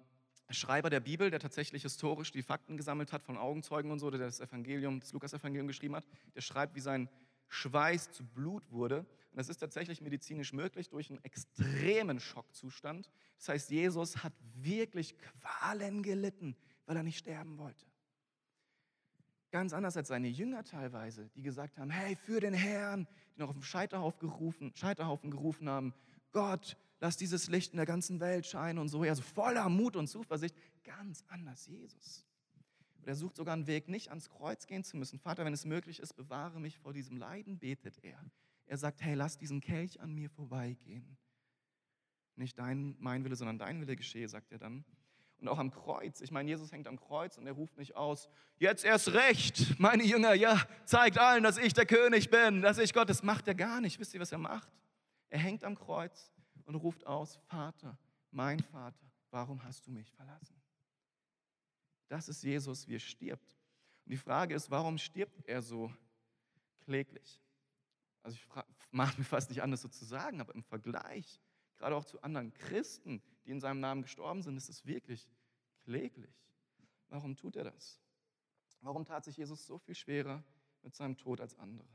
Schreiber 0.49 0.89
der 0.89 1.01
Bibel, 1.01 1.29
der 1.29 1.41
tatsächlich 1.41 1.81
historisch 1.81 2.31
die 2.31 2.43
Fakten 2.43 2.77
gesammelt 2.77 3.11
hat 3.11 3.23
von 3.23 3.37
Augenzeugen 3.37 3.91
und 3.91 3.99
so, 3.99 4.09
der 4.09 4.21
das 4.21 4.39
Evangelium, 4.39 5.01
das 5.01 5.11
Lukas-Evangelium 5.11 5.67
geschrieben 5.67 5.97
hat, 5.97 6.07
der 6.33 6.39
schreibt, 6.39 6.75
wie 6.75 6.79
sein 6.79 7.09
Schweiß 7.49 8.11
zu 8.11 8.25
Blut 8.25 8.71
wurde. 8.71 8.99
Und 8.99 9.37
das 9.37 9.49
ist 9.49 9.57
tatsächlich 9.57 9.99
medizinisch 9.99 10.53
möglich 10.53 10.87
durch 10.87 11.09
einen 11.09 11.21
extremen 11.25 12.21
Schockzustand. 12.21 13.11
Das 13.37 13.49
heißt, 13.49 13.69
Jesus 13.69 14.23
hat 14.23 14.31
wirklich 14.53 15.17
Qualen 15.17 16.03
gelitten, 16.03 16.55
weil 16.85 16.95
er 16.95 17.03
nicht 17.03 17.17
sterben 17.17 17.57
wollte. 17.57 17.85
Ganz 19.49 19.73
anders 19.73 19.95
als 19.95 20.09
seine 20.09 20.27
Jünger 20.27 20.63
teilweise, 20.63 21.29
die 21.35 21.41
gesagt 21.41 21.77
haben, 21.77 21.89
hey, 21.89 22.15
für 22.15 22.39
den 22.39 22.53
Herrn, 22.53 23.07
die 23.35 23.39
noch 23.39 23.49
auf 23.49 23.55
den 23.55 23.63
Scheiterhaufen 23.63 24.19
gerufen, 24.19 24.71
Scheiterhaufen 24.75 25.31
gerufen 25.31 25.69
haben, 25.69 25.93
Gott, 26.31 26.77
lass 26.99 27.15
dieses 27.15 27.47
Licht 27.47 27.71
in 27.71 27.77
der 27.77 27.85
ganzen 27.85 28.19
Welt 28.19 28.45
scheinen 28.45 28.79
und 28.79 28.89
so, 28.89 29.03
also 29.03 29.21
voller 29.21 29.69
Mut 29.69 29.95
und 29.95 30.07
Zuversicht. 30.07 30.55
Ganz 30.83 31.23
anders 31.29 31.67
Jesus. 31.67 32.25
Und 32.99 33.07
er 33.07 33.15
sucht 33.15 33.37
sogar 33.37 33.53
einen 33.53 33.67
Weg, 33.67 33.87
nicht 33.87 34.09
ans 34.09 34.29
Kreuz 34.29 34.67
gehen 34.67 34.83
zu 34.83 34.97
müssen. 34.97 35.17
Vater, 35.17 35.45
wenn 35.45 35.53
es 35.53 35.65
möglich 35.65 35.99
ist, 35.99 36.13
bewahre 36.13 36.59
mich 36.59 36.77
vor 36.77 36.91
diesem 36.91 37.15
Leiden, 37.15 37.57
betet 37.57 38.03
er. 38.03 38.19
Er 38.65 38.77
sagt, 38.77 39.01
hey, 39.01 39.15
lass 39.15 39.37
diesen 39.37 39.61
Kelch 39.61 40.01
an 40.01 40.13
mir 40.13 40.29
vorbeigehen. 40.29 41.17
Nicht 42.35 42.59
dein, 42.59 42.97
mein 42.99 43.23
Wille, 43.23 43.37
sondern 43.37 43.57
dein 43.57 43.79
Wille 43.79 43.95
geschehe, 43.95 44.27
sagt 44.27 44.51
er 44.51 44.59
dann. 44.59 44.83
Und 45.39 45.47
auch 45.47 45.59
am 45.59 45.69
Kreuz. 45.69 46.21
Ich 46.21 46.31
meine, 46.31 46.49
Jesus 46.49 46.71
hängt 46.71 46.87
am 46.87 46.99
Kreuz 46.99 47.37
und 47.37 47.45
er 47.45 47.53
ruft 47.53 47.77
nicht 47.77 47.95
aus, 47.95 48.27
jetzt 48.57 48.83
erst 48.83 49.13
recht, 49.13 49.79
meine 49.79 50.03
Jünger, 50.03 50.33
ja, 50.33 50.59
zeigt 50.85 51.19
allen, 51.19 51.43
dass 51.43 51.57
ich 51.57 51.73
der 51.73 51.85
König 51.85 52.29
bin, 52.31 52.61
dass 52.61 52.79
ich 52.79 52.93
Gott. 52.93 53.09
Das 53.09 53.21
macht 53.21 53.47
er 53.47 53.53
gar 53.53 53.79
nicht. 53.79 53.99
Wisst 53.99 54.13
ihr, 54.15 54.19
was 54.19 54.31
er 54.31 54.39
macht? 54.39 54.71
Er 55.29 55.39
hängt 55.39 55.63
am 55.63 55.75
Kreuz 55.75 56.31
und 56.65 56.75
ruft 56.75 57.05
aus, 57.05 57.37
Vater, 57.47 57.97
mein 58.31 58.59
Vater, 58.59 59.05
warum 59.29 59.63
hast 59.63 59.85
du 59.85 59.91
mich 59.91 60.11
verlassen? 60.11 60.59
Das 62.07 62.29
ist 62.29 62.43
Jesus, 62.43 62.87
wie 62.87 62.95
er 62.95 62.99
stirbt. 62.99 63.57
Und 64.05 64.11
die 64.11 64.17
Frage 64.17 64.55
ist, 64.55 64.71
warum 64.71 64.97
stirbt 64.97 65.45
er 65.45 65.61
so 65.61 65.91
kläglich? 66.79 67.41
Also 68.23 68.37
ich 68.37 68.47
mache 68.91 69.17
mir 69.17 69.25
fast 69.25 69.49
nicht 69.49 69.61
an, 69.61 69.71
das 69.71 69.81
so 69.81 69.89
zu 69.89 70.05
sagen, 70.05 70.41
aber 70.41 70.55
im 70.55 70.63
Vergleich, 70.63 71.41
gerade 71.77 71.95
auch 71.95 72.05
zu 72.05 72.21
anderen 72.21 72.53
Christen, 72.53 73.21
die 73.47 73.51
in 73.51 73.61
seinem 73.61 73.79
Namen 73.79 74.01
gestorben 74.01 74.43
sind, 74.43 74.57
ist 74.57 74.69
es 74.69 74.85
wirklich 74.85 75.27
kläglich. 75.85 76.35
Warum 77.07 77.35
tut 77.37 77.55
er 77.55 77.63
das? 77.63 77.99
Warum 78.81 79.05
tat 79.05 79.23
sich 79.23 79.37
Jesus 79.37 79.65
so 79.65 79.77
viel 79.77 79.95
schwerer 79.95 80.43
mit 80.83 80.93
seinem 80.93 81.17
Tod 81.17 81.39
als 81.39 81.57
andere? 81.57 81.87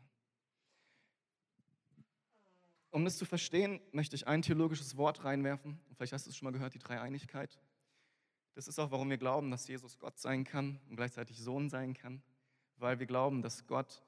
Um 2.91 3.05
das 3.05 3.17
zu 3.17 3.25
verstehen, 3.25 3.81
möchte 3.93 4.17
ich 4.17 4.27
ein 4.27 4.43
theologisches 4.43 4.97
Wort 4.97 5.25
reinwerfen. 5.25 5.79
Vielleicht 5.95 6.13
hast 6.15 6.27
du 6.27 6.31
es 6.31 6.37
schon 6.37 6.47
mal 6.47 6.53
gehört, 6.53 6.75
die 6.75 6.79
Dreieinigkeit. 6.79 7.61
Das 8.55 8.67
ist 8.67 8.79
auch, 8.79 8.91
warum 8.91 9.09
wir 9.09 9.19
glauben, 9.19 9.51
dass 9.51 9.69
Jesus 9.69 9.99
Gott 9.99 10.19
sein 10.19 10.45
kann 10.45 10.81
und 10.89 10.97
gleichzeitig 10.97 11.39
Sohn 11.39 11.71
sein 11.71 11.95
kann, 11.95 12.23
weil 12.77 12.99
wir 12.99 13.07
glauben, 13.07 13.43
dass 13.43 13.67
Gott 13.67 14.03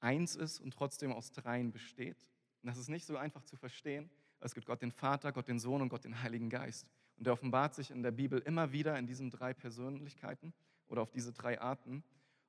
eins 0.00 0.36
ist 0.36 0.60
und 0.60 0.72
trotzdem 0.72 1.12
aus 1.12 1.32
dreien 1.32 1.72
besteht. 1.72 2.18
Und 2.62 2.68
das 2.68 2.78
ist 2.78 2.88
nicht 2.88 3.06
so 3.06 3.16
einfach 3.16 3.44
zu 3.44 3.56
verstehen. 3.56 4.10
Es 4.40 4.54
gibt 4.54 4.66
Gott 4.66 4.82
den 4.82 4.92
Vater, 4.92 5.32
Gott 5.32 5.48
den 5.48 5.58
Sohn 5.58 5.82
und 5.82 5.88
Gott 5.88 6.04
den 6.04 6.22
Heiligen 6.22 6.50
Geist. 6.50 6.86
Und 7.16 7.26
der 7.26 7.32
offenbart 7.32 7.74
sich 7.74 7.90
in 7.90 8.02
der 8.02 8.12
Bibel 8.12 8.38
immer 8.40 8.72
wieder 8.72 8.98
in 8.98 9.06
diesen 9.06 9.30
drei 9.30 9.52
Persönlichkeiten 9.52 10.52
oder 10.86 11.02
auf 11.02 11.10
diese 11.10 11.32
drei 11.32 11.60
Arten. 11.60 12.04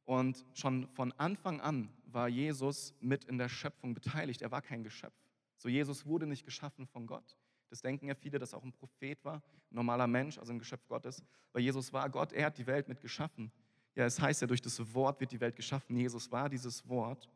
Und 0.06 0.46
schon 0.54 0.88
von 0.90 1.12
Anfang 1.14 1.62
an 1.62 1.90
war 2.06 2.28
Jesus 2.28 2.94
mit 3.00 3.26
in 3.26 3.38
der 3.38 3.50
Schöpfung 3.50 3.94
beteiligt. 3.94 4.42
Er 4.42 4.52
war 4.52 4.62
kein 4.62 4.84
Geschöpf. 4.84 5.16
So 5.58 5.70
Jesus 5.70 6.06
wurde 6.06 6.28
nicht 6.28 6.46
geschaffen 6.46 6.88
von 6.88 7.06
Gott, 7.06 7.36
das 7.70 7.82
denken 7.82 8.08
ja 8.08 8.16
viele, 8.16 8.40
dass 8.40 8.54
er 8.54 8.60
auch 8.60 8.64
ein 8.64 8.74
Prophet 8.74 9.24
war, 9.24 9.36
ein 9.36 9.76
normaler 9.76 10.08
Mensch, 10.08 10.38
also 10.38 10.52
ein 10.52 10.60
Geschöpf 10.60 10.88
Gottes. 10.88 11.24
Weil 11.54 11.62
Jesus 11.62 11.94
war 11.94 12.10
Gott, 12.10 12.34
er 12.34 12.48
hat 12.48 12.58
die 12.58 12.66
Welt 12.66 12.88
mit 12.88 13.00
geschaffen. 13.00 13.52
Ja, 13.96 14.06
es 14.06 14.20
heißt 14.20 14.42
ja, 14.42 14.48
durch 14.48 14.62
das 14.62 14.94
Wort 14.94 15.20
wird 15.20 15.32
die 15.32 15.40
Welt 15.40 15.56
geschaffen. 15.56 15.96
Jesus 15.96 16.32
war 16.32 16.50
dieses 16.50 16.88
Wort. 16.88 17.30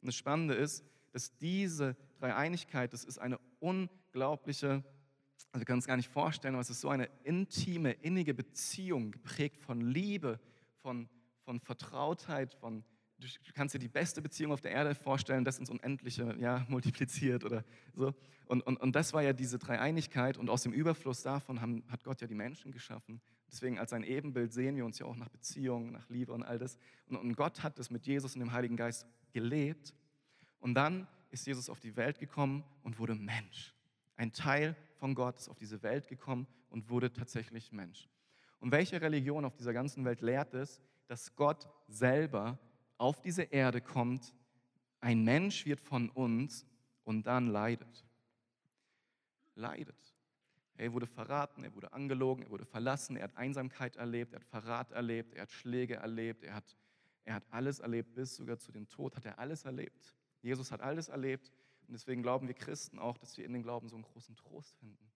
Und 0.00 0.06
das 0.06 0.16
Spannende 0.16 0.54
ist, 0.54 0.84
dass 1.12 1.36
diese 1.38 1.96
Dreieinigkeit, 2.18 2.92
das 2.92 3.04
ist 3.04 3.18
eine 3.18 3.38
unglaubliche, 3.66 4.84
also 5.52 5.60
wir 5.60 5.64
können 5.64 5.78
uns 5.78 5.86
gar 5.86 5.96
nicht 5.96 6.08
vorstellen, 6.08 6.54
aber 6.54 6.62
es 6.62 6.70
ist 6.70 6.80
so 6.80 6.88
eine 6.88 7.08
intime, 7.24 7.92
innige 7.92 8.32
Beziehung, 8.32 9.10
geprägt 9.10 9.60
von 9.60 9.80
Liebe, 9.80 10.38
von, 10.76 11.08
von 11.44 11.60
Vertrautheit, 11.60 12.54
von 12.54 12.84
du 13.18 13.52
kannst 13.54 13.74
dir 13.74 13.78
die 13.78 13.88
beste 13.88 14.20
Beziehung 14.20 14.52
auf 14.52 14.60
der 14.60 14.70
Erde 14.70 14.94
vorstellen, 14.94 15.44
das 15.44 15.58
ins 15.58 15.70
Unendliche 15.70 16.36
ja, 16.38 16.64
multipliziert 16.68 17.44
oder 17.44 17.64
so. 17.94 18.14
Und, 18.44 18.60
und, 18.62 18.76
und 18.76 18.94
das 18.94 19.12
war 19.12 19.22
ja 19.22 19.32
diese 19.32 19.58
Dreieinigkeit 19.58 20.38
und 20.38 20.48
aus 20.50 20.62
dem 20.62 20.72
Überfluss 20.72 21.22
davon 21.22 21.60
haben, 21.60 21.82
hat 21.88 22.04
Gott 22.04 22.20
ja 22.20 22.28
die 22.28 22.34
Menschen 22.34 22.70
geschaffen. 22.70 23.20
Deswegen 23.50 23.78
als 23.78 23.90
sein 23.90 24.04
Ebenbild 24.04 24.52
sehen 24.52 24.76
wir 24.76 24.84
uns 24.84 24.98
ja 24.98 25.06
auch 25.06 25.16
nach 25.16 25.28
Beziehungen, 25.28 25.90
nach 25.90 26.08
Liebe 26.08 26.32
und 26.32 26.44
all 26.44 26.58
das. 26.58 26.78
Und, 27.06 27.16
und 27.16 27.34
Gott 27.34 27.62
hat 27.62 27.78
das 27.78 27.90
mit 27.90 28.06
Jesus 28.06 28.34
und 28.34 28.40
dem 28.40 28.52
Heiligen 28.52 28.76
Geist 28.76 29.06
gelebt. 29.32 29.94
Und 30.60 30.74
dann 30.74 31.08
ist 31.36 31.46
Jesus 31.46 31.68
auf 31.68 31.80
die 31.80 31.96
Welt 31.96 32.18
gekommen 32.18 32.64
und 32.82 32.98
wurde 32.98 33.14
Mensch. 33.14 33.74
Ein 34.16 34.32
Teil 34.32 34.74
von 34.94 35.14
Gott 35.14 35.36
ist 35.36 35.48
auf 35.48 35.58
diese 35.58 35.82
Welt 35.82 36.08
gekommen 36.08 36.46
und 36.70 36.88
wurde 36.88 37.12
tatsächlich 37.12 37.72
Mensch. 37.72 38.08
Und 38.58 38.72
welche 38.72 39.00
Religion 39.02 39.44
auf 39.44 39.54
dieser 39.54 39.74
ganzen 39.74 40.04
Welt 40.06 40.22
lehrt 40.22 40.54
es, 40.54 40.80
dass 41.08 41.36
Gott 41.36 41.68
selber 41.88 42.58
auf 42.96 43.20
diese 43.20 43.42
Erde 43.42 43.82
kommt, 43.82 44.34
ein 45.00 45.24
Mensch 45.24 45.66
wird 45.66 45.80
von 45.80 46.08
uns 46.08 46.66
und 47.04 47.26
dann 47.26 47.48
leidet. 47.48 48.06
Leidet. 49.54 50.14
Er 50.78 50.92
wurde 50.94 51.06
verraten, 51.06 51.64
er 51.64 51.74
wurde 51.74 51.92
angelogen, 51.92 52.44
er 52.44 52.50
wurde 52.50 52.64
verlassen, 52.64 53.16
er 53.16 53.24
hat 53.24 53.36
Einsamkeit 53.36 53.96
erlebt, 53.96 54.32
er 54.32 54.40
hat 54.40 54.46
Verrat 54.46 54.92
erlebt, 54.92 55.34
er 55.34 55.42
hat 55.42 55.52
Schläge 55.52 55.96
erlebt, 55.96 56.44
er 56.44 56.54
hat, 56.54 56.76
er 57.24 57.34
hat 57.34 57.44
alles 57.50 57.78
erlebt, 57.78 58.14
bis 58.14 58.36
sogar 58.36 58.58
zu 58.58 58.72
dem 58.72 58.88
Tod 58.88 59.16
hat 59.16 59.26
er 59.26 59.38
alles 59.38 59.64
erlebt. 59.64 60.16
Jesus 60.46 60.70
hat 60.70 60.80
alles 60.80 61.08
erlebt 61.08 61.50
und 61.88 61.94
deswegen 61.94 62.22
glauben 62.22 62.46
wir 62.46 62.54
Christen 62.54 63.00
auch, 63.00 63.18
dass 63.18 63.36
wir 63.36 63.44
in 63.44 63.52
dem 63.52 63.64
Glauben 63.64 63.88
so 63.88 63.96
einen 63.96 64.04
großen 64.04 64.36
Trost 64.36 64.76
finden. 64.76 65.10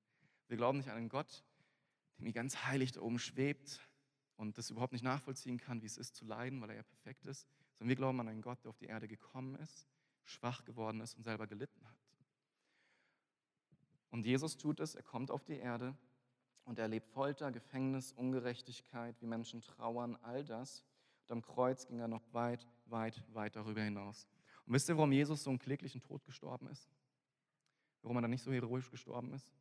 Wir 0.48 0.56
glauben 0.56 0.78
nicht 0.78 0.90
an 0.90 0.96
einen 0.96 1.08
Gott, 1.08 1.44
irgendwie 2.18 2.32
ganz 2.32 2.64
heilig 2.64 2.90
da 2.90 3.00
oben 3.00 3.20
schwebt 3.20 3.80
und 4.36 4.58
das 4.58 4.70
überhaupt 4.70 4.92
nicht 4.92 5.04
nachvollziehen 5.04 5.58
kann, 5.58 5.82
wie 5.82 5.86
es 5.86 5.96
ist 5.96 6.16
zu 6.16 6.24
leiden, 6.24 6.60
weil 6.60 6.70
er 6.70 6.76
ja 6.76 6.82
perfekt 6.82 7.26
ist, 7.26 7.46
sondern 7.78 7.90
wir 7.90 7.96
glauben 7.96 8.18
an 8.18 8.26
einen 8.26 8.42
Gott, 8.42 8.64
der 8.64 8.70
auf 8.70 8.78
die 8.78 8.86
Erde 8.86 9.06
gekommen 9.06 9.54
ist, 9.54 9.86
schwach 10.24 10.64
geworden 10.64 11.00
ist 11.00 11.14
und 11.14 11.22
selber 11.22 11.46
gelitten 11.46 11.86
hat. 11.86 11.96
Und 14.10 14.26
Jesus 14.26 14.56
tut 14.56 14.80
es, 14.80 14.96
er 14.96 15.04
kommt 15.04 15.30
auf 15.30 15.44
die 15.44 15.58
Erde 15.58 15.96
und 16.64 16.80
er 16.80 16.86
erlebt 16.86 17.06
Folter, 17.06 17.52
Gefängnis, 17.52 18.10
Ungerechtigkeit, 18.12 19.14
wie 19.22 19.26
Menschen 19.26 19.60
trauern, 19.60 20.16
all 20.22 20.44
das. 20.44 20.84
Und 21.22 21.32
am 21.32 21.42
Kreuz 21.42 21.86
ging 21.86 22.00
er 22.00 22.08
noch 22.08 22.24
weit, 22.32 22.66
weit, 22.86 23.22
weit 23.32 23.54
darüber 23.54 23.82
hinaus. 23.82 24.26
Und 24.70 24.74
wisst 24.74 24.88
ihr, 24.88 24.96
warum 24.96 25.10
Jesus 25.10 25.42
so 25.42 25.50
einen 25.50 25.58
kläglichen 25.58 26.00
Tod 26.00 26.24
gestorben 26.24 26.68
ist? 26.68 26.88
Warum 28.02 28.18
er 28.18 28.22
dann 28.22 28.30
nicht 28.30 28.44
so 28.44 28.52
heroisch 28.52 28.88
gestorben 28.88 29.32
ist? 29.32 29.52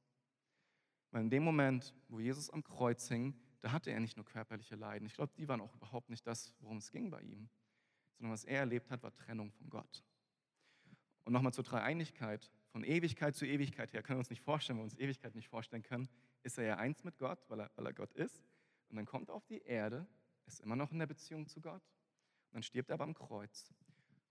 Weil 1.10 1.24
in 1.24 1.32
dem 1.32 1.41
Moment, 1.41 1.95
wo 2.10 2.20
Jesus 2.20 2.51
am 2.51 2.64
Kreuz 2.64 3.07
hing, 3.07 3.34
da 3.62 3.72
hatte 3.72 3.89
er 3.89 3.99
nicht 4.01 4.18
nur 4.18 4.26
körperliche 4.28 4.76
Leiden. 4.76 5.07
Ich 5.07 5.16
glaube, 5.16 5.34
die 5.36 5.47
waren 5.47 5.62
auch 5.62 5.74
überhaupt 5.74 6.12
nicht 6.12 6.28
das, 6.28 6.53
worum 6.60 6.78
es 6.78 6.91
ging 6.91 7.10
bei 7.10 7.22
ihm. 7.22 7.49
Sondern 8.18 8.34
was 8.34 8.43
er 8.43 8.60
erlebt 8.60 8.91
hat, 8.91 9.01
war 9.01 9.12
Trennung 9.12 9.49
von 9.49 9.68
Gott. 9.72 10.03
Und 11.24 11.34
nochmal 11.34 11.53
zur 11.53 11.64
Dreieinigkeit. 11.64 12.51
Von 12.68 12.84
Ewigkeit 12.84 13.36
zu 13.36 13.47
Ewigkeit 13.47 13.91
her 13.93 14.03
können 14.03 14.18
wir 14.18 14.22
uns 14.22 14.30
nicht 14.30 14.43
vorstellen, 14.43 14.78
wenn 14.78 14.84
wir 14.84 14.91
uns 14.91 14.99
Ewigkeit 14.99 15.34
nicht 15.34 15.49
vorstellen 15.49 15.82
können, 15.82 16.07
ist 16.43 16.60
er 16.60 16.66
ja 16.66 16.78
eins 16.78 17.03
mit 17.03 17.18
Gott, 17.18 17.39
weil 17.49 17.62
er, 17.62 17.72
weil 17.78 17.88
er 17.88 17.93
Gott 17.93 18.14
ist. 18.14 18.43
Und 18.89 18.97
dann 18.97 19.07
kommt 19.07 19.30
er 19.30 19.34
auf 19.34 19.47
die 19.47 19.64
Erde, 19.64 20.05
ist 20.45 20.60
immer 20.60 20.76
noch 20.76 20.91
in 20.91 20.99
der 20.99 21.07
Beziehung 21.07 21.47
zu 21.47 21.62
Gott. 21.62 21.82
Und 21.82 22.53
dann 22.53 22.62
stirbt 22.62 22.91
er 22.91 22.93
aber 22.93 23.05
am 23.05 23.16
Kreuz. 23.16 23.74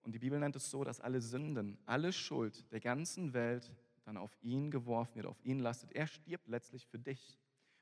Und 0.03 0.13
die 0.13 0.19
Bibel 0.19 0.39
nennt 0.39 0.57
es 0.57 0.71
so, 0.71 0.85
dass 0.85 1.01
alle 1.01 1.21
Sünden, 1.21 1.79
alle 1.87 2.13
Schuld 2.13 2.71
der 2.73 2.81
ganzen 2.81 3.33
Welt 3.33 3.71
dann 4.05 4.17
auf 4.17 4.37
ihn 4.41 4.71
geworfen 4.71 5.17
wird, 5.17 5.27
auf 5.27 5.45
ihn 5.45 5.59
lastet. 5.59 5.93
Er 5.93 6.07
stirbt 6.07 6.49
letztlich 6.49 6.87
für 6.87 6.99
dich. 6.99 7.39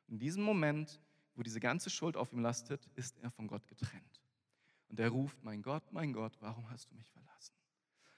Und 0.07 0.14
in 0.14 0.19
diesem 0.19 0.43
Moment, 0.43 1.01
wo 1.35 1.43
diese 1.43 1.61
ganze 1.61 1.91
Schuld 1.91 2.17
auf 2.17 2.33
ihm 2.33 2.41
lastet, 2.41 2.89
ist 2.95 3.19
er 3.19 3.31
von 3.31 3.47
Gott 3.47 3.67
getrennt. 3.69 4.23
Und 4.89 4.99
er 4.99 5.09
ruft, 5.09 5.43
mein 5.45 5.62
Gott, 5.62 5.93
mein 5.93 6.12
Gott, 6.12 6.37
warum 6.41 6.69
hast 6.71 6.91
du 6.91 6.95
mich 6.95 7.11
verlassen? 7.11 7.55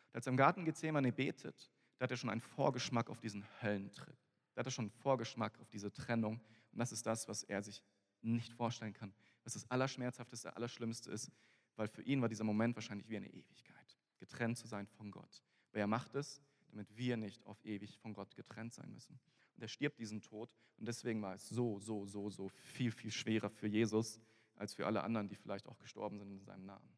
Und 0.06 0.14
als 0.16 0.26
er 0.26 0.30
im 0.30 0.36
Garten 0.36 0.64
Gethsemane 0.64 1.12
betet, 1.12 1.70
da 1.98 2.04
hat 2.04 2.10
er 2.10 2.16
schon 2.16 2.30
einen 2.30 2.40
Vorgeschmack 2.40 3.10
auf 3.10 3.20
diesen 3.20 3.44
Höllentrip. 3.60 4.16
Da 4.54 4.60
hat 4.60 4.66
er 4.66 4.70
schon 4.70 4.86
einen 4.86 5.02
Vorgeschmack 5.02 5.58
auf 5.60 5.68
diese 5.68 5.92
Trennung. 5.92 6.40
Und 6.72 6.78
das 6.78 6.92
ist 6.92 7.04
das, 7.06 7.28
was 7.28 7.42
er 7.42 7.62
sich 7.62 7.82
nicht 8.22 8.52
vorstellen 8.52 8.92
kann. 8.92 9.12
Was 9.44 9.54
das 9.54 9.70
Allerschmerzhafteste, 9.70 10.54
Allerschlimmste 10.56 11.10
ist, 11.10 11.30
weil 11.76 11.88
für 11.88 12.02
ihn 12.02 12.20
war 12.20 12.28
dieser 12.28 12.44
Moment 12.44 12.74
wahrscheinlich 12.76 13.08
wie 13.08 13.16
eine 13.16 13.28
Ewigkeit, 13.28 13.77
getrennt 14.18 14.58
zu 14.58 14.66
sein 14.66 14.86
von 14.86 15.10
Gott. 15.10 15.42
Aber 15.70 15.80
er 15.80 15.86
macht 15.86 16.14
es, 16.14 16.42
damit 16.70 16.96
wir 16.96 17.16
nicht 17.16 17.44
auf 17.46 17.64
ewig 17.64 17.98
von 17.98 18.14
Gott 18.14 18.34
getrennt 18.34 18.74
sein 18.74 18.92
müssen. 18.92 19.18
Und 19.56 19.62
er 19.62 19.68
stirbt 19.68 19.98
diesen 19.98 20.20
Tod 20.20 20.54
und 20.76 20.86
deswegen 20.86 21.20
war 21.22 21.34
es 21.34 21.48
so, 21.48 21.80
so, 21.80 22.06
so, 22.06 22.30
so 22.30 22.48
viel, 22.48 22.92
viel 22.92 23.10
schwerer 23.10 23.50
für 23.50 23.66
Jesus 23.66 24.20
als 24.54 24.74
für 24.74 24.86
alle 24.86 25.02
anderen, 25.02 25.28
die 25.28 25.36
vielleicht 25.36 25.66
auch 25.66 25.78
gestorben 25.78 26.18
sind 26.18 26.30
in 26.30 26.44
seinem 26.44 26.66
Namen. 26.66 26.96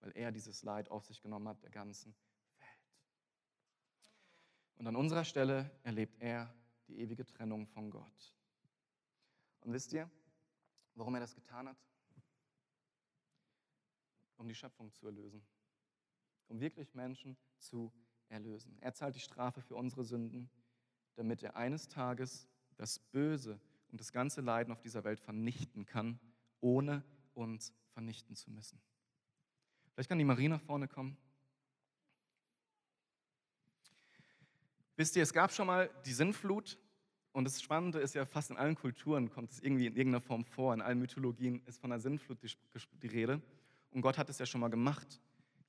Weil 0.00 0.12
er 0.16 0.32
dieses 0.32 0.62
Leid 0.62 0.90
auf 0.90 1.04
sich 1.04 1.20
genommen 1.20 1.48
hat, 1.48 1.62
der 1.62 1.70
ganzen 1.70 2.14
und 4.80 4.86
an 4.86 4.96
unserer 4.96 5.26
Stelle 5.26 5.70
erlebt 5.82 6.16
er 6.20 6.54
die 6.88 7.00
ewige 7.00 7.26
Trennung 7.26 7.66
von 7.66 7.90
Gott. 7.90 8.34
Und 9.60 9.74
wisst 9.74 9.92
ihr, 9.92 10.10
warum 10.94 11.14
er 11.16 11.20
das 11.20 11.34
getan 11.34 11.68
hat? 11.68 11.76
Um 14.38 14.48
die 14.48 14.54
Schöpfung 14.54 14.90
zu 14.94 15.04
erlösen. 15.04 15.42
Um 16.50 16.60
wirklich 16.60 16.94
Menschen 16.94 17.36
zu 17.58 17.92
erlösen. 18.28 18.76
Er 18.80 18.92
zahlt 18.92 19.14
die 19.14 19.20
Strafe 19.20 19.62
für 19.62 19.76
unsere 19.76 20.04
Sünden, 20.04 20.50
damit 21.14 21.42
er 21.42 21.56
eines 21.56 21.88
Tages 21.88 22.48
das 22.76 22.98
Böse 22.98 23.60
und 23.90 24.00
das 24.00 24.12
ganze 24.12 24.40
Leiden 24.40 24.72
auf 24.72 24.80
dieser 24.80 25.04
Welt 25.04 25.20
vernichten 25.20 25.86
kann, 25.86 26.18
ohne 26.60 27.04
uns 27.34 27.72
vernichten 27.92 28.36
zu 28.36 28.50
müssen. 28.50 28.80
Vielleicht 29.94 30.08
kann 30.08 30.18
die 30.18 30.24
Marie 30.24 30.48
nach 30.48 30.60
vorne 30.60 30.88
kommen. 30.88 31.16
Wisst 34.96 35.16
ihr, 35.16 35.22
es 35.22 35.32
gab 35.32 35.52
schon 35.52 35.66
mal 35.66 35.88
die 36.04 36.12
Sinnflut 36.12 36.78
und 37.32 37.44
das 37.44 37.62
Spannende 37.62 38.00
ist 38.00 38.14
ja, 38.14 38.26
fast 38.26 38.50
in 38.50 38.56
allen 38.56 38.74
Kulturen 38.74 39.30
kommt 39.30 39.52
es 39.52 39.60
irgendwie 39.60 39.86
in 39.86 39.96
irgendeiner 39.96 40.20
Form 40.20 40.44
vor. 40.44 40.74
In 40.74 40.80
allen 40.80 40.98
Mythologien 40.98 41.62
ist 41.66 41.80
von 41.80 41.90
der 41.90 42.00
Sinnflut 42.00 42.42
die, 42.42 42.50
die 43.02 43.06
Rede. 43.06 43.40
Und 43.92 44.02
Gott 44.02 44.18
hat 44.18 44.28
es 44.28 44.38
ja 44.38 44.46
schon 44.46 44.60
mal 44.60 44.68
gemacht. 44.68 45.20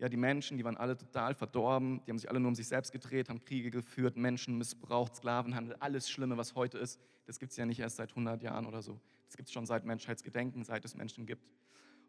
Ja, 0.01 0.09
die 0.09 0.17
Menschen, 0.17 0.57
die 0.57 0.65
waren 0.65 0.77
alle 0.77 0.97
total 0.97 1.35
verdorben, 1.35 2.01
die 2.03 2.09
haben 2.09 2.17
sich 2.17 2.27
alle 2.27 2.39
nur 2.39 2.49
um 2.49 2.55
sich 2.55 2.67
selbst 2.67 2.91
gedreht, 2.91 3.29
haben 3.29 3.45
Kriege 3.45 3.69
geführt, 3.69 4.17
Menschen 4.17 4.57
missbraucht, 4.57 5.15
Sklavenhandel, 5.15 5.75
alles 5.79 6.09
Schlimme, 6.09 6.37
was 6.37 6.55
heute 6.55 6.79
ist. 6.79 6.99
Das 7.27 7.37
gibt 7.37 7.51
es 7.51 7.57
ja 7.57 7.67
nicht 7.67 7.79
erst 7.79 7.97
seit 7.97 8.09
100 8.09 8.41
Jahren 8.41 8.65
oder 8.65 8.81
so. 8.81 8.99
Das 9.27 9.37
gibt 9.37 9.49
es 9.49 9.53
schon 9.53 9.67
seit 9.67 9.85
Menschheitsgedenken, 9.85 10.63
seit 10.63 10.83
es 10.85 10.95
Menschen 10.95 11.27
gibt. 11.27 11.47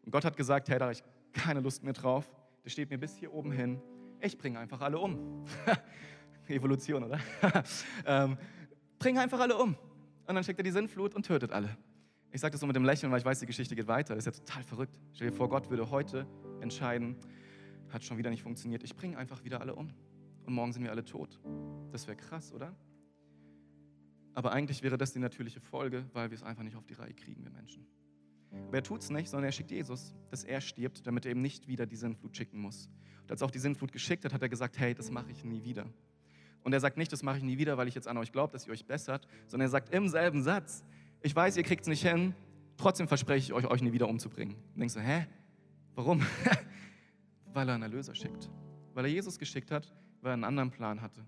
Und 0.03 0.11
Gott 0.11 0.25
hat 0.25 0.35
gesagt, 0.35 0.69
hey, 0.69 0.79
da 0.79 0.85
habe 0.85 0.93
ich 0.93 1.03
keine 1.33 1.59
Lust 1.59 1.83
mehr 1.83 1.93
drauf. 1.93 2.27
Das 2.63 2.73
steht 2.73 2.89
mir 2.89 2.97
bis 2.97 3.15
hier 3.15 3.31
oben 3.31 3.51
hin. 3.51 3.79
Ich 4.21 4.39
bringe 4.39 4.57
einfach 4.57 4.81
alle 4.81 4.97
um. 4.97 5.45
Evolution, 6.47 7.03
oder? 7.03 7.19
ähm, 8.07 8.39
bring 8.97 9.19
einfach 9.19 9.39
alle 9.39 9.55
um. 9.55 9.77
Und 10.25 10.33
dann 10.33 10.43
schickt 10.43 10.59
er 10.59 10.63
die 10.63 10.71
Sinnflut 10.71 11.13
und 11.13 11.27
tötet 11.27 11.51
alle. 11.51 11.77
Ich 12.31 12.41
sage 12.41 12.53
das 12.53 12.61
so 12.61 12.65
mit 12.65 12.75
dem 12.75 12.85
Lächeln, 12.85 13.11
weil 13.11 13.19
ich 13.19 13.25
weiß, 13.25 13.39
die 13.39 13.45
Geschichte 13.45 13.75
geht 13.75 13.87
weiter. 13.87 14.15
Das 14.15 14.25
ist 14.25 14.35
ja 14.35 14.43
total 14.43 14.63
verrückt. 14.63 14.99
Stell 15.13 15.29
dir 15.29 15.35
vor, 15.35 15.47
Gott 15.47 15.69
würde 15.69 15.91
heute 15.91 16.25
entscheiden, 16.59 17.17
hat 17.93 18.03
schon 18.03 18.17
wieder 18.17 18.29
nicht 18.29 18.43
funktioniert. 18.43 18.83
Ich 18.83 18.95
bringe 18.95 19.17
einfach 19.17 19.43
wieder 19.43 19.61
alle 19.61 19.75
um. 19.75 19.93
Und 20.45 20.53
morgen 20.53 20.73
sind 20.73 20.83
wir 20.83 20.91
alle 20.91 21.05
tot. 21.05 21.39
Das 21.91 22.07
wäre 22.07 22.17
krass, 22.17 22.51
oder? 22.51 22.75
Aber 24.33 24.51
eigentlich 24.51 24.81
wäre 24.81 24.97
das 24.97 25.13
die 25.13 25.19
natürliche 25.19 25.59
Folge, 25.59 26.05
weil 26.13 26.31
wir 26.31 26.35
es 26.35 26.43
einfach 26.43 26.63
nicht 26.63 26.75
auf 26.75 26.85
die 26.85 26.95
Reihe 26.95 27.13
kriegen, 27.13 27.43
wir 27.43 27.51
Menschen. 27.51 27.85
Aber 28.67 28.77
er 28.77 28.83
tut 28.83 29.01
es 29.01 29.09
nicht, 29.09 29.29
sondern 29.29 29.45
er 29.45 29.51
schickt 29.51 29.71
Jesus, 29.71 30.13
dass 30.29 30.43
er 30.43 30.61
stirbt, 30.61 31.05
damit 31.07 31.25
er 31.25 31.31
eben 31.31 31.41
nicht 31.41 31.67
wieder 31.67 31.85
die 31.85 31.95
Sinnflut 31.95 32.35
schicken 32.35 32.59
muss. 32.59 32.89
Und 33.21 33.31
als 33.31 33.41
er 33.41 33.45
auch 33.45 33.51
die 33.51 33.59
Sinnflut 33.59 33.91
geschickt 33.91 34.25
hat, 34.25 34.33
hat 34.33 34.41
er 34.41 34.49
gesagt, 34.49 34.77
hey, 34.79 34.93
das 34.93 35.11
mache 35.11 35.31
ich 35.31 35.43
nie 35.43 35.63
wieder. 35.63 35.85
Und 36.63 36.73
er 36.73 36.79
sagt 36.79 36.97
nicht, 36.97 37.11
das 37.11 37.23
mache 37.23 37.37
ich 37.37 37.43
nie 37.43 37.57
wieder, 37.57 37.77
weil 37.77 37.87
ich 37.87 37.95
jetzt 37.95 38.07
an 38.07 38.17
euch 38.17 38.31
glaube, 38.31 38.53
dass 38.53 38.67
ihr 38.67 38.73
euch 38.73 38.85
bessert, 38.85 39.27
sondern 39.47 39.67
er 39.67 39.71
sagt 39.71 39.93
im 39.93 40.07
selben 40.07 40.43
Satz, 40.43 40.83
ich 41.21 41.35
weiß, 41.35 41.57
ihr 41.57 41.63
kriegt 41.63 41.81
es 41.81 41.87
nicht 41.87 42.07
hin, 42.07 42.33
trotzdem 42.77 43.07
verspreche 43.07 43.45
ich 43.45 43.53
euch, 43.53 43.65
euch 43.65 43.81
nie 43.81 43.91
wieder 43.91 44.07
umzubringen. 44.07 44.55
Und 44.55 44.79
denkst 44.79 44.93
du, 44.93 45.01
hä? 45.01 45.27
Warum? 45.95 46.21
weil 47.53 47.67
er 47.69 47.75
einen 47.75 47.83
Erlöser 47.83 48.15
schickt. 48.15 48.49
Weil 48.93 49.05
er 49.05 49.11
Jesus 49.11 49.39
geschickt 49.39 49.71
hat, 49.71 49.93
weil 50.21 50.31
er 50.31 50.33
einen 50.33 50.43
anderen 50.43 50.71
Plan 50.71 51.01
hatte. 51.01 51.25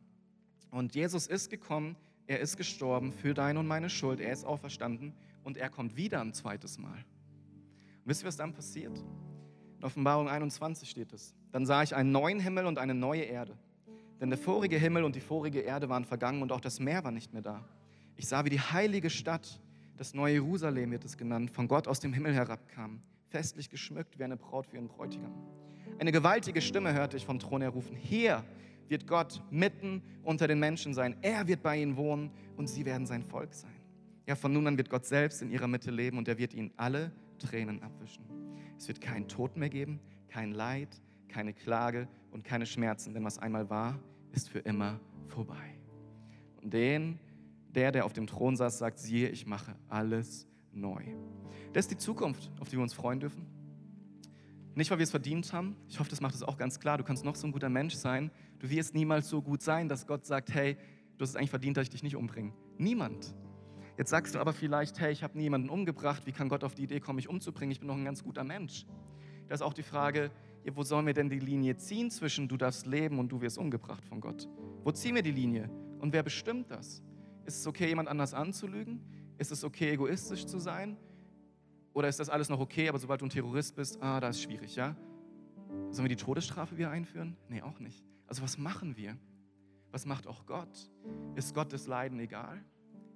Und 0.71 0.95
Jesus 0.95 1.27
ist 1.27 1.49
gekommen, 1.49 1.95
er 2.27 2.39
ist 2.39 2.57
gestorben 2.57 3.11
für 3.11 3.33
deine 3.33 3.59
und 3.59 3.67
meine 3.67 3.89
Schuld, 3.89 4.19
er 4.19 4.33
ist 4.33 4.45
auferstanden 4.45 5.13
und 5.43 5.57
er 5.57 5.69
kommt 5.69 5.95
wieder 5.95 6.21
ein 6.21 6.33
zweites 6.33 6.77
Mal. 6.77 6.97
Und 6.97 8.05
wisst 8.05 8.23
ihr, 8.23 8.27
was 8.27 8.37
dann 8.37 8.53
passiert? 8.53 8.97
In 9.77 9.83
Offenbarung 9.83 10.27
21 10.27 10.89
steht 10.89 11.13
es. 11.13 11.35
Dann 11.51 11.65
sah 11.65 11.83
ich 11.83 11.95
einen 11.95 12.11
neuen 12.11 12.39
Himmel 12.39 12.65
und 12.65 12.79
eine 12.79 12.93
neue 12.93 13.21
Erde. 13.21 13.57
Denn 14.19 14.29
der 14.29 14.39
vorige 14.39 14.77
Himmel 14.77 15.03
und 15.03 15.15
die 15.15 15.21
vorige 15.21 15.59
Erde 15.59 15.89
waren 15.89 16.05
vergangen 16.05 16.41
und 16.41 16.51
auch 16.51 16.61
das 16.61 16.79
Meer 16.79 17.03
war 17.03 17.11
nicht 17.11 17.33
mehr 17.33 17.41
da. 17.41 17.67
Ich 18.15 18.27
sah, 18.27 18.45
wie 18.45 18.49
die 18.49 18.61
heilige 18.61 19.09
Stadt, 19.09 19.59
das 19.97 20.13
neue 20.13 20.33
Jerusalem 20.33 20.91
wird 20.91 21.05
es 21.05 21.17
genannt, 21.17 21.51
von 21.51 21.67
Gott 21.67 21.87
aus 21.87 21.99
dem 21.99 22.13
Himmel 22.13 22.33
herabkam, 22.33 23.01
festlich 23.29 23.69
geschmückt 23.69 24.17
wie 24.17 24.23
eine 24.23 24.37
Braut 24.37 24.67
für 24.67 24.77
ihren 24.77 24.87
Bräutigam. 24.87 25.33
Eine 25.97 26.11
gewaltige 26.11 26.61
Stimme 26.61 26.93
hörte 26.93 27.15
ich 27.15 27.25
vom 27.25 27.39
Thron 27.39 27.61
her 27.61 27.69
rufen, 27.69 27.95
hier 27.95 28.43
wird 28.89 29.07
Gott 29.07 29.41
mitten 29.49 30.03
unter 30.23 30.47
den 30.47 30.59
Menschen 30.59 30.93
sein. 30.93 31.15
Er 31.21 31.47
wird 31.47 31.63
bei 31.63 31.81
ihnen 31.81 31.95
wohnen 31.95 32.31
und 32.57 32.67
sie 32.67 32.85
werden 32.85 33.05
sein 33.05 33.23
Volk 33.23 33.53
sein. 33.53 33.71
Ja, 34.27 34.35
von 34.35 34.51
nun 34.51 34.67
an 34.67 34.77
wird 34.77 34.89
Gott 34.89 35.05
selbst 35.05 35.41
in 35.41 35.51
ihrer 35.51 35.67
Mitte 35.67 35.91
leben 35.91 36.17
und 36.17 36.27
er 36.27 36.37
wird 36.37 36.53
ihnen 36.53 36.71
alle 36.77 37.11
Tränen 37.39 37.81
abwischen. 37.81 38.25
Es 38.77 38.87
wird 38.87 38.99
keinen 38.99 39.27
Tod 39.27 39.55
mehr 39.55 39.69
geben, 39.69 39.99
kein 40.27 40.51
Leid, 40.51 41.01
keine 41.29 41.53
Klage 41.53 42.07
und 42.31 42.43
keine 42.43 42.65
Schmerzen, 42.65 43.13
denn 43.13 43.23
was 43.23 43.39
einmal 43.39 43.69
war, 43.69 43.97
ist 44.31 44.49
für 44.49 44.59
immer 44.59 44.99
vorbei. 45.27 45.77
Und 46.61 46.73
den, 46.73 47.19
der, 47.69 47.91
der 47.91 48.05
auf 48.05 48.13
dem 48.13 48.27
Thron 48.27 48.55
saß, 48.57 48.77
sagt, 48.77 48.99
siehe, 48.99 49.29
ich 49.29 49.45
mache 49.45 49.75
alles 49.87 50.47
neu. 50.73 51.03
Das 51.73 51.85
ist 51.85 51.91
die 51.91 51.97
Zukunft, 51.97 52.51
auf 52.59 52.69
die 52.69 52.75
wir 52.75 52.83
uns 52.83 52.93
freuen 52.93 53.19
dürfen. 53.19 53.54
Nicht, 54.75 54.91
weil 54.91 54.99
wir 54.99 55.03
es 55.03 55.11
verdient 55.11 55.53
haben. 55.53 55.77
Ich 55.87 55.99
hoffe, 55.99 56.09
das 56.09 56.19
macht 56.19 56.35
es 56.35 56.43
auch 56.43 56.57
ganz 56.57 56.81
klar. 56.81 56.97
Du 56.97 57.05
kannst 57.05 57.23
noch 57.23 57.35
so 57.35 57.47
ein 57.47 57.53
guter 57.53 57.69
Mensch 57.69 57.95
sein. 57.95 58.29
Du 58.59 58.69
wirst 58.69 58.93
niemals 58.93 59.29
so 59.29 59.41
gut 59.41 59.61
sein, 59.61 59.87
dass 59.87 60.05
Gott 60.05 60.25
sagt, 60.25 60.53
hey, 60.53 60.75
du 61.17 61.23
hast 61.23 61.29
es 61.29 61.35
eigentlich 61.37 61.49
verdient, 61.49 61.77
dass 61.77 61.83
ich 61.83 61.89
dich 61.91 62.03
nicht 62.03 62.17
umbringe. 62.17 62.51
Niemand. 62.77 63.33
Jetzt 63.97 64.09
sagst 64.09 64.35
du 64.35 64.39
aber 64.39 64.51
vielleicht, 64.51 64.99
hey, 64.99 65.13
ich 65.13 65.23
habe 65.23 65.37
niemanden 65.37 65.69
umgebracht. 65.69 66.23
Wie 66.25 66.33
kann 66.33 66.49
Gott 66.49 66.65
auf 66.65 66.75
die 66.75 66.83
Idee 66.83 66.99
kommen, 66.99 67.15
mich 67.15 67.29
umzubringen? 67.29 67.71
Ich 67.71 67.79
bin 67.79 67.87
doch 67.87 67.95
ein 67.95 68.03
ganz 68.03 68.21
guter 68.21 68.43
Mensch. 68.43 68.85
Da 69.47 69.55
ist 69.55 69.61
auch 69.61 69.73
die 69.73 69.83
Frage, 69.83 70.29
wo 70.73 70.83
sollen 70.83 71.05
wir 71.05 71.13
denn 71.13 71.29
die 71.29 71.39
Linie 71.39 71.77
ziehen 71.77 72.11
zwischen 72.11 72.49
du 72.49 72.57
darfst 72.57 72.85
leben 72.85 73.17
und 73.19 73.31
du 73.31 73.39
wirst 73.39 73.57
umgebracht 73.57 74.05
von 74.05 74.19
Gott? 74.19 74.49
Wo 74.83 74.91
ziehen 74.91 75.15
wir 75.15 75.23
die 75.23 75.31
Linie? 75.31 75.69
Und 75.99 76.11
wer 76.11 76.23
bestimmt 76.23 76.69
das? 76.69 77.01
Ist 77.45 77.59
es 77.59 77.67
okay, 77.67 77.87
jemand 77.87 78.09
anders 78.09 78.33
anzulügen? 78.33 78.99
Ist 79.37 79.51
es 79.53 79.63
okay, 79.63 79.91
egoistisch 79.91 80.45
zu 80.45 80.59
sein? 80.59 80.97
Oder 81.95 82.09
ist 82.09 82.19
das 82.19 82.29
alles 82.29 82.49
noch 82.49 82.59
okay, 82.59 82.89
aber 82.89 82.99
sobald 82.99 83.21
du 83.21 83.25
ein 83.25 83.29
Terrorist 83.29 83.73
bist, 83.77 84.01
ah, 84.03 84.19
da 84.19 84.27
ist 84.27 84.41
schwierig, 84.41 84.75
ja? 84.75 84.97
Sollen 85.91 86.03
wir 86.03 86.15
die 86.15 86.21
Todesstrafe 86.21 86.77
wieder 86.77 86.91
einführen? 86.91 87.37
Nee, 87.47 87.61
auch 87.61 87.79
nicht. 87.79 88.03
Also 88.27 88.43
was 88.43 88.57
machen 88.57 88.97
wir? 88.97 89.17
Was 89.91 90.05
macht 90.05 90.27
auch 90.27 90.45
Gott? 90.45 90.91
Ist 91.35 91.55
Gott 91.55 91.71
das 91.71 91.87
Leiden 91.87 92.19
egal? 92.19 92.61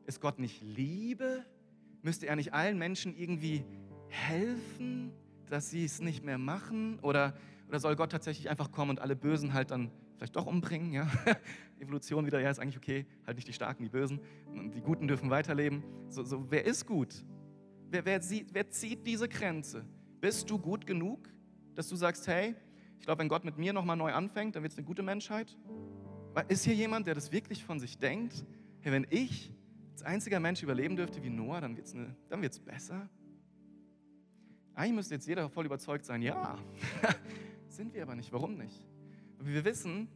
Ist 0.05 0.21
Gott 0.21 0.39
nicht 0.39 0.61
Liebe? 0.61 1.43
Müsste 2.03 2.27
er 2.27 2.37
nicht 2.37 2.53
allen 2.53 2.77
Menschen 2.77 3.13
irgendwie 3.17 3.65
helfen, 4.07 5.11
dass 5.49 5.69
sie 5.69 5.83
es 5.83 5.99
nicht 5.99 6.23
mehr 6.23 6.37
machen? 6.37 6.99
Oder, 7.01 7.33
oder 7.67 7.81
soll 7.81 7.97
Gott 7.97 8.13
tatsächlich 8.13 8.49
einfach 8.49 8.71
kommen 8.71 8.91
und 8.91 9.01
alle 9.01 9.17
Bösen 9.17 9.53
halt 9.53 9.71
dann 9.71 9.91
vielleicht 10.15 10.37
doch 10.37 10.45
umbringen? 10.45 10.93
Ja? 10.93 11.05
Evolution 11.79 12.25
wieder, 12.25 12.39
ja, 12.39 12.49
ist 12.49 12.59
eigentlich 12.59 12.77
okay, 12.77 13.05
halt 13.27 13.35
nicht 13.35 13.49
die 13.49 13.53
Starken, 13.53 13.83
die 13.83 13.89
Bösen. 13.89 14.21
Und 14.45 14.71
die 14.71 14.81
Guten 14.81 15.09
dürfen 15.09 15.29
weiterleben. 15.29 15.83
So, 16.07 16.23
so 16.23 16.49
wer 16.49 16.65
ist 16.65 16.85
gut? 16.85 17.25
Wer, 17.91 18.05
wer, 18.05 18.21
sieht, 18.21 18.53
wer 18.53 18.69
zieht 18.69 19.05
diese 19.05 19.27
Grenze? 19.27 19.85
Bist 20.21 20.49
du 20.49 20.59
gut 20.59 20.85
genug, 20.85 21.27
dass 21.75 21.87
du 21.89 21.95
sagst, 21.95 22.27
hey, 22.27 22.55
ich 22.99 23.05
glaube, 23.05 23.21
wenn 23.21 23.29
Gott 23.29 23.45
mit 23.45 23.57
mir 23.57 23.73
nochmal 23.73 23.97
neu 23.97 24.13
anfängt, 24.13 24.55
dann 24.55 24.63
wird 24.63 24.73
es 24.73 24.77
eine 24.77 24.85
gute 24.85 25.01
Menschheit? 25.01 25.57
Ist 26.47 26.65
hier 26.65 26.75
jemand, 26.75 27.07
der 27.07 27.15
das 27.15 27.31
wirklich 27.31 27.65
von 27.65 27.79
sich 27.79 27.97
denkt? 27.97 28.45
Hey, 28.81 28.91
wenn 28.91 29.07
ich 29.09 29.51
als 29.93 30.03
einziger 30.03 30.39
Mensch 30.39 30.61
überleben 30.61 30.95
dürfte 30.95 31.21
wie 31.23 31.29
Noah, 31.29 31.61
dann 31.61 31.75
wird 31.75 32.51
es 32.51 32.59
besser. 32.59 33.09
Eigentlich 34.75 34.95
müsste 34.95 35.15
jetzt 35.15 35.27
jeder 35.27 35.49
voll 35.49 35.65
überzeugt 35.65 36.05
sein, 36.05 36.21
ja. 36.21 36.57
Sind 37.67 37.93
wir 37.93 38.03
aber 38.03 38.15
nicht. 38.15 38.31
Warum 38.31 38.55
nicht? 38.55 38.85
Weil 39.37 39.53
wir 39.53 39.65
wissen, 39.65 40.07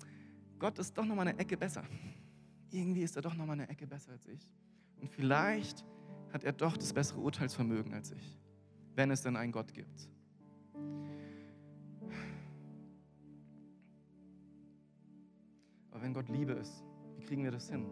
Gott 0.60 0.80
ist 0.80 0.98
doch 0.98 1.06
nochmal 1.06 1.28
eine 1.28 1.40
Ecke 1.40 1.58
besser. 1.58 1.84
Irgendwie 2.72 3.02
ist 3.02 3.16
er 3.16 3.22
doch 3.22 3.36
nochmal 3.36 3.60
eine 3.60 3.68
Ecke 3.68 3.88
besser 3.88 4.12
als 4.14 4.26
ich. 4.28 4.50
Und 5.02 5.10
vielleicht 5.10 5.84
hat 6.34 6.44
er 6.44 6.52
doch 6.52 6.76
das 6.76 6.92
bessere 6.92 7.20
Urteilsvermögen 7.22 7.94
als 7.94 8.12
ich, 8.12 8.40
wenn 8.96 9.12
es 9.12 9.22
denn 9.22 9.36
einen 9.38 9.52
Gott 9.52 9.72
gibt. 9.72 10.10
Aber 15.92 16.02
wenn 16.02 16.14
Gott 16.14 16.28
Liebe 16.30 16.54
ist, 16.54 16.84
wie 17.16 17.24
kriegen 17.24 17.44
wir 17.44 17.52
das 17.52 17.70
hin? 17.70 17.86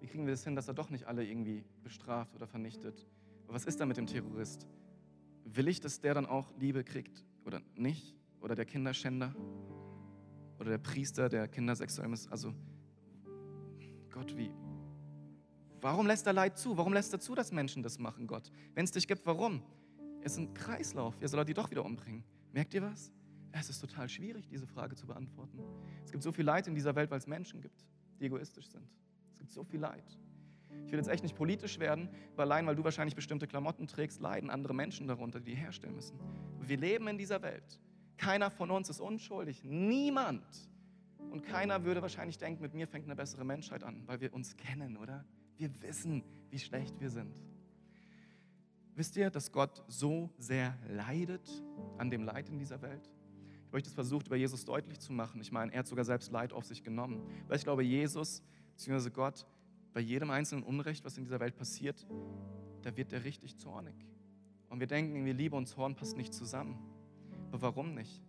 Wie 0.00 0.06
kriegen 0.06 0.24
wir 0.24 0.32
das 0.32 0.44
hin, 0.44 0.56
dass 0.56 0.66
er 0.66 0.74
doch 0.74 0.88
nicht 0.88 1.04
alle 1.04 1.24
irgendwie 1.24 1.62
bestraft 1.82 2.34
oder 2.34 2.46
vernichtet? 2.46 3.06
Aber 3.44 3.54
was 3.54 3.66
ist 3.66 3.78
da 3.78 3.84
mit 3.84 3.98
dem 3.98 4.06
Terrorist? 4.06 4.66
Will 5.44 5.68
ich, 5.68 5.80
dass 5.80 6.00
der 6.00 6.14
dann 6.14 6.24
auch 6.24 6.50
Liebe 6.58 6.84
kriegt 6.84 7.22
oder 7.44 7.60
nicht? 7.74 8.16
Oder 8.40 8.54
der 8.54 8.64
Kinderschänder? 8.64 9.34
Oder 10.58 10.70
der 10.70 10.78
Priester, 10.78 11.28
der 11.28 11.48
kindersexuell 11.48 12.10
ist? 12.14 12.32
Also, 12.32 12.54
Gott, 14.10 14.34
wie? 14.38 14.50
Warum 15.80 16.06
lässt 16.06 16.26
er 16.26 16.32
Leid 16.32 16.58
zu? 16.58 16.76
Warum 16.76 16.92
lässt 16.92 17.12
er 17.12 17.20
zu, 17.20 17.34
dass 17.34 17.52
Menschen 17.52 17.82
das 17.82 17.98
machen, 17.98 18.26
Gott? 18.26 18.50
Wenn 18.74 18.84
es 18.84 18.92
dich 18.92 19.06
gibt, 19.06 19.26
warum? 19.26 19.62
Es 20.22 20.32
ist 20.32 20.38
ein 20.38 20.54
Kreislauf. 20.54 21.16
Er 21.20 21.28
soll 21.28 21.44
die 21.44 21.54
doch 21.54 21.70
wieder 21.70 21.84
umbringen. 21.84 22.24
Merkt 22.52 22.74
ihr 22.74 22.82
was? 22.82 23.12
Es 23.52 23.70
ist 23.70 23.80
total 23.80 24.08
schwierig, 24.08 24.48
diese 24.48 24.66
Frage 24.66 24.94
zu 24.96 25.06
beantworten. 25.06 25.58
Es 26.04 26.10
gibt 26.10 26.22
so 26.22 26.32
viel 26.32 26.44
Leid 26.44 26.66
in 26.66 26.74
dieser 26.74 26.94
Welt, 26.94 27.10
weil 27.10 27.18
es 27.18 27.26
Menschen 27.26 27.60
gibt, 27.60 27.86
die 28.18 28.26
egoistisch 28.26 28.68
sind. 28.68 28.86
Es 29.32 29.38
gibt 29.38 29.50
so 29.50 29.64
viel 29.64 29.80
Leid. 29.80 30.18
Ich 30.84 30.92
will 30.92 30.98
jetzt 30.98 31.08
echt 31.08 31.22
nicht 31.22 31.36
politisch 31.36 31.78
werden, 31.78 32.08
aber 32.34 32.42
allein 32.42 32.66
weil 32.66 32.76
du 32.76 32.84
wahrscheinlich 32.84 33.14
bestimmte 33.14 33.46
Klamotten 33.46 33.86
trägst, 33.86 34.20
leiden 34.20 34.50
andere 34.50 34.74
Menschen 34.74 35.06
darunter, 35.06 35.40
die 35.40 35.52
die 35.52 35.56
herstellen 35.56 35.94
müssen. 35.94 36.18
Wir 36.60 36.76
leben 36.76 37.08
in 37.08 37.18
dieser 37.18 37.42
Welt. 37.42 37.80
Keiner 38.16 38.50
von 38.50 38.70
uns 38.70 38.88
ist 38.88 39.00
unschuldig. 39.00 39.62
Niemand. 39.64 40.44
Und 41.30 41.42
keiner 41.42 41.84
würde 41.84 42.02
wahrscheinlich 42.02 42.38
denken, 42.38 42.62
mit 42.62 42.74
mir 42.74 42.86
fängt 42.86 43.06
eine 43.06 43.16
bessere 43.16 43.44
Menschheit 43.44 43.82
an, 43.82 44.02
weil 44.06 44.20
wir 44.20 44.32
uns 44.32 44.56
kennen, 44.56 44.96
oder? 44.96 45.24
Wir 45.56 45.70
wissen, 45.82 46.22
wie 46.50 46.58
schlecht 46.58 47.00
wir 47.00 47.10
sind. 47.10 47.34
Wisst 48.94 49.16
ihr, 49.16 49.30
dass 49.30 49.52
Gott 49.52 49.84
so 49.88 50.30
sehr 50.38 50.76
leidet 50.88 51.50
an 51.98 52.10
dem 52.10 52.24
Leid 52.24 52.48
in 52.48 52.58
dieser 52.58 52.80
Welt? 52.80 53.10
Ich 53.60 53.66
habe 53.68 53.76
euch 53.76 53.82
das 53.82 53.92
versucht, 53.92 54.26
über 54.26 54.36
Jesus 54.36 54.64
deutlich 54.64 55.00
zu 55.00 55.12
machen. 55.12 55.40
Ich 55.40 55.52
meine, 55.52 55.72
er 55.72 55.80
hat 55.80 55.86
sogar 55.86 56.04
selbst 56.04 56.32
Leid 56.32 56.52
auf 56.52 56.64
sich 56.64 56.82
genommen. 56.82 57.22
Weil 57.46 57.58
ich 57.58 57.64
glaube, 57.64 57.82
Jesus 57.82 58.42
bzw. 58.76 59.10
Gott, 59.10 59.46
bei 59.92 60.00
jedem 60.00 60.30
einzelnen 60.30 60.62
Unrecht, 60.62 61.04
was 61.04 61.18
in 61.18 61.24
dieser 61.24 61.40
Welt 61.40 61.56
passiert, 61.56 62.06
da 62.82 62.96
wird 62.96 63.12
er 63.12 63.24
richtig 63.24 63.58
zornig. 63.58 63.94
Und 64.68 64.80
wir 64.80 64.86
denken 64.86 65.14
irgendwie, 65.14 65.32
Liebe 65.32 65.56
und 65.56 65.66
Zorn 65.66 65.94
passt 65.94 66.16
nicht 66.16 66.32
zusammen. 66.32 66.78
Aber 67.48 67.62
warum 67.62 67.94
nicht? 67.94 68.22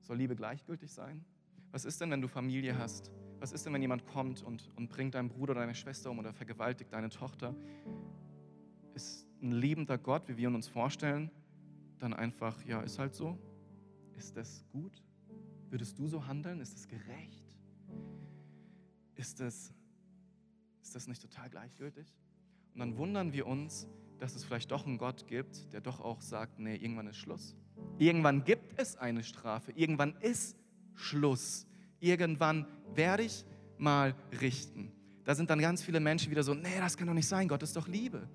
Soll 0.00 0.18
Liebe 0.18 0.36
gleichgültig 0.36 0.92
sein? 0.92 1.24
Was 1.72 1.84
ist 1.84 2.00
denn, 2.00 2.10
wenn 2.10 2.20
du 2.20 2.28
Familie 2.28 2.76
hast? 2.78 3.10
Was 3.44 3.52
ist 3.52 3.66
denn, 3.66 3.74
wenn 3.74 3.82
jemand 3.82 4.06
kommt 4.06 4.42
und, 4.42 4.70
und 4.74 4.88
bringt 4.88 5.14
deinen 5.14 5.28
Bruder 5.28 5.50
oder 5.50 5.60
deine 5.60 5.74
Schwester 5.74 6.10
um 6.10 6.18
oder 6.18 6.32
vergewaltigt 6.32 6.90
deine 6.94 7.10
Tochter? 7.10 7.54
Ist 8.94 9.26
ein 9.42 9.52
liebender 9.52 9.98
Gott, 9.98 10.26
wie 10.28 10.38
wir 10.38 10.48
uns 10.48 10.66
vorstellen, 10.66 11.30
dann 11.98 12.14
einfach, 12.14 12.64
ja, 12.64 12.80
ist 12.80 12.98
halt 12.98 13.14
so? 13.14 13.38
Ist 14.16 14.34
das 14.34 14.64
gut? 14.72 15.02
Würdest 15.68 15.98
du 15.98 16.06
so 16.06 16.26
handeln? 16.26 16.58
Ist 16.58 16.74
das 16.74 16.88
gerecht? 16.88 17.44
Ist 19.14 19.40
das, 19.40 19.74
ist 20.80 20.94
das 20.94 21.06
nicht 21.06 21.20
total 21.20 21.50
gleichgültig? 21.50 22.06
Und 22.72 22.80
dann 22.80 22.96
wundern 22.96 23.34
wir 23.34 23.46
uns, 23.46 23.86
dass 24.20 24.34
es 24.34 24.42
vielleicht 24.42 24.70
doch 24.70 24.86
einen 24.86 24.96
Gott 24.96 25.26
gibt, 25.26 25.70
der 25.74 25.82
doch 25.82 26.00
auch 26.00 26.22
sagt, 26.22 26.60
nee, 26.60 26.76
irgendwann 26.76 27.08
ist 27.08 27.18
Schluss. 27.18 27.54
Irgendwann 27.98 28.42
gibt 28.44 28.72
es 28.80 28.96
eine 28.96 29.22
Strafe. 29.22 29.70
Irgendwann 29.72 30.16
ist 30.22 30.56
Schluss. 30.94 31.66
Irgendwann 32.04 32.66
werde 32.94 33.22
ich 33.22 33.46
mal 33.78 34.14
richten. 34.42 34.92
Da 35.24 35.34
sind 35.34 35.48
dann 35.48 35.58
ganz 35.58 35.82
viele 35.82 36.00
Menschen 36.00 36.30
wieder 36.30 36.42
so, 36.42 36.52
nee, 36.52 36.78
das 36.78 36.98
kann 36.98 37.06
doch 37.06 37.14
nicht 37.14 37.26
sein, 37.26 37.48
Gott 37.48 37.62
ist 37.62 37.74
doch 37.76 37.88
Liebe. 37.88 38.28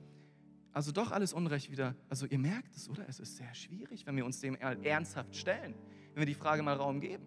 Also 0.71 0.91
doch 0.91 1.11
alles 1.11 1.33
Unrecht 1.33 1.69
wieder. 1.69 1.95
Also 2.09 2.25
ihr 2.25 2.39
merkt 2.39 2.75
es, 2.75 2.89
oder? 2.89 3.07
Es 3.07 3.19
ist 3.19 3.37
sehr 3.37 3.53
schwierig, 3.53 4.07
wenn 4.07 4.15
wir 4.15 4.25
uns 4.25 4.39
dem 4.39 4.55
ernsthaft 4.55 5.35
stellen, 5.35 5.75
wenn 6.13 6.21
wir 6.21 6.25
die 6.25 6.33
Frage 6.33 6.63
mal 6.63 6.77
Raum 6.77 6.99
geben. 6.99 7.23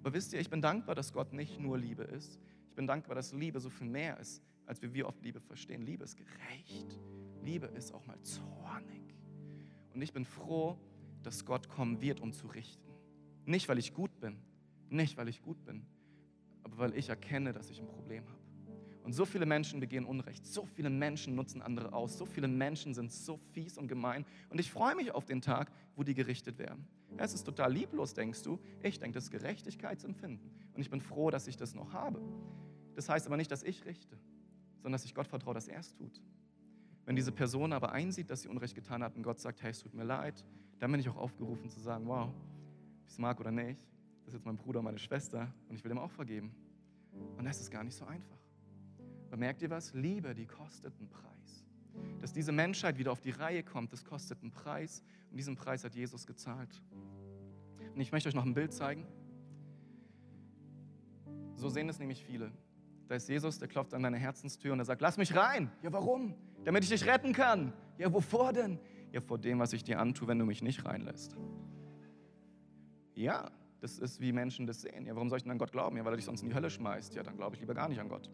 Aber 0.00 0.14
wisst 0.14 0.32
ihr, 0.32 0.40
ich 0.40 0.48
bin 0.48 0.62
dankbar, 0.62 0.94
dass 0.94 1.12
Gott 1.12 1.34
nicht 1.34 1.60
nur 1.60 1.76
Liebe 1.76 2.04
ist. 2.04 2.40
Ich 2.70 2.74
bin 2.74 2.86
dankbar, 2.86 3.14
dass 3.14 3.34
Liebe 3.34 3.60
so 3.60 3.68
viel 3.68 3.88
mehr 3.88 4.18
ist, 4.18 4.42
als 4.64 4.80
wir 4.80 4.94
wir 4.94 5.06
oft 5.06 5.22
Liebe 5.22 5.40
verstehen. 5.40 5.82
Liebe 5.82 6.04
ist 6.04 6.16
gerecht. 6.16 6.98
Liebe 7.44 7.66
ist 7.66 7.92
auch 7.92 8.06
mal 8.06 8.20
zornig. 8.22 9.02
Und 9.92 10.00
ich 10.00 10.14
bin 10.14 10.24
froh, 10.24 10.78
dass 11.22 11.44
Gott 11.44 11.68
kommen 11.68 12.00
wird, 12.00 12.20
um 12.20 12.32
zu 12.32 12.46
richten. 12.46 12.90
Nicht, 13.44 13.68
weil 13.68 13.76
ich 13.76 13.92
gut 13.92 14.18
bin, 14.18 14.38
nicht, 14.92 15.16
weil 15.16 15.28
ich 15.28 15.42
gut 15.42 15.64
bin, 15.64 15.84
aber 16.62 16.78
weil 16.78 16.96
ich 16.96 17.08
erkenne, 17.08 17.52
dass 17.52 17.70
ich 17.70 17.80
ein 17.80 17.88
Problem 17.88 18.24
habe. 18.28 18.42
Und 19.04 19.14
so 19.14 19.24
viele 19.24 19.46
Menschen 19.46 19.80
begehen 19.80 20.04
Unrecht, 20.04 20.46
so 20.46 20.64
viele 20.64 20.88
Menschen 20.88 21.34
nutzen 21.34 21.60
andere 21.60 21.92
aus, 21.92 22.16
so 22.16 22.24
viele 22.24 22.46
Menschen 22.46 22.94
sind 22.94 23.10
so 23.10 23.36
fies 23.52 23.76
und 23.76 23.88
gemein. 23.88 24.24
Und 24.48 24.60
ich 24.60 24.70
freue 24.70 24.94
mich 24.94 25.10
auf 25.10 25.24
den 25.24 25.40
Tag, 25.40 25.72
wo 25.96 26.04
die 26.04 26.14
gerichtet 26.14 26.58
werden. 26.58 26.86
Es 27.16 27.34
ist 27.34 27.44
total 27.44 27.72
lieblos, 27.72 28.14
denkst 28.14 28.42
du. 28.42 28.60
Ich 28.82 28.98
denke, 28.98 29.14
das 29.14 29.24
ist 29.24 29.30
Gerechtigkeitsempfinden. 29.30 30.50
Und 30.72 30.80
ich 30.80 30.88
bin 30.88 31.00
froh, 31.00 31.30
dass 31.30 31.48
ich 31.48 31.56
das 31.56 31.74
noch 31.74 31.92
habe. 31.92 32.22
Das 32.94 33.08
heißt 33.08 33.26
aber 33.26 33.36
nicht, 33.36 33.50
dass 33.50 33.62
ich 33.64 33.84
richte, 33.84 34.16
sondern 34.76 34.92
dass 34.92 35.04
ich 35.04 35.14
Gott 35.14 35.26
vertraue, 35.26 35.54
dass 35.54 35.68
er 35.68 35.80
es 35.80 35.94
tut. 35.94 36.22
Wenn 37.04 37.16
diese 37.16 37.32
Person 37.32 37.72
aber 37.72 37.92
einsieht, 37.92 38.30
dass 38.30 38.42
sie 38.42 38.48
Unrecht 38.48 38.74
getan 38.74 39.02
hat 39.02 39.16
und 39.16 39.24
Gott 39.24 39.40
sagt, 39.40 39.62
hey, 39.62 39.72
es 39.72 39.80
tut 39.80 39.94
mir 39.94 40.04
leid, 40.04 40.44
dann 40.78 40.90
bin 40.92 41.00
ich 41.00 41.08
auch 41.08 41.16
aufgerufen 41.16 41.68
zu 41.68 41.80
sagen, 41.80 42.06
wow, 42.06 42.28
ob 42.28 43.06
ich 43.06 43.12
es 43.12 43.18
mag 43.18 43.40
oder 43.40 43.50
nicht, 43.50 43.84
ist 44.32 44.38
jetzt 44.38 44.46
mein 44.46 44.56
Bruder, 44.56 44.80
meine 44.80 44.98
Schwester 44.98 45.52
und 45.68 45.76
ich 45.76 45.84
will 45.84 45.90
ihm 45.90 45.98
auch 45.98 46.10
vergeben. 46.10 46.54
Und 47.36 47.44
das 47.44 47.60
ist 47.60 47.70
gar 47.70 47.84
nicht 47.84 47.94
so 47.94 48.06
einfach. 48.06 48.38
Aber 49.26 49.36
merkt 49.36 49.60
ihr 49.60 49.68
was? 49.68 49.92
Liebe, 49.92 50.34
die 50.34 50.46
kostet 50.46 50.98
einen 50.98 51.08
Preis. 51.10 51.66
Dass 52.20 52.32
diese 52.32 52.50
Menschheit 52.50 52.96
wieder 52.96 53.12
auf 53.12 53.20
die 53.20 53.30
Reihe 53.30 53.62
kommt, 53.62 53.92
das 53.92 54.04
kostet 54.04 54.40
einen 54.40 54.50
Preis. 54.50 55.02
Und 55.30 55.36
diesen 55.36 55.54
Preis 55.54 55.84
hat 55.84 55.94
Jesus 55.94 56.26
gezahlt. 56.26 56.82
Und 57.94 58.00
ich 58.00 58.10
möchte 58.10 58.28
euch 58.28 58.34
noch 58.34 58.46
ein 58.46 58.54
Bild 58.54 58.72
zeigen. 58.72 59.06
So 61.56 61.68
sehen 61.68 61.90
es 61.90 61.98
nämlich 61.98 62.24
viele. 62.24 62.50
Da 63.08 63.16
ist 63.16 63.28
Jesus, 63.28 63.58
der 63.58 63.68
klopft 63.68 63.92
an 63.92 64.02
deine 64.02 64.16
Herzenstür 64.16 64.72
und 64.72 64.78
er 64.78 64.86
sagt, 64.86 65.02
lass 65.02 65.18
mich 65.18 65.36
rein. 65.36 65.70
Ja, 65.82 65.92
warum? 65.92 66.34
Damit 66.64 66.84
ich 66.84 66.88
dich 66.88 67.04
retten 67.04 67.34
kann. 67.34 67.74
Ja, 67.98 68.10
wovor 68.10 68.54
denn? 68.54 68.78
Ja, 69.12 69.20
vor 69.20 69.36
dem, 69.36 69.58
was 69.58 69.74
ich 69.74 69.84
dir 69.84 70.00
antue, 70.00 70.26
wenn 70.26 70.38
du 70.38 70.46
mich 70.46 70.62
nicht 70.62 70.86
reinlässt. 70.86 71.36
Ja, 73.14 73.50
das 73.82 73.98
ist, 73.98 74.20
wie 74.20 74.32
Menschen 74.32 74.66
das 74.66 74.82
sehen. 74.82 75.06
Ja, 75.06 75.14
warum 75.16 75.28
soll 75.28 75.38
ich 75.38 75.42
denn 75.42 75.50
an 75.50 75.58
Gott 75.58 75.72
glauben? 75.72 75.96
Ja, 75.96 76.04
weil 76.04 76.12
er 76.12 76.16
dich 76.16 76.24
sonst 76.24 76.42
in 76.42 76.48
die 76.48 76.54
Hölle 76.54 76.70
schmeißt. 76.70 77.16
Ja, 77.16 77.24
dann 77.24 77.36
glaube 77.36 77.56
ich 77.56 77.60
lieber 77.60 77.74
gar 77.74 77.88
nicht 77.88 78.00
an 78.00 78.08
Gott. 78.08 78.30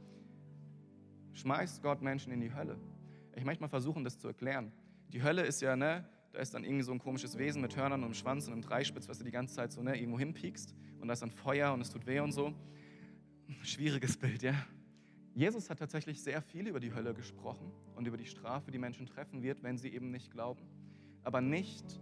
Schmeißt 1.32 1.82
Gott 1.82 2.03
Menschen 2.03 2.32
in 2.32 2.40
die 2.40 2.53
Hölle? 2.53 2.78
Ich 3.34 3.44
möchte 3.44 3.62
mal 3.62 3.68
versuchen, 3.68 4.05
das 4.05 4.18
zu 4.18 4.28
erklären. 4.28 4.72
Die 5.09 5.22
Hölle 5.22 5.42
ist 5.42 5.62
ja, 5.62 5.74
ne, 5.74 6.05
da 6.32 6.40
ist 6.40 6.53
dann 6.53 6.64
irgendwie 6.64 6.82
so 6.82 6.92
ein 6.92 6.99
komisches 6.99 7.38
Wesen 7.38 7.62
mit 7.62 7.76
Hörnern 7.76 8.01
und 8.01 8.05
einem 8.05 8.14
Schwanz 8.14 8.46
und 8.46 8.53
einem 8.53 8.62
Dreispitz, 8.62 9.09
was 9.09 9.18
du 9.18 9.24
die 9.24 9.30
ganze 9.30 9.55
Zeit 9.55 9.72
so 9.72 9.82
ne, 9.82 9.99
irgendwo 9.99 10.18
hinpiekst. 10.18 10.74
Und 11.01 11.09
da 11.09 11.14
ist 11.14 11.22
dann 11.22 11.30
Feuer 11.30 11.72
und 11.72 11.80
es 11.80 11.88
tut 11.88 12.07
weh 12.07 12.20
und 12.20 12.32
so. 12.32 12.53
Schwieriges 13.62 14.18
Bild, 14.18 14.42
ja. 14.42 14.55
Jesus 15.34 15.70
hat 15.70 15.78
tatsächlich 15.78 16.20
sehr 16.20 16.42
viel 16.42 16.66
über 16.66 16.80
die 16.80 16.92
Hölle 16.92 17.14
gesprochen 17.14 17.72
und 17.94 18.07
über 18.07 18.18
die 18.18 18.26
Strafe, 18.26 18.70
die 18.70 18.78
Menschen 18.78 19.07
treffen 19.07 19.42
wird, 19.42 19.62
wenn 19.62 19.78
sie 19.78 19.88
eben 19.88 20.11
nicht 20.11 20.30
glauben. 20.30 20.61
Aber 21.22 21.40
nicht 21.40 22.01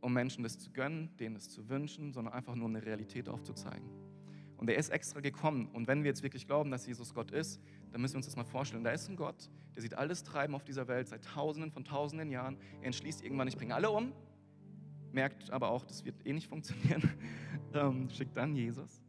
um 0.00 0.12
Menschen 0.12 0.42
das 0.42 0.58
zu 0.58 0.70
gönnen, 0.70 1.16
denen 1.18 1.36
es 1.36 1.48
zu 1.48 1.68
wünschen, 1.68 2.12
sondern 2.12 2.34
einfach 2.34 2.54
nur 2.54 2.68
eine 2.68 2.84
Realität 2.84 3.28
aufzuzeigen. 3.28 3.88
Und 4.56 4.68
er 4.68 4.76
ist 4.76 4.90
extra 4.90 5.20
gekommen. 5.20 5.68
Und 5.72 5.86
wenn 5.86 6.02
wir 6.02 6.08
jetzt 6.08 6.22
wirklich 6.22 6.46
glauben, 6.46 6.70
dass 6.70 6.86
Jesus 6.86 7.14
Gott 7.14 7.30
ist, 7.30 7.60
dann 7.92 8.00
müssen 8.00 8.14
wir 8.14 8.18
uns 8.18 8.26
das 8.26 8.36
mal 8.36 8.44
vorstellen. 8.44 8.82
Da 8.82 8.90
ist 8.90 9.08
ein 9.08 9.16
Gott, 9.16 9.48
der 9.74 9.82
sieht 9.82 9.94
alles 9.94 10.24
Treiben 10.24 10.54
auf 10.54 10.64
dieser 10.64 10.88
Welt 10.88 11.08
seit 11.08 11.24
Tausenden 11.24 11.70
von 11.70 11.84
Tausenden 11.84 12.30
Jahren. 12.30 12.58
Er 12.80 12.86
entschließt 12.86 13.22
irgendwann, 13.22 13.46
ich 13.46 13.56
bringe 13.56 13.74
alle 13.74 13.90
um, 13.90 14.12
merkt 15.12 15.50
aber 15.50 15.70
auch, 15.70 15.84
das 15.84 16.04
wird 16.04 16.26
eh 16.26 16.32
nicht 16.32 16.48
funktionieren, 16.48 17.08
ähm, 17.74 18.10
schickt 18.10 18.36
dann 18.36 18.56
Jesus. 18.56 19.00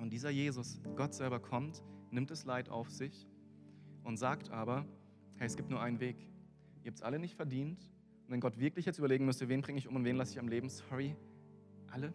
Und 0.00 0.10
dieser 0.10 0.30
Jesus, 0.30 0.80
Gott 0.96 1.14
selber 1.14 1.38
kommt, 1.38 1.82
nimmt 2.10 2.30
das 2.30 2.44
Leid 2.44 2.68
auf 2.68 2.90
sich 2.90 3.28
und 4.02 4.16
sagt 4.16 4.50
aber, 4.50 4.86
hey, 5.36 5.46
es 5.46 5.56
gibt 5.56 5.70
nur 5.70 5.80
einen 5.80 6.00
Weg. 6.00 6.16
Ihr 6.82 6.90
habt 6.90 6.98
es 6.98 7.02
alle 7.02 7.18
nicht 7.18 7.36
verdient. 7.36 7.88
Wenn 8.28 8.40
Gott 8.40 8.58
wirklich 8.58 8.84
jetzt 8.84 8.98
überlegen 8.98 9.24
müsste, 9.24 9.48
wen 9.48 9.62
bringe 9.62 9.78
ich 9.78 9.88
um 9.88 9.96
und 9.96 10.04
wen 10.04 10.16
lasse 10.16 10.32
ich 10.32 10.38
am 10.38 10.48
Leben, 10.48 10.68
sorry, 10.68 11.16
alle. 11.90 12.12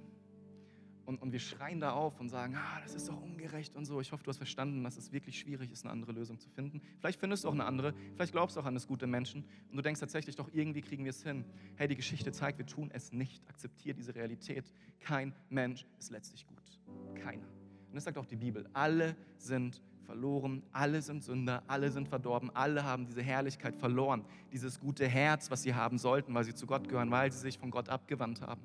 Und, 1.05 1.21
und 1.21 1.33
wir 1.33 1.39
schreien 1.39 1.81
da 1.81 1.91
auf 1.91 2.19
und 2.19 2.29
sagen, 2.29 2.55
ah, 2.55 2.79
das 2.81 2.95
ist 2.95 3.09
doch 3.09 3.21
ungerecht 3.21 3.75
und 3.75 3.83
so. 3.85 3.99
Ich 3.99 4.13
hoffe, 4.13 4.23
du 4.23 4.29
hast 4.29 4.37
verstanden, 4.37 4.83
dass 4.85 4.95
es 4.95 5.11
wirklich 5.11 5.37
schwierig 5.37 5.71
ist, 5.71 5.83
eine 5.83 5.91
andere 5.91 6.13
Lösung 6.13 6.39
zu 6.39 6.49
finden. 6.49 6.81
Vielleicht 6.99 7.19
findest 7.19 7.43
du 7.43 7.49
auch 7.49 7.53
eine 7.53 7.65
andere, 7.65 7.93
vielleicht 8.15 8.31
glaubst 8.31 8.55
du 8.55 8.61
auch 8.61 8.65
an 8.65 8.73
das 8.73 8.87
gute 8.87 9.05
Menschen 9.05 9.43
und 9.69 9.75
du 9.75 9.81
denkst 9.81 9.99
tatsächlich, 9.99 10.37
doch 10.37 10.49
irgendwie 10.53 10.81
kriegen 10.81 11.03
wir 11.03 11.09
es 11.09 11.21
hin. 11.21 11.43
Hey, 11.75 11.89
die 11.89 11.95
Geschichte 11.95 12.31
zeigt, 12.31 12.57
wir 12.57 12.65
tun 12.65 12.89
es 12.93 13.11
nicht. 13.11 13.45
Akzeptiere 13.49 13.95
diese 13.95 14.15
Realität. 14.15 14.71
Kein 15.01 15.33
Mensch 15.49 15.85
ist 15.99 16.11
letztlich 16.11 16.47
gut. 16.47 16.79
Keiner. 17.15 17.47
Und 17.89 17.95
das 17.95 18.05
sagt 18.05 18.17
auch 18.17 18.25
die 18.25 18.37
Bibel. 18.37 18.69
Alle 18.71 19.17
sind 19.37 19.81
verloren, 20.03 20.63
alle 20.71 21.01
sind 21.01 21.23
Sünder, 21.23 21.63
alle 21.67 21.91
sind 21.91 22.07
verdorben, 22.07 22.49
alle 22.55 22.83
haben 22.83 23.05
diese 23.05 23.21
Herrlichkeit 23.21 23.75
verloren, 23.75 24.23
dieses 24.51 24.79
gute 24.79 25.07
Herz, 25.07 25.49
was 25.51 25.63
sie 25.63 25.73
haben 25.73 25.97
sollten, 25.97 26.33
weil 26.33 26.43
sie 26.43 26.53
zu 26.53 26.65
Gott 26.65 26.87
gehören, 26.87 27.11
weil 27.11 27.31
sie 27.31 27.39
sich 27.39 27.57
von 27.57 27.71
Gott 27.71 27.89
abgewandt 27.89 28.41
haben. 28.41 28.61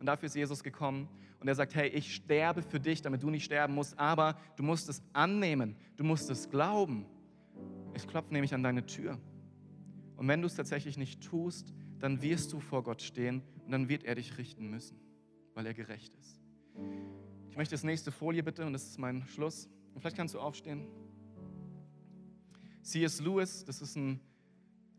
Und 0.00 0.06
dafür 0.06 0.26
ist 0.26 0.36
Jesus 0.36 0.62
gekommen 0.62 1.08
und 1.40 1.48
er 1.48 1.54
sagt, 1.54 1.74
hey, 1.74 1.88
ich 1.88 2.14
sterbe 2.14 2.62
für 2.62 2.80
dich, 2.80 3.02
damit 3.02 3.22
du 3.22 3.30
nicht 3.30 3.44
sterben 3.44 3.74
musst, 3.74 3.98
aber 3.98 4.36
du 4.56 4.62
musst 4.62 4.88
es 4.88 5.02
annehmen, 5.12 5.76
du 5.96 6.04
musst 6.04 6.30
es 6.30 6.50
glauben. 6.50 7.06
Ich 7.94 8.06
klopfe 8.06 8.32
nämlich 8.32 8.54
an 8.54 8.62
deine 8.62 8.86
Tür. 8.86 9.18
Und 10.16 10.26
wenn 10.28 10.40
du 10.40 10.46
es 10.46 10.54
tatsächlich 10.54 10.96
nicht 10.96 11.22
tust, 11.22 11.72
dann 11.98 12.22
wirst 12.22 12.52
du 12.52 12.60
vor 12.60 12.82
Gott 12.82 13.02
stehen 13.02 13.42
und 13.64 13.72
dann 13.72 13.88
wird 13.88 14.04
er 14.04 14.14
dich 14.14 14.38
richten 14.38 14.68
müssen, 14.68 14.98
weil 15.54 15.66
er 15.66 15.74
gerecht 15.74 16.14
ist. 16.16 16.40
Ich 17.50 17.56
möchte 17.56 17.74
das 17.74 17.84
nächste 17.84 18.12
Folie 18.12 18.42
bitte 18.42 18.64
und 18.64 18.72
das 18.72 18.84
ist 18.84 18.98
mein 18.98 19.24
Schluss. 19.26 19.68
Und 19.98 20.02
vielleicht 20.02 20.16
kannst 20.16 20.34
du 20.36 20.38
aufstehen. 20.38 20.86
C.S. 22.82 23.20
Lewis, 23.20 23.64
das 23.64 23.82
ist 23.82 23.96
ein 23.96 24.20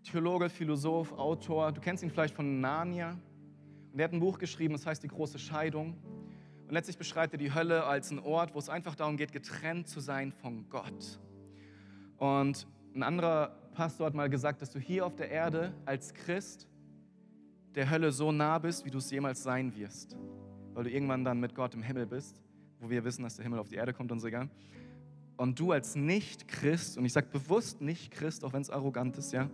Theologe, 0.04 0.50
Philosoph, 0.50 1.14
Autor. 1.14 1.72
Du 1.72 1.80
kennst 1.80 2.04
ihn 2.04 2.10
vielleicht 2.10 2.36
von 2.36 2.60
Narnia. 2.60 3.18
Und 3.94 3.98
er 3.98 4.04
hat 4.04 4.12
ein 4.12 4.20
Buch 4.20 4.38
geschrieben, 4.40 4.74
das 4.74 4.86
heißt 4.86 5.02
Die 5.02 5.08
große 5.08 5.40
Scheidung. 5.40 5.96
Und 6.68 6.74
letztlich 6.74 6.98
beschreibt 6.98 7.34
er 7.34 7.38
die 7.38 7.54
Hölle 7.54 7.86
als 7.86 8.12
einen 8.12 8.20
Ort, 8.20 8.54
wo 8.54 8.60
es 8.60 8.68
einfach 8.68 8.94
darum 8.94 9.16
geht, 9.16 9.32
getrennt 9.32 9.88
zu 9.88 10.02
sein 10.02 10.34
von 10.34 10.70
Gott. 10.70 11.18
Und 12.18 12.68
ein 12.94 13.04
anderer 13.04 13.56
Pastor 13.72 14.06
hat 14.06 14.16
mal 14.16 14.30
gesagt, 14.30 14.62
dass 14.62 14.70
du 14.72 14.80
hier 14.80 15.06
auf 15.06 15.16
der 15.16 15.32
Erde 15.32 15.72
als 15.86 16.14
Christ 16.14 16.68
der 17.74 17.90
Hölle 17.90 18.12
so 18.12 18.34
nah 18.34 18.60
bist, 18.60 18.84
wie 18.84 18.92
du 18.92 18.98
es 18.98 19.10
jemals 19.12 19.44
sein 19.44 19.74
wirst. 19.78 20.18
Weil 20.74 20.84
du 20.84 20.92
irgendwann 20.92 21.24
dann 21.24 21.40
mit 21.40 21.56
Gott 21.56 21.74
im 21.74 21.84
Himmel 21.84 22.06
bist, 22.06 22.42
wo 22.80 22.90
wir 22.90 23.04
wissen, 23.04 23.24
dass 23.24 23.36
der 23.36 23.44
Himmel 23.44 23.60
auf 23.60 23.70
die 23.70 23.76
Erde 23.76 23.94
kommt 23.94 24.12
und 24.12 24.20
so 24.20 24.28
egal. 24.28 24.50
Und 25.40 25.58
du 25.58 25.72
als 25.72 25.96
Nicht-Christ, 25.96 26.98
und 26.98 27.06
ich 27.06 27.14
sage 27.14 27.28
bewusst 27.32 27.80
Nicht-Christ, 27.80 28.44
auch 28.44 28.52
wenn 28.52 28.62
es 28.62 28.70
arrogant 28.70 29.18
ist, 29.18 29.32
ja, 29.32 29.50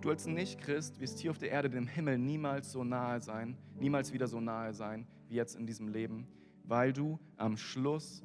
Du 0.00 0.08
als 0.08 0.26
Nicht-Christ 0.26 0.98
wirst 0.98 1.18
hier 1.18 1.30
auf 1.30 1.36
der 1.36 1.50
Erde 1.50 1.68
dem 1.68 1.86
Himmel 1.86 2.16
niemals 2.16 2.72
so 2.72 2.84
nahe 2.84 3.20
sein, 3.20 3.58
niemals 3.78 4.14
wieder 4.14 4.28
so 4.28 4.40
nahe 4.40 4.72
sein 4.72 5.06
wie 5.28 5.34
jetzt 5.34 5.56
in 5.56 5.66
diesem 5.66 5.88
Leben, 5.88 6.26
weil 6.64 6.94
du 6.94 7.18
am 7.36 7.58
Schluss 7.58 8.22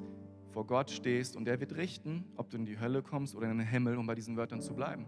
vor 0.51 0.65
Gott 0.65 0.89
stehst 0.89 1.35
und 1.35 1.49
er 1.49 1.59
wird 1.59 1.75
richten, 1.75 2.23
ob 2.37 2.49
du 2.49 2.55
in 2.55 2.65
die 2.65 2.79
Hölle 2.79 3.03
kommst 3.03 3.35
oder 3.35 3.51
in 3.51 3.57
den 3.57 3.67
Himmel, 3.67 3.97
um 3.97 4.07
bei 4.07 4.15
diesen 4.15 4.37
Wörtern 4.37 4.61
zu 4.61 4.73
bleiben. 4.73 5.05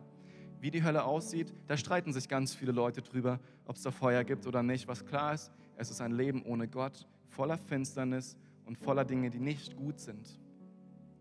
Wie 0.59 0.69
die 0.69 0.83
Hölle 0.83 1.05
aussieht, 1.05 1.53
da 1.67 1.77
streiten 1.77 2.11
sich 2.11 2.27
ganz 2.27 2.53
viele 2.53 2.73
Leute 2.73 3.01
drüber, 3.01 3.39
ob 3.65 3.77
es 3.77 3.83
da 3.83 3.91
Feuer 3.91 4.25
gibt 4.25 4.45
oder 4.45 4.61
nicht. 4.61 4.89
Was 4.89 5.05
klar 5.05 5.33
ist, 5.33 5.53
es 5.77 5.89
ist 5.89 6.01
ein 6.01 6.11
Leben 6.11 6.43
ohne 6.43 6.67
Gott, 6.67 7.07
voller 7.29 7.57
Finsternis 7.57 8.35
und 8.65 8.77
voller 8.77 9.05
Dinge, 9.05 9.29
die 9.29 9.39
nicht 9.39 9.77
gut 9.77 10.01
sind. 10.01 10.37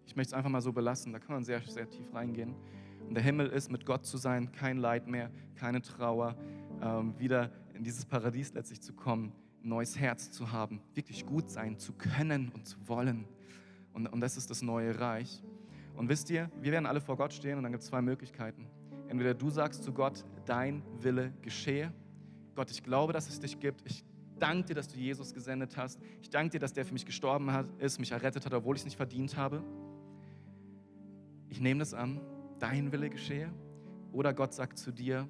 Ich 0.07 0.17
möchte 0.17 0.31
es 0.31 0.35
einfach 0.35 0.51
mal 0.51 0.61
so 0.61 0.73
belassen, 0.73 1.13
da 1.13 1.19
kann 1.19 1.35
man 1.35 1.45
sehr, 1.45 1.61
sehr 1.63 1.89
tief 1.89 2.15
reingehen. 2.15 2.55
Und 3.09 3.15
der 3.15 3.23
Himmel 3.23 3.49
ist, 3.49 3.71
mit 3.71 3.85
Gott 3.85 4.05
zu 4.07 4.17
sein, 4.17 4.51
kein 4.53 4.79
Leid 4.79 5.07
mehr, 5.07 5.31
keine 5.55 5.83
Trauer, 5.83 6.37
ähm, 6.81 7.15
wieder 7.19 7.51
in 7.75 7.85
dieses 7.85 8.05
Paradies 8.05 8.53
letztlich 8.55 8.81
zu 8.81 8.93
kommen, 8.93 9.33
ein 9.63 9.69
neues 9.69 9.99
Herz 9.99 10.31
zu 10.31 10.53
haben, 10.53 10.81
wirklich 10.95 11.27
gut 11.27 11.51
sein 11.51 11.79
zu 11.79 11.93
können 11.93 12.51
und 12.55 12.67
zu 12.67 12.77
wollen. 12.89 13.27
Und, 13.93 14.07
und 14.07 14.21
das 14.21 14.37
ist 14.37 14.51
das 14.51 14.63
neue 14.63 14.99
Reich. 14.99 15.43
Und 15.95 16.09
wisst 16.09 16.31
ihr, 16.31 16.51
wir 16.61 16.73
werden 16.73 16.87
alle 16.87 17.01
vor 17.01 17.17
Gott 17.17 17.33
stehen 17.33 17.57
und 17.57 17.63
dann 17.63 17.73
gibt 17.73 17.83
es 17.83 17.89
zwei 17.89 18.03
Möglichkeiten. 18.03 18.67
Entweder 19.09 19.35
du 19.35 19.51
sagst 19.51 19.85
zu 19.85 19.93
Gott, 19.93 20.25
dein 20.45 20.83
Wille 21.01 21.33
geschehe. 21.43 21.93
Gott, 22.55 22.71
ich 22.71 22.83
glaube, 22.83 23.13
dass 23.13 23.29
es 23.29 23.41
dich 23.41 23.59
gibt. 23.59 23.83
Ich 23.87 24.05
danke 24.39 24.69
dir, 24.69 24.75
dass 24.75 24.89
du 24.89 24.99
Jesus 24.99 25.33
gesendet 25.33 25.77
hast. 25.77 26.01
Ich 26.21 26.29
danke 26.29 26.51
dir, 26.51 26.59
dass 26.59 26.73
der 26.73 26.85
für 26.85 26.93
mich 26.93 27.07
gestorben 27.07 27.53
hat, 27.53 27.67
ist, 27.79 27.99
mich 27.99 28.13
errettet 28.13 28.45
hat, 28.45 28.53
obwohl 28.53 28.77
ich 28.77 28.83
es 28.83 28.85
nicht 28.85 28.97
verdient 28.97 29.37
habe. 29.37 29.63
Ich 31.57 31.63
nehme 31.63 31.79
das 31.79 31.95
an 31.95 32.21
dein 32.59 32.93
Wille 32.93 33.09
geschehe. 33.09 33.51
Oder 34.13 34.35
Gott 34.35 34.53
sagt 34.53 34.77
zu 34.77 34.93
dir, 34.93 35.27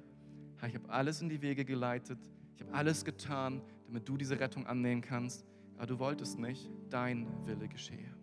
ich 0.67 0.75
habe 0.75 0.89
alles 0.89 1.21
in 1.21 1.29
die 1.29 1.41
Wege 1.41 1.63
geleitet, 1.63 2.19
ich 2.53 2.63
habe 2.63 2.73
alles 2.73 3.05
getan, 3.05 3.61
damit 3.85 4.09
du 4.09 4.17
diese 4.17 4.37
Rettung 4.37 4.67
annehmen 4.67 4.99
kannst, 4.99 5.45
aber 5.77 5.87
du 5.87 5.99
wolltest 5.99 6.37
nicht, 6.37 6.69
dein 6.89 7.27
Wille 7.45 7.69
geschehe. 7.69 8.13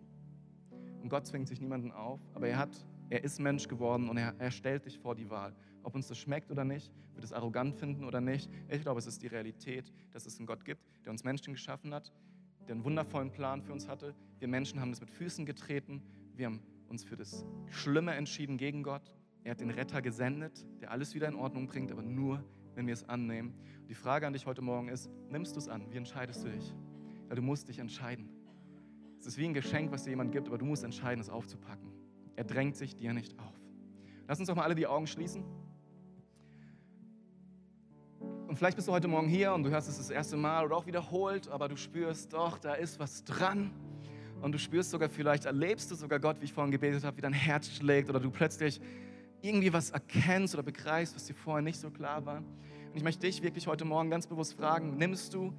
Und 1.01 1.09
Gott 1.09 1.25
zwingt 1.25 1.47
sich 1.47 1.59
niemanden 1.59 1.91
auf, 1.91 2.19
aber 2.35 2.47
er 2.47 2.59
hat, 2.59 2.85
er 3.09 3.23
ist 3.23 3.39
Mensch 3.39 3.67
geworden 3.67 4.07
und 4.07 4.17
er, 4.17 4.35
er 4.37 4.51
stellt 4.51 4.85
dich 4.85 4.99
vor 4.99 5.15
die 5.15 5.31
Wahl. 5.31 5.55
Ob 5.81 5.95
uns 5.95 6.07
das 6.07 6.19
schmeckt 6.19 6.51
oder 6.51 6.63
nicht, 6.63 6.93
wird 7.15 7.25
es 7.25 7.33
arrogant 7.33 7.73
finden 7.73 8.03
oder 8.03 8.21
nicht. 8.21 8.51
Ich 8.69 8.83
glaube, 8.83 8.99
es 8.99 9.07
ist 9.07 9.23
die 9.23 9.27
Realität, 9.27 9.91
dass 10.11 10.27
es 10.27 10.37
einen 10.37 10.45
Gott 10.45 10.63
gibt, 10.63 10.83
der 11.05 11.11
uns 11.11 11.23
Menschen 11.23 11.53
geschaffen 11.53 11.91
hat, 11.91 12.13
der 12.67 12.75
einen 12.75 12.83
wundervollen 12.83 13.31
Plan 13.31 13.63
für 13.63 13.73
uns 13.73 13.87
hatte. 13.87 14.13
Wir 14.37 14.47
Menschen 14.47 14.79
haben 14.79 14.91
das 14.91 15.01
mit 15.01 15.09
Füßen 15.09 15.47
getreten, 15.47 16.03
wir 16.35 16.45
haben 16.45 16.61
uns 16.89 17.03
für 17.03 17.15
das 17.15 17.45
Schlimme 17.69 18.13
entschieden 18.13 18.57
gegen 18.57 18.83
Gott. 18.83 19.15
Er 19.43 19.51
hat 19.51 19.61
den 19.61 19.69
Retter 19.69 20.01
gesendet, 20.01 20.65
der 20.81 20.91
alles 20.91 21.13
wieder 21.13 21.27
in 21.27 21.35
Ordnung 21.35 21.67
bringt, 21.67 21.91
aber 21.91 22.01
nur, 22.01 22.43
wenn 22.73 22.87
wir 22.87 22.93
es 22.93 23.07
annehmen. 23.07 23.53
Und 23.81 23.89
die 23.89 23.95
Frage 23.95 24.25
an 24.25 24.33
dich 24.33 24.45
heute 24.45 24.61
Morgen 24.61 24.87
ist, 24.87 25.09
nimmst 25.29 25.55
du 25.55 25.59
es 25.59 25.67
an? 25.67 25.91
Wie 25.91 25.97
entscheidest 25.97 26.43
du 26.43 26.49
dich? 26.49 26.73
Weil 27.27 27.35
du 27.35 27.41
musst 27.41 27.67
dich 27.67 27.79
entscheiden. 27.79 28.29
Es 29.19 29.25
ist 29.25 29.37
wie 29.37 29.45
ein 29.45 29.53
Geschenk, 29.53 29.91
was 29.91 30.03
dir 30.03 30.11
jemand 30.11 30.31
gibt, 30.31 30.47
aber 30.47 30.57
du 30.57 30.65
musst 30.65 30.83
entscheiden, 30.83 31.21
es 31.21 31.29
aufzupacken. 31.29 31.91
Er 32.35 32.43
drängt 32.43 32.75
sich 32.75 32.95
dir 32.95 33.13
nicht 33.13 33.37
auf. 33.39 33.53
Lass 34.27 34.39
uns 34.39 34.47
doch 34.47 34.55
mal 34.55 34.63
alle 34.63 34.75
die 34.75 34.87
Augen 34.87 35.07
schließen. 35.07 35.43
Und 38.47 38.57
vielleicht 38.57 38.75
bist 38.75 38.87
du 38.87 38.91
heute 38.91 39.07
Morgen 39.07 39.27
hier 39.27 39.53
und 39.53 39.63
du 39.63 39.69
hörst 39.69 39.89
es 39.89 39.97
das 39.97 40.09
erste 40.09 40.37
Mal 40.37 40.65
oder 40.65 40.75
auch 40.75 40.85
wiederholt, 40.85 41.47
aber 41.49 41.67
du 41.67 41.75
spürst, 41.75 42.33
doch, 42.33 42.57
da 42.57 42.73
ist 42.73 42.99
was 42.99 43.23
dran 43.23 43.71
und 44.41 44.51
du 44.51 44.59
spürst 44.59 44.91
sogar 44.91 45.09
vielleicht, 45.09 45.45
erlebst 45.45 45.89
du 45.91 45.95
sogar 45.95 46.19
Gott, 46.19 46.39
wie 46.41 46.45
ich 46.45 46.53
vorhin 46.53 46.71
gebetet 46.71 47.03
habe, 47.03 47.17
wie 47.17 47.21
dein 47.21 47.33
Herz 47.33 47.69
schlägt 47.69 48.09
oder 48.09 48.19
du 48.19 48.29
plötzlich 48.29 48.79
irgendwie 49.41 49.71
was 49.71 49.91
erkennst 49.91 50.53
oder 50.53 50.63
begreifst, 50.63 51.15
was 51.15 51.25
dir 51.25 51.35
vorher 51.35 51.61
nicht 51.61 51.79
so 51.79 51.89
klar 51.89 52.25
war. 52.25 52.37
Und 52.37 52.95
ich 52.95 53.03
möchte 53.03 53.25
dich 53.27 53.41
wirklich 53.43 53.67
heute 53.67 53.85
Morgen 53.85 54.09
ganz 54.09 54.27
bewusst 54.27 54.53
fragen, 54.53 54.97
nimmst 54.97 55.33
du 55.33 55.53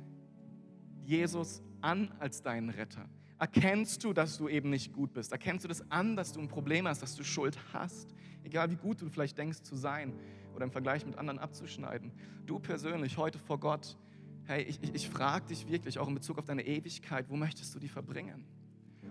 Jesus 1.04 1.62
an 1.80 2.12
als 2.18 2.42
deinen 2.42 2.70
Retter? 2.70 3.08
Erkennst 3.38 4.02
du, 4.02 4.12
dass 4.12 4.38
du 4.38 4.48
eben 4.48 4.70
nicht 4.70 4.92
gut 4.92 5.12
bist? 5.12 5.32
Erkennst 5.32 5.64
du 5.64 5.68
das 5.68 5.90
an, 5.90 6.16
dass 6.16 6.32
du 6.32 6.40
ein 6.40 6.48
Problem 6.48 6.88
hast, 6.88 7.02
dass 7.02 7.14
du 7.14 7.22
Schuld 7.22 7.58
hast? 7.72 8.14
Egal 8.44 8.70
wie 8.70 8.76
gut 8.76 9.02
du 9.02 9.08
vielleicht 9.08 9.36
denkst 9.36 9.62
zu 9.62 9.76
sein 9.76 10.14
oder 10.54 10.64
im 10.64 10.70
Vergleich 10.70 11.04
mit 11.04 11.18
anderen 11.18 11.38
abzuschneiden. 11.38 12.12
Du 12.46 12.58
persönlich 12.58 13.18
heute 13.18 13.38
vor 13.38 13.60
Gott, 13.60 13.96
hey, 14.44 14.62
ich, 14.62 14.82
ich, 14.82 14.94
ich 14.94 15.08
frage 15.08 15.46
dich 15.46 15.68
wirklich 15.68 15.98
auch 15.98 16.08
in 16.08 16.14
Bezug 16.14 16.38
auf 16.38 16.46
deine 16.46 16.66
Ewigkeit, 16.66 17.28
wo 17.28 17.36
möchtest 17.36 17.74
du 17.74 17.78
die 17.78 17.88
verbringen? 17.88 18.46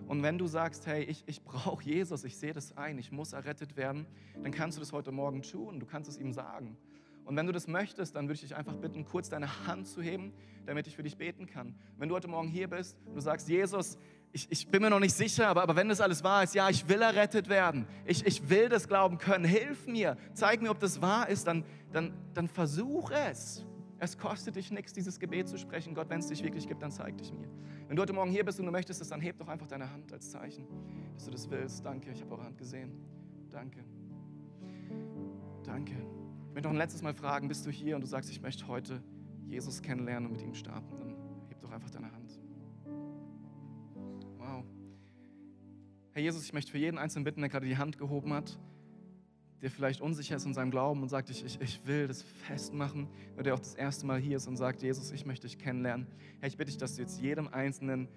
Und 0.06 0.22
wenn 0.22 0.38
du 0.38 0.46
sagst, 0.46 0.86
hey, 0.86 1.02
ich, 1.02 1.24
ich 1.26 1.42
brauche 1.42 1.82
Jesus, 1.84 2.24
ich 2.24 2.36
sehe 2.36 2.52
das 2.52 2.76
ein, 2.76 2.98
ich 2.98 3.10
muss 3.10 3.32
errettet 3.32 3.76
werden, 3.76 4.06
dann 4.42 4.52
kannst 4.52 4.78
du 4.78 4.80
das 4.80 4.92
heute 4.92 5.10
Morgen 5.10 5.42
tun, 5.42 5.80
du 5.80 5.86
kannst 5.86 6.08
es 6.08 6.18
ihm 6.18 6.32
sagen. 6.32 6.76
Und 7.24 7.34
wenn 7.34 7.46
du 7.46 7.52
das 7.52 7.66
möchtest, 7.66 8.14
dann 8.14 8.26
würde 8.26 8.34
ich 8.34 8.42
dich 8.42 8.54
einfach 8.54 8.76
bitten, 8.76 9.04
kurz 9.04 9.28
deine 9.28 9.66
Hand 9.66 9.88
zu 9.88 10.00
heben, 10.00 10.32
damit 10.64 10.86
ich 10.86 10.94
für 10.94 11.02
dich 11.02 11.16
beten 11.16 11.46
kann. 11.46 11.74
Wenn 11.98 12.08
du 12.08 12.14
heute 12.14 12.28
Morgen 12.28 12.46
hier 12.46 12.68
bist 12.68 12.96
und 13.04 13.16
du 13.16 13.20
sagst, 13.20 13.48
Jesus, 13.48 13.98
ich, 14.32 14.46
ich 14.48 14.68
bin 14.68 14.80
mir 14.80 14.90
noch 14.90 15.00
nicht 15.00 15.14
sicher, 15.14 15.48
aber, 15.48 15.62
aber 15.62 15.74
wenn 15.74 15.88
das 15.88 16.00
alles 16.00 16.22
wahr 16.22 16.44
ist, 16.44 16.54
ja, 16.54 16.68
ich 16.68 16.88
will 16.88 17.02
errettet 17.02 17.48
werden, 17.48 17.86
ich, 18.04 18.24
ich 18.24 18.48
will 18.48 18.68
das 18.68 18.86
glauben 18.86 19.18
können, 19.18 19.44
hilf 19.44 19.88
mir, 19.88 20.16
zeig 20.34 20.62
mir, 20.62 20.70
ob 20.70 20.78
das 20.78 21.02
wahr 21.02 21.28
ist, 21.28 21.48
dann, 21.48 21.64
dann, 21.90 22.12
dann 22.32 22.46
versuch 22.46 23.10
es. 23.10 23.66
Es 23.98 24.18
kostet 24.18 24.54
dich 24.56 24.70
nichts, 24.70 24.92
dieses 24.92 25.18
Gebet 25.18 25.48
zu 25.48 25.58
sprechen. 25.58 25.94
Gott, 25.94 26.10
wenn 26.10 26.20
es 26.20 26.28
dich 26.28 26.44
wirklich 26.44 26.68
gibt, 26.68 26.82
dann 26.82 26.92
zeig 26.92 27.16
dich 27.16 27.32
mir. 27.32 27.48
Wenn 27.88 27.94
du 27.94 28.02
heute 28.02 28.12
Morgen 28.12 28.30
hier 28.30 28.44
bist 28.44 28.58
und 28.58 28.66
du 28.66 28.72
möchtest 28.72 29.00
es, 29.00 29.08
dann 29.08 29.20
heb 29.20 29.38
doch 29.38 29.46
einfach 29.46 29.68
deine 29.68 29.90
Hand 29.90 30.12
als 30.12 30.30
Zeichen, 30.30 30.66
dass 31.14 31.26
du 31.26 31.30
das 31.30 31.48
willst. 31.50 31.84
Danke, 31.84 32.10
ich 32.10 32.20
habe 32.20 32.32
eure 32.32 32.44
Hand 32.44 32.58
gesehen. 32.58 32.90
Danke. 33.48 33.84
Danke. 35.62 35.92
Ich 36.48 36.54
möchte 36.54 36.68
noch 36.68 36.74
ein 36.74 36.78
letztes 36.78 37.02
Mal 37.02 37.14
fragen, 37.14 37.46
bist 37.46 37.64
du 37.64 37.70
hier 37.70 37.94
und 37.94 38.00
du 38.00 38.08
sagst, 38.08 38.30
ich 38.30 38.40
möchte 38.42 38.66
heute 38.66 39.02
Jesus 39.46 39.82
kennenlernen 39.82 40.30
und 40.30 40.32
mit 40.32 40.42
ihm 40.42 40.54
starten, 40.54 40.96
dann 40.96 41.14
heb 41.48 41.60
doch 41.60 41.70
einfach 41.70 41.90
deine 41.90 42.10
Hand. 42.10 42.40
Wow. 44.36 44.64
Herr 46.10 46.22
Jesus, 46.22 46.42
ich 46.42 46.52
möchte 46.52 46.72
für 46.72 46.78
jeden 46.78 46.98
Einzelnen 46.98 47.24
bitten, 47.24 47.40
der 47.40 47.50
gerade 47.50 47.66
die 47.66 47.76
Hand 47.76 47.98
gehoben 47.98 48.32
hat, 48.32 48.58
der 49.62 49.70
vielleicht 49.70 50.00
unsicher 50.00 50.36
ist 50.36 50.44
in 50.44 50.54
seinem 50.54 50.70
Glauben 50.70 51.02
und 51.02 51.08
sagt, 51.08 51.30
ich, 51.30 51.44
ich, 51.44 51.60
ich 51.60 51.86
will 51.86 52.08
das 52.08 52.22
festmachen, 52.22 53.08
oder 53.34 53.44
der 53.44 53.54
auch 53.54 53.58
das 53.58 53.74
erste 53.74 54.06
Mal 54.06 54.20
hier 54.20 54.36
ist 54.36 54.46
und 54.46 54.56
sagt, 54.56 54.82
Jesus, 54.82 55.10
ich 55.12 55.24
möchte 55.24 55.46
dich 55.46 55.58
kennenlernen. 55.58 56.06
Herr, 56.40 56.48
ich 56.48 56.56
bitte 56.56 56.70
dich, 56.70 56.78
dass 56.78 56.96
du 56.96 57.02
jetzt 57.02 57.20
jedem 57.20 57.48
Einzelnen 57.48 58.08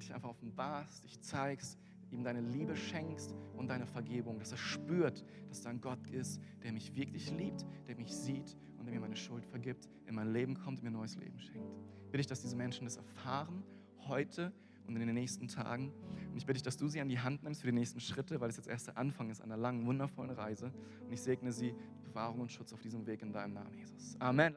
dich 0.00 0.14
einfach 0.14 0.30
offenbarst, 0.30 1.04
dich 1.04 1.20
zeigst, 1.20 1.78
ihm 2.10 2.24
deine 2.24 2.40
Liebe 2.40 2.74
schenkst 2.74 3.34
und 3.56 3.68
deine 3.68 3.86
Vergebung, 3.86 4.38
dass 4.38 4.52
er 4.52 4.58
spürt, 4.58 5.24
dass 5.48 5.62
da 5.62 5.70
ein 5.70 5.80
Gott 5.80 6.06
ist, 6.08 6.40
der 6.62 6.72
mich 6.72 6.94
wirklich 6.96 7.30
liebt, 7.30 7.64
der 7.86 7.96
mich 7.96 8.14
sieht 8.14 8.56
und 8.78 8.86
der 8.86 8.94
mir 8.94 9.00
meine 9.00 9.16
Schuld 9.16 9.46
vergibt, 9.46 9.88
in 10.06 10.14
mein 10.14 10.32
Leben 10.32 10.54
kommt 10.54 10.78
und 10.78 10.84
mir 10.84 10.90
neues 10.90 11.16
Leben 11.16 11.38
schenkt. 11.38 11.70
Bitte 12.10 12.22
ich, 12.22 12.26
dass 12.26 12.42
diese 12.42 12.56
Menschen 12.56 12.84
das 12.84 12.96
erfahren, 12.96 13.62
heute 14.08 14.52
und 14.94 15.00
in 15.00 15.06
den 15.06 15.14
nächsten 15.14 15.48
Tagen. 15.48 15.92
Und 16.30 16.36
ich 16.36 16.46
bitte 16.46 16.54
dich, 16.54 16.62
dass 16.62 16.76
du 16.76 16.88
sie 16.88 17.00
an 17.00 17.08
die 17.08 17.18
Hand 17.18 17.42
nimmst 17.42 17.60
für 17.60 17.68
die 17.68 17.72
nächsten 17.72 18.00
Schritte, 18.00 18.40
weil 18.40 18.50
es 18.50 18.56
jetzt 18.56 18.68
erst 18.68 18.88
der 18.88 18.96
Anfang 18.96 19.30
ist 19.30 19.40
einer 19.40 19.56
langen, 19.56 19.86
wundervollen 19.86 20.30
Reise. 20.30 20.72
Und 21.04 21.12
ich 21.12 21.20
segne 21.20 21.52
sie, 21.52 21.74
Bewahrung 22.04 22.40
und 22.40 22.52
Schutz 22.52 22.72
auf 22.72 22.80
diesem 22.80 23.06
Weg 23.06 23.22
in 23.22 23.32
deinem 23.32 23.54
Namen, 23.54 23.74
Jesus. 23.74 24.16
Amen. 24.18 24.56